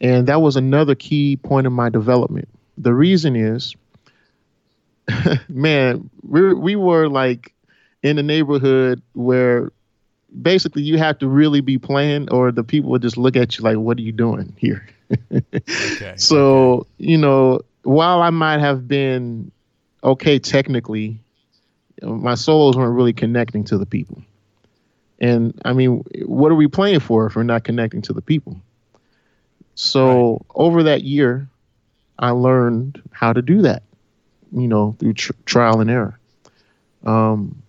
And 0.00 0.26
that 0.26 0.42
was 0.42 0.56
another 0.56 0.94
key 0.94 1.36
point 1.36 1.66
in 1.66 1.72
my 1.72 1.88
development. 1.88 2.48
The 2.76 2.92
reason 2.92 3.34
is, 3.34 3.74
man, 5.48 6.10
we 6.22 6.52
we 6.52 6.76
were 6.76 7.08
like 7.08 7.54
in 8.02 8.18
a 8.18 8.22
neighborhood 8.22 9.00
where 9.14 9.72
basically 10.42 10.82
you 10.82 10.98
have 10.98 11.18
to 11.20 11.28
really 11.28 11.62
be 11.62 11.78
playing, 11.78 12.30
or 12.30 12.52
the 12.52 12.64
people 12.64 12.90
would 12.90 13.02
just 13.02 13.16
look 13.16 13.36
at 13.36 13.56
you 13.56 13.64
like, 13.64 13.78
"What 13.78 13.96
are 13.98 14.02
you 14.02 14.12
doing 14.12 14.52
here?" 14.58 14.86
okay, 15.32 16.14
so 16.16 16.80
okay. 16.80 16.88
you 16.98 17.16
know, 17.16 17.60
while 17.84 18.20
I 18.20 18.30
might 18.30 18.60
have 18.60 18.86
been 18.86 19.50
okay 20.04 20.38
technically, 20.38 21.18
my 22.02 22.34
solos 22.34 22.76
weren't 22.76 22.94
really 22.94 23.14
connecting 23.14 23.64
to 23.64 23.78
the 23.78 23.86
people. 23.86 24.22
And 25.18 25.58
I 25.64 25.72
mean, 25.72 26.04
what 26.24 26.52
are 26.52 26.56
we 26.56 26.68
playing 26.68 27.00
for 27.00 27.26
if 27.26 27.36
we're 27.36 27.42
not 27.42 27.64
connecting 27.64 28.02
to 28.02 28.12
the 28.12 28.20
people? 28.20 28.60
So 29.74 30.32
right. 30.32 30.46
over 30.54 30.82
that 30.84 31.04
year, 31.04 31.48
I 32.18 32.30
learned 32.30 33.02
how 33.12 33.32
to 33.32 33.42
do 33.42 33.62
that, 33.62 33.82
you 34.52 34.68
know, 34.68 34.96
through 34.98 35.14
tr- 35.14 35.32
trial 35.44 35.80
and 35.80 35.90
error. 35.90 36.18
Um, 37.04 37.62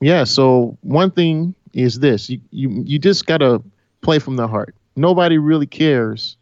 yeah. 0.00 0.24
So 0.24 0.76
one 0.82 1.10
thing 1.10 1.54
is 1.72 2.00
this: 2.00 2.28
you 2.28 2.40
you 2.50 2.82
you 2.84 2.98
just 2.98 3.26
gotta 3.26 3.62
play 4.00 4.18
from 4.18 4.36
the 4.36 4.48
heart. 4.48 4.74
Nobody 4.96 5.38
really 5.38 5.66
cares 5.66 6.36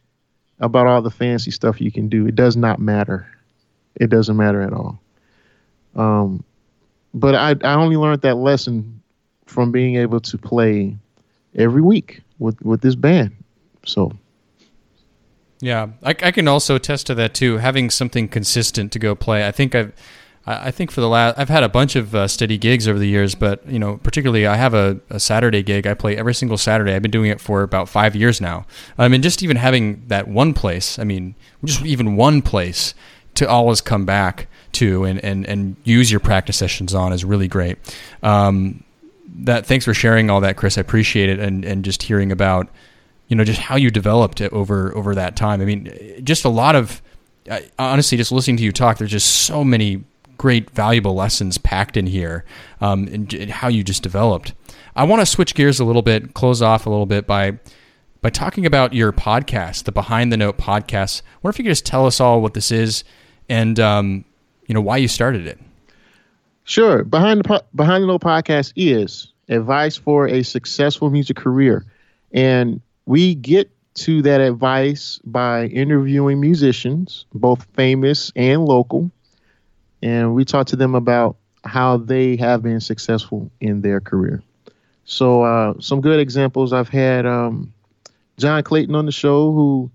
about 0.60 0.86
all 0.86 1.02
the 1.02 1.10
fancy 1.10 1.50
stuff 1.50 1.80
you 1.80 1.92
can 1.92 2.08
do. 2.08 2.26
It 2.26 2.34
does 2.34 2.56
not 2.56 2.78
matter. 2.78 3.26
It 3.96 4.08
doesn't 4.08 4.36
matter 4.36 4.62
at 4.62 4.72
all. 4.72 5.00
Um, 5.94 6.42
but 7.12 7.34
I 7.34 7.50
I 7.62 7.74
only 7.74 7.96
learned 7.96 8.22
that 8.22 8.36
lesson 8.36 9.02
from 9.47 9.72
being 9.72 9.97
able 9.97 10.20
to 10.20 10.38
play 10.38 10.97
every 11.55 11.82
week 11.82 12.22
with 12.38 12.61
with 12.62 12.80
this 12.80 12.95
band. 12.95 13.32
So. 13.84 14.12
Yeah, 15.61 15.88
I, 16.03 16.11
I 16.11 16.30
can 16.30 16.47
also 16.47 16.74
attest 16.74 17.07
to 17.07 17.14
that 17.14 17.32
too. 17.32 17.57
Having 17.59 17.90
something 17.90 18.28
consistent 18.28 18.92
to 18.92 18.99
go 18.99 19.14
play. 19.14 19.47
I 19.47 19.53
think 19.53 19.74
I've 19.74 19.92
I 20.47 20.70
think 20.70 20.90
for 20.90 21.01
the 21.01 21.09
last, 21.09 21.38
I've 21.38 21.49
had 21.49 21.62
a 21.62 21.70
bunch 21.70 21.97
of 21.97 22.14
uh, 22.14 22.28
steady 22.28 22.59
gigs 22.59 22.86
over 22.86 22.99
the 22.99 23.09
years, 23.09 23.34
but 23.34 23.66
you 23.66 23.78
know, 23.78 23.97
particularly 24.03 24.47
I 24.47 24.57
have 24.57 24.74
a, 24.74 25.01
a, 25.09 25.18
Saturday 25.18 25.62
gig. 25.62 25.86
I 25.86 25.95
play 25.95 26.18
every 26.18 26.34
single 26.34 26.59
Saturday. 26.59 26.95
I've 26.95 27.01
been 27.01 27.11
doing 27.11 27.30
it 27.30 27.40
for 27.40 27.62
about 27.62 27.88
five 27.88 28.14
years 28.14 28.42
now. 28.42 28.66
I 28.99 29.09
mean, 29.09 29.22
just 29.22 29.42
even 29.42 29.57
having 29.57 30.07
that 30.09 30.28
one 30.28 30.53
place. 30.53 30.99
I 30.99 31.05
mean, 31.05 31.34
just 31.64 31.82
even 31.86 32.16
one 32.16 32.42
place 32.42 32.95
to 33.36 33.49
always 33.49 33.80
come 33.80 34.05
back 34.05 34.49
to 34.72 35.05
and 35.05 35.18
and 35.24 35.47
and 35.47 35.76
use 35.82 36.11
your 36.11 36.20
practice 36.20 36.59
sessions 36.59 36.92
on 36.92 37.14
is 37.14 37.24
really 37.24 37.49
great. 37.49 37.78
Um, 38.22 38.84
that 39.35 39.66
thanks 39.66 39.85
for 39.85 39.95
sharing 39.95 40.30
all 40.30 40.41
that, 40.41 40.57
Chris. 40.57 40.78
I 40.78 40.80
appreciate 40.80 41.28
it, 41.28 41.39
and 41.39 41.64
and 41.64 41.85
just 41.85 42.03
hearing 42.03 42.32
about 42.32 42.68
you 43.28 43.37
know 43.37 43.45
just 43.45 43.61
how 43.61 43.76
you 43.76 43.91
developed 43.91 44.41
it 44.41 44.53
over 44.53 44.97
over 44.97 45.14
that 45.14 45.37
time. 45.37 45.61
I 45.61 45.64
mean, 45.64 46.20
just 46.22 46.45
a 46.45 46.49
lot 46.49 46.74
of 46.76 47.03
honestly, 47.78 48.16
just 48.16 48.32
listening 48.32 48.57
to 48.59 48.62
you 48.62 48.72
talk, 48.72 48.99
there's 48.99 49.11
just 49.11 49.43
so 49.43 49.64
many 49.64 50.05
great, 50.37 50.70
valuable 50.70 51.14
lessons 51.14 51.59
packed 51.59 51.97
in 51.97 52.07
here, 52.07 52.45
um, 52.80 53.07
and, 53.09 53.32
and 53.35 53.51
how 53.51 53.68
you 53.68 53.85
just 53.85 54.03
developed. 54.03 54.55
I 54.97 55.05
want 55.05 55.20
to 55.20 55.26
switch 55.26 55.55
gears 55.55 55.80
a 55.80 55.85
little 55.85 56.03
bit, 56.03 56.35
close 56.35 56.62
off 56.62 56.87
a 56.87 56.91
little 56.91 57.07
bit 57.07 57.26
by 57.26 57.59
by 58.22 58.30
talking 58.30 58.64
about 58.64 58.95
your 58.95 59.12
podcast, 59.12 59.85
the 59.85 59.93
Behind 59.93 60.32
the 60.32 60.37
Note 60.37 60.57
podcast. 60.57 61.22
I 61.22 61.39
wonder 61.43 61.55
if 61.55 61.59
you 61.59 61.64
could 61.64 61.70
just 61.70 61.85
tell 61.87 62.07
us 62.07 62.20
all 62.20 62.41
what 62.41 62.55
this 62.55 62.70
is 62.70 63.05
and 63.49 63.78
um, 63.78 64.24
you 64.66 64.74
know 64.74 64.80
why 64.80 64.97
you 64.97 65.09
started 65.09 65.47
it. 65.47 65.59
Sure. 66.64 67.04
Behind 67.04 67.42
the 67.44 67.64
Behind 67.74 68.02
the 68.02 68.08
Note 68.08 68.22
podcast 68.22 68.72
is 68.74 69.32
advice 69.48 69.96
for 69.96 70.26
a 70.26 70.42
successful 70.42 71.10
music 71.10 71.36
career, 71.36 71.84
and 72.32 72.80
we 73.06 73.34
get 73.34 73.70
to 73.94 74.22
that 74.22 74.40
advice 74.40 75.20
by 75.24 75.66
interviewing 75.66 76.40
musicians, 76.40 77.26
both 77.32 77.64
famous 77.74 78.32
and 78.34 78.64
local, 78.64 79.10
and 80.02 80.34
we 80.34 80.44
talk 80.44 80.66
to 80.68 80.76
them 80.76 80.94
about 80.94 81.36
how 81.64 81.98
they 81.98 82.36
have 82.36 82.62
been 82.62 82.80
successful 82.80 83.50
in 83.60 83.82
their 83.82 84.00
career. 84.00 84.42
So, 85.04 85.42
uh, 85.42 85.74
some 85.80 86.00
good 86.00 86.18
examples 86.18 86.72
I've 86.72 86.88
had 86.88 87.26
um, 87.26 87.72
John 88.38 88.62
Clayton 88.62 88.94
on 88.94 89.06
the 89.06 89.12
show, 89.12 89.52
who 89.52 89.90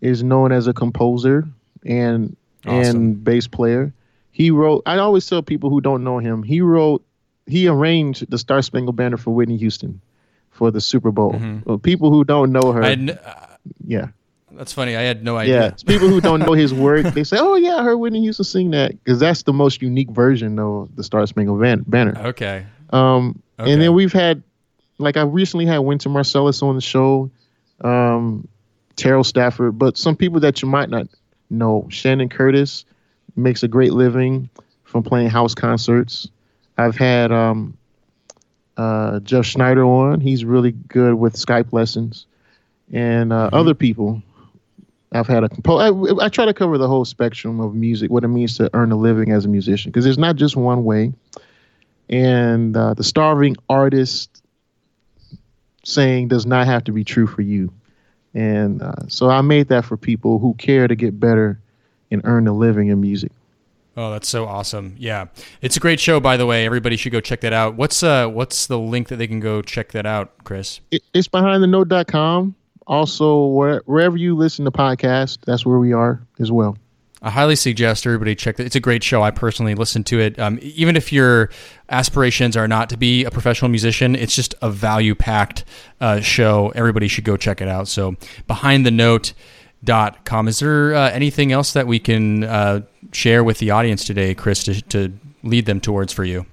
is 0.00 0.22
known 0.22 0.52
as 0.52 0.66
a 0.66 0.74
composer 0.74 1.48
and 1.84 2.36
awesome. 2.66 2.96
and 2.96 3.24
bass 3.24 3.46
player. 3.46 3.92
He 4.32 4.50
wrote. 4.50 4.82
I 4.86 4.98
always 4.98 5.26
tell 5.26 5.42
people 5.42 5.70
who 5.70 5.80
don't 5.80 6.02
know 6.02 6.18
him, 6.18 6.42
he 6.42 6.62
wrote, 6.62 7.04
he 7.46 7.68
arranged 7.68 8.30
the 8.30 8.38
Star 8.38 8.62
Spangled 8.62 8.96
Banner 8.96 9.18
for 9.18 9.30
Whitney 9.30 9.58
Houston 9.58 10.00
for 10.50 10.70
the 10.70 10.80
Super 10.80 11.10
Bowl. 11.10 11.34
Mm-hmm. 11.34 11.58
Well, 11.64 11.78
people 11.78 12.10
who 12.10 12.24
don't 12.24 12.50
know 12.50 12.72
her, 12.72 12.82
n- 12.82 13.18
yeah, 13.86 14.08
that's 14.52 14.72
funny. 14.72 14.96
I 14.96 15.02
had 15.02 15.22
no 15.22 15.36
idea. 15.36 15.62
Yeah, 15.62 15.70
people 15.86 16.08
who 16.08 16.20
don't 16.20 16.40
know 16.40 16.52
his 16.52 16.72
work, 16.72 17.06
they 17.14 17.24
say, 17.24 17.36
"Oh 17.38 17.56
yeah, 17.56 17.76
I 17.76 17.84
heard 17.84 17.96
Whitney 17.96 18.20
Houston 18.22 18.44
sing 18.44 18.70
that," 18.70 18.92
because 19.04 19.20
that's 19.20 19.42
the 19.42 19.52
most 19.52 19.82
unique 19.82 20.10
version 20.10 20.58
of 20.58 20.94
the 20.96 21.04
Star 21.04 21.26
Spangled 21.26 21.60
Banner. 21.86 22.14
Okay. 22.28 22.66
Um, 22.90 23.42
okay. 23.58 23.72
and 23.72 23.80
then 23.80 23.94
we've 23.94 24.12
had, 24.12 24.42
like, 24.98 25.16
I 25.16 25.22
recently 25.22 25.66
had 25.66 25.78
Wynton 25.78 26.12
Marsalis 26.12 26.62
on 26.62 26.74
the 26.74 26.80
show, 26.82 27.30
um, 27.80 28.46
Terrell 28.96 29.24
Stafford, 29.24 29.78
but 29.78 29.96
some 29.96 30.16
people 30.16 30.40
that 30.40 30.62
you 30.62 30.68
might 30.68 30.90
not 30.90 31.06
know. 31.48 31.86
Shannon 31.90 32.28
Curtis 32.28 32.84
makes 33.36 33.62
a 33.62 33.68
great 33.68 33.92
living 33.92 34.48
from 34.84 35.02
playing 35.02 35.30
house 35.30 35.54
concerts. 35.54 36.28
I've 36.76 36.96
had 36.96 37.32
um, 37.32 37.76
uh, 38.76 39.20
Jeff 39.20 39.44
Schneider 39.44 39.84
on. 39.84 40.20
He's 40.20 40.44
really 40.44 40.72
good 40.72 41.14
with 41.14 41.34
Skype 41.34 41.72
lessons, 41.72 42.26
and 42.92 43.32
uh, 43.32 43.46
mm-hmm. 43.46 43.54
other 43.54 43.74
people 43.74 44.22
I've 45.14 45.26
had 45.26 45.44
a 45.44 45.48
compo- 45.48 45.76
I, 45.76 46.24
I, 46.24 46.28
try 46.28 46.46
to 46.46 46.54
cover 46.54 46.78
the 46.78 46.88
whole 46.88 47.04
spectrum 47.04 47.60
of 47.60 47.74
music, 47.74 48.10
what 48.10 48.24
it 48.24 48.28
means 48.28 48.56
to 48.56 48.70
earn 48.72 48.92
a 48.92 48.96
living 48.96 49.30
as 49.30 49.44
a 49.44 49.48
musician, 49.48 49.90
because 49.90 50.04
there's 50.04 50.18
not 50.18 50.36
just 50.36 50.56
one 50.56 50.84
way. 50.84 51.12
And 52.08 52.76
uh, 52.76 52.94
the 52.94 53.04
starving 53.04 53.56
artist 53.68 54.42
saying 55.84 56.28
does 56.28 56.46
not 56.46 56.66
have 56.66 56.84
to 56.84 56.92
be 56.92 57.04
true 57.04 57.26
for 57.26 57.42
you. 57.42 57.72
And 58.34 58.82
uh, 58.82 59.08
so 59.08 59.28
I 59.28 59.42
made 59.42 59.68
that 59.68 59.84
for 59.84 59.96
people 59.96 60.38
who 60.38 60.54
care 60.54 60.88
to 60.88 60.94
get 60.94 61.18
better 61.18 61.60
and 62.12 62.22
earn 62.24 62.46
a 62.46 62.52
living 62.52 62.88
in 62.88 63.00
music. 63.00 63.32
Oh, 63.96 64.10
that's 64.10 64.28
so 64.28 64.46
awesome! 64.46 64.94
Yeah, 64.98 65.26
it's 65.60 65.76
a 65.76 65.80
great 65.80 66.00
show, 66.00 66.18
by 66.18 66.36
the 66.36 66.46
way. 66.46 66.64
Everybody 66.64 66.96
should 66.96 67.12
go 67.12 67.20
check 67.20 67.40
that 67.42 67.52
out. 67.52 67.74
What's 67.74 68.02
uh, 68.02 68.28
what's 68.28 68.66
the 68.66 68.78
link 68.78 69.08
that 69.08 69.16
they 69.16 69.26
can 69.26 69.40
go 69.40 69.60
check 69.60 69.92
that 69.92 70.06
out, 70.06 70.32
Chris? 70.44 70.80
It, 70.90 71.02
it's 71.12 71.28
behindthenote.com 71.28 72.54
also 72.86 73.46
where, 73.46 73.82
wherever 73.86 74.16
you 74.16 74.36
listen 74.36 74.64
to 74.64 74.70
podcasts, 74.70 75.38
that's 75.44 75.64
where 75.64 75.78
we 75.78 75.92
are 75.92 76.24
as 76.38 76.50
well. 76.50 76.76
I 77.24 77.30
highly 77.30 77.54
suggest 77.54 78.04
everybody 78.04 78.34
check 78.34 78.58
it. 78.58 78.66
It's 78.66 78.74
a 78.74 78.80
great 78.80 79.04
show. 79.04 79.22
I 79.22 79.30
personally 79.30 79.76
listen 79.76 80.02
to 80.04 80.18
it. 80.18 80.40
Um, 80.40 80.58
even 80.60 80.96
if 80.96 81.12
your 81.12 81.50
aspirations 81.88 82.56
are 82.56 82.66
not 82.66 82.90
to 82.90 82.96
be 82.96 83.24
a 83.24 83.30
professional 83.30 83.68
musician, 83.68 84.16
it's 84.16 84.34
just 84.34 84.56
a 84.60 84.68
value 84.68 85.14
packed 85.14 85.64
uh, 86.00 86.20
show. 86.20 86.72
Everybody 86.74 87.06
should 87.06 87.22
go 87.22 87.36
check 87.36 87.60
it 87.60 87.68
out. 87.68 87.86
So, 87.86 88.16
behindthenote.com. 89.84 90.48
Is 90.48 90.58
there 90.58 90.94
uh, 90.94 91.10
anything 91.10 91.52
else 91.52 91.72
that 91.72 91.86
we 91.86 91.98
can 91.98 92.44
uh, 92.44 92.82
share 93.12 93.44
with 93.44 93.58
the 93.58 93.70
audience 93.70 94.04
today, 94.04 94.34
Chris, 94.34 94.64
to, 94.64 94.80
to 94.82 95.12
lead 95.42 95.66
them 95.66 95.80
towards 95.80 96.12
for 96.12 96.24
you? 96.24 96.46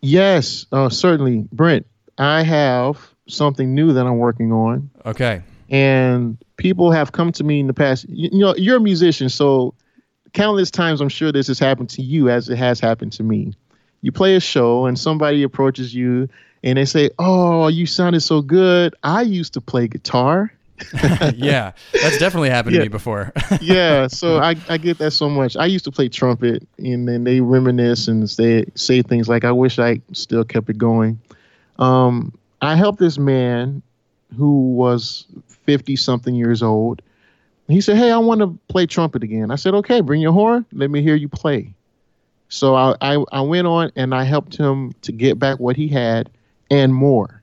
Yes, 0.00 0.66
uh, 0.72 0.88
certainly. 0.88 1.46
Brent, 1.52 1.86
I 2.18 2.42
have 2.42 2.98
something 3.28 3.74
new 3.74 3.92
that 3.92 4.06
I'm 4.06 4.18
working 4.18 4.52
on. 4.52 4.90
Okay. 5.04 5.42
And 5.68 6.38
people 6.56 6.90
have 6.92 7.12
come 7.12 7.32
to 7.32 7.44
me 7.44 7.60
in 7.60 7.66
the 7.66 7.74
past. 7.74 8.08
You, 8.08 8.30
you 8.32 8.38
know, 8.38 8.54
you're 8.56 8.76
a 8.76 8.80
musician, 8.80 9.28
so 9.28 9.74
countless 10.32 10.70
times 10.70 11.00
I'm 11.00 11.08
sure 11.08 11.32
this 11.32 11.48
has 11.48 11.58
happened 11.58 11.90
to 11.90 12.02
you 12.02 12.28
as 12.28 12.48
it 12.48 12.56
has 12.56 12.78
happened 12.78 13.12
to 13.12 13.22
me. 13.22 13.54
You 14.02 14.12
play 14.12 14.36
a 14.36 14.40
show 14.40 14.86
and 14.86 14.98
somebody 14.98 15.42
approaches 15.42 15.94
you 15.94 16.28
and 16.62 16.78
they 16.78 16.84
say, 16.84 17.10
"Oh, 17.18 17.68
you 17.68 17.86
sounded 17.86 18.20
so 18.20 18.42
good. 18.42 18.94
I 19.02 19.22
used 19.22 19.54
to 19.54 19.60
play 19.60 19.88
guitar." 19.88 20.52
yeah, 21.34 21.72
that's 21.92 22.18
definitely 22.18 22.50
happened 22.50 22.74
yeah. 22.74 22.80
to 22.80 22.84
me 22.86 22.88
before. 22.88 23.32
yeah, 23.60 24.06
so 24.08 24.38
I, 24.38 24.56
I 24.68 24.78
get 24.78 24.98
that 24.98 25.12
so 25.12 25.28
much. 25.28 25.56
I 25.56 25.66
used 25.66 25.84
to 25.84 25.92
play 25.92 26.08
trumpet, 26.08 26.66
and 26.78 27.08
then 27.08 27.24
they 27.24 27.40
reminisce 27.40 28.08
and 28.08 28.28
say 28.28 28.64
say 28.74 29.02
things 29.02 29.28
like, 29.28 29.44
"I 29.44 29.52
wish 29.52 29.78
I 29.78 30.00
still 30.12 30.44
kept 30.44 30.68
it 30.68 30.78
going." 30.78 31.20
Um, 31.78 32.32
I 32.62 32.74
helped 32.74 32.98
this 32.98 33.18
man 33.18 33.82
who 34.36 34.72
was 34.72 35.26
50 35.48 35.96
something 35.96 36.34
years 36.34 36.62
old. 36.62 37.02
He 37.68 37.80
said, 37.80 37.96
Hey, 37.96 38.10
I 38.10 38.18
want 38.18 38.40
to 38.40 38.58
play 38.68 38.86
trumpet 38.86 39.22
again. 39.22 39.50
I 39.50 39.56
said, 39.56 39.74
Okay, 39.74 40.00
bring 40.00 40.20
your 40.20 40.32
horn. 40.32 40.64
Let 40.72 40.90
me 40.90 41.02
hear 41.02 41.16
you 41.16 41.28
play. 41.28 41.74
So 42.48 42.74
I, 42.74 42.94
I, 43.00 43.24
I 43.32 43.40
went 43.40 43.66
on 43.66 43.90
and 43.96 44.14
I 44.14 44.22
helped 44.22 44.56
him 44.56 44.92
to 45.02 45.12
get 45.12 45.38
back 45.38 45.58
what 45.58 45.76
he 45.76 45.88
had 45.88 46.30
and 46.70 46.94
more. 46.94 47.42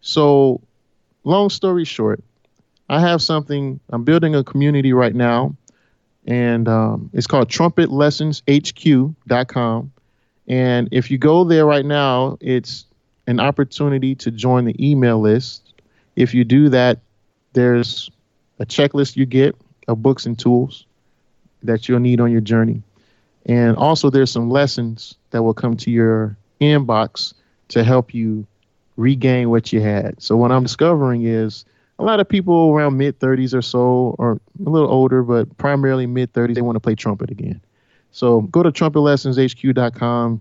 So, 0.00 0.62
long 1.24 1.50
story 1.50 1.84
short, 1.84 2.24
I 2.90 3.00
have 3.00 3.22
something, 3.22 3.80
I'm 3.90 4.02
building 4.02 4.34
a 4.34 4.42
community 4.42 4.92
right 4.92 5.14
now, 5.14 5.54
and 6.26 6.66
um, 6.66 7.08
it's 7.12 7.28
called 7.28 7.48
trumpetlessonshq.com. 7.48 9.92
And 10.48 10.88
if 10.90 11.08
you 11.08 11.16
go 11.16 11.44
there 11.44 11.64
right 11.64 11.86
now, 11.86 12.36
it's 12.40 12.86
an 13.28 13.38
opportunity 13.38 14.16
to 14.16 14.32
join 14.32 14.64
the 14.64 14.74
email 14.84 15.20
list. 15.20 15.72
If 16.16 16.34
you 16.34 16.42
do 16.42 16.68
that, 16.70 16.98
there's 17.52 18.10
a 18.58 18.66
checklist 18.66 19.16
you 19.16 19.24
get 19.24 19.54
of 19.86 20.02
books 20.02 20.26
and 20.26 20.36
tools 20.36 20.84
that 21.62 21.88
you'll 21.88 22.00
need 22.00 22.20
on 22.20 22.32
your 22.32 22.40
journey. 22.40 22.82
And 23.46 23.76
also, 23.76 24.10
there's 24.10 24.32
some 24.32 24.50
lessons 24.50 25.14
that 25.30 25.44
will 25.44 25.54
come 25.54 25.76
to 25.76 25.92
your 25.92 26.36
inbox 26.60 27.34
to 27.68 27.84
help 27.84 28.12
you 28.12 28.48
regain 28.96 29.48
what 29.48 29.72
you 29.72 29.80
had. 29.80 30.20
So 30.20 30.36
what 30.36 30.50
I'm 30.50 30.64
discovering 30.64 31.24
is 31.24 31.64
a 32.00 32.04
lot 32.04 32.18
of 32.18 32.28
people 32.28 32.70
around 32.70 32.96
mid 32.96 33.18
30s 33.20 33.54
or 33.54 33.62
so, 33.62 34.16
or 34.18 34.40
a 34.64 34.70
little 34.70 34.90
older, 34.90 35.22
but 35.22 35.56
primarily 35.58 36.06
mid 36.06 36.32
30s, 36.32 36.54
they 36.54 36.62
want 36.62 36.76
to 36.76 36.80
play 36.80 36.94
trumpet 36.94 37.30
again. 37.30 37.60
So 38.10 38.40
go 38.42 38.62
to 38.62 38.72
trumpetlessonshq.com, 38.72 40.40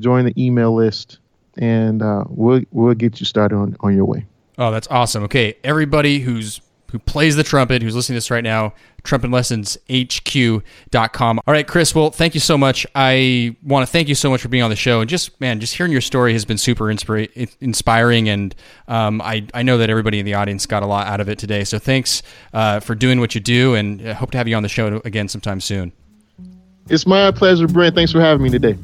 join 0.00 0.24
the 0.24 0.44
email 0.44 0.74
list, 0.74 1.18
and 1.56 2.02
uh, 2.02 2.24
we'll 2.28 2.62
we'll 2.72 2.94
get 2.94 3.20
you 3.20 3.26
started 3.26 3.56
on, 3.56 3.76
on 3.80 3.94
your 3.94 4.04
way. 4.04 4.26
Oh, 4.58 4.72
that's 4.72 4.88
awesome. 4.88 5.22
Okay, 5.24 5.54
everybody 5.62 6.18
who's 6.18 6.60
who 6.90 6.98
plays 6.98 7.36
the 7.36 7.42
trumpet, 7.42 7.82
who's 7.82 7.94
listening 7.94 8.14
to 8.14 8.16
this 8.16 8.30
right 8.30 8.44
now, 8.44 8.72
trumpetlessonshq.com. 9.02 11.40
All 11.46 11.52
right, 11.52 11.66
Chris, 11.66 11.94
well, 11.94 12.10
thank 12.10 12.34
you 12.34 12.40
so 12.40 12.56
much. 12.56 12.86
I 12.94 13.56
want 13.62 13.86
to 13.86 13.92
thank 13.92 14.08
you 14.08 14.14
so 14.14 14.30
much 14.30 14.40
for 14.40 14.48
being 14.48 14.62
on 14.62 14.70
the 14.70 14.76
show. 14.76 15.00
And 15.00 15.10
just, 15.10 15.40
man, 15.40 15.60
just 15.60 15.74
hearing 15.74 15.92
your 15.92 16.00
story 16.00 16.32
has 16.32 16.44
been 16.44 16.58
super 16.58 16.86
inspira- 16.86 17.56
inspiring. 17.60 18.28
And 18.28 18.54
um, 18.86 19.20
I, 19.20 19.46
I 19.52 19.62
know 19.62 19.78
that 19.78 19.90
everybody 19.90 20.18
in 20.18 20.26
the 20.26 20.34
audience 20.34 20.66
got 20.66 20.82
a 20.82 20.86
lot 20.86 21.06
out 21.06 21.20
of 21.20 21.28
it 21.28 21.38
today. 21.38 21.64
So 21.64 21.78
thanks 21.78 22.22
uh, 22.52 22.80
for 22.80 22.94
doing 22.94 23.20
what 23.20 23.34
you 23.34 23.40
do. 23.40 23.74
And 23.74 24.08
I 24.08 24.14
hope 24.14 24.30
to 24.32 24.38
have 24.38 24.48
you 24.48 24.56
on 24.56 24.62
the 24.62 24.68
show 24.68 25.00
again 25.04 25.28
sometime 25.28 25.60
soon. 25.60 25.92
It's 26.88 27.06
my 27.06 27.30
pleasure, 27.30 27.68
Brent. 27.68 27.94
Thanks 27.94 28.12
for 28.12 28.20
having 28.20 28.42
me 28.42 28.48
today. 28.48 28.78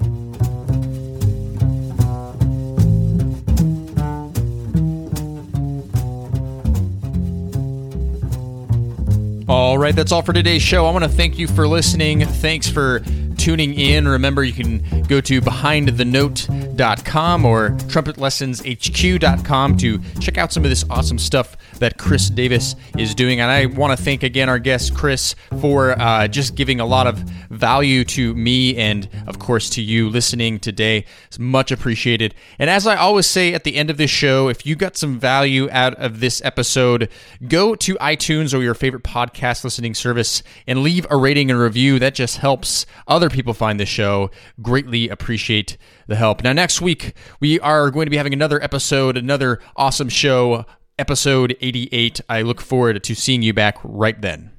All 9.46 9.76
right, 9.76 9.94
that's 9.94 10.10
all 10.10 10.22
for 10.22 10.32
today's 10.32 10.62
show. 10.62 10.86
I 10.86 10.90
want 10.90 11.04
to 11.04 11.10
thank 11.10 11.38
you 11.38 11.46
for 11.46 11.68
listening. 11.68 12.24
Thanks 12.24 12.66
for 12.66 13.00
tuning 13.36 13.74
in. 13.74 14.08
Remember, 14.08 14.42
you 14.42 14.54
can 14.54 15.02
go 15.02 15.20
to 15.20 15.42
behindthenote.com 15.42 17.44
or 17.44 17.68
trumpetlessonshq.com 17.70 19.76
to 19.76 20.00
check 20.20 20.38
out 20.38 20.50
some 20.50 20.64
of 20.64 20.70
this 20.70 20.86
awesome 20.88 21.18
stuff 21.18 21.58
that 21.78 21.98
Chris 21.98 22.30
Davis 22.30 22.74
is 22.96 23.14
doing. 23.14 23.40
And 23.40 23.50
I 23.50 23.66
want 23.66 23.96
to 23.96 24.02
thank 24.02 24.22
again 24.22 24.48
our 24.48 24.58
guest, 24.58 24.94
Chris, 24.94 25.34
for 25.60 25.98
uh, 26.00 26.28
just 26.28 26.54
giving 26.54 26.80
a 26.80 26.86
lot 26.86 27.06
of 27.06 27.18
value 27.50 28.04
to 28.04 28.34
me 28.34 28.76
and, 28.76 29.08
of 29.26 29.38
course, 29.38 29.70
to 29.70 29.82
you 29.82 30.10
listening 30.10 30.58
today. 30.58 31.04
It's 31.26 31.38
much 31.38 31.70
appreciated. 31.70 32.34
And 32.58 32.70
as 32.70 32.86
I 32.86 32.96
always 32.96 33.26
say 33.26 33.54
at 33.54 33.64
the 33.64 33.76
end 33.76 33.90
of 33.90 33.96
this 33.96 34.10
show, 34.10 34.48
if 34.48 34.66
you 34.66 34.76
got 34.76 34.96
some 34.96 35.18
value 35.18 35.68
out 35.70 35.94
of 35.94 36.20
this 36.20 36.42
episode, 36.44 37.08
go 37.48 37.74
to 37.76 37.94
iTunes 37.96 38.56
or 38.56 38.62
your 38.62 38.74
favorite 38.74 39.04
podcast 39.04 39.64
listening 39.64 39.94
service 39.94 40.42
and 40.66 40.82
leave 40.82 41.06
a 41.10 41.16
rating 41.16 41.50
and 41.50 41.60
review. 41.60 41.98
That 41.98 42.14
just 42.14 42.38
helps 42.38 42.86
other 43.06 43.30
people 43.30 43.54
find 43.54 43.78
the 43.78 43.86
show. 43.86 44.30
Greatly 44.60 45.08
appreciate 45.08 45.76
the 46.06 46.16
help. 46.16 46.42
Now, 46.42 46.52
next 46.52 46.80
week, 46.80 47.14
we 47.40 47.58
are 47.60 47.90
going 47.90 48.06
to 48.06 48.10
be 48.10 48.16
having 48.16 48.32
another 48.32 48.62
episode, 48.62 49.16
another 49.16 49.60
awesome 49.76 50.08
show, 50.08 50.66
episode 50.98 51.56
88. 51.60 52.20
I 52.28 52.42
look 52.42 52.60
forward 52.60 53.02
to 53.02 53.14
seeing 53.14 53.42
you 53.42 53.52
back 53.52 53.78
right 53.82 54.20
then. 54.20 54.50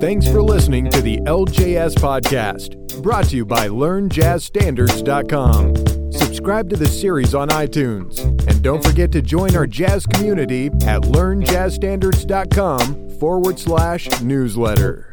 Thanks 0.00 0.26
for 0.28 0.42
listening 0.42 0.90
to 0.90 1.00
the 1.02 1.18
LJS 1.22 1.94
Podcast, 1.96 3.02
brought 3.02 3.24
to 3.30 3.36
you 3.36 3.44
by 3.44 3.66
LearnJazzStandards.com. 3.68 6.12
Subscribe 6.12 6.70
to 6.70 6.76
the 6.76 6.86
series 6.86 7.34
on 7.34 7.48
iTunes, 7.48 8.20
and 8.48 8.62
don't 8.62 8.84
forget 8.84 9.10
to 9.12 9.20
join 9.20 9.56
our 9.56 9.66
jazz 9.66 10.06
community 10.06 10.66
at 10.66 11.02
LearnJazzStandards.com 11.02 13.18
forward 13.18 13.58
slash 13.58 14.08
newsletter. 14.20 15.12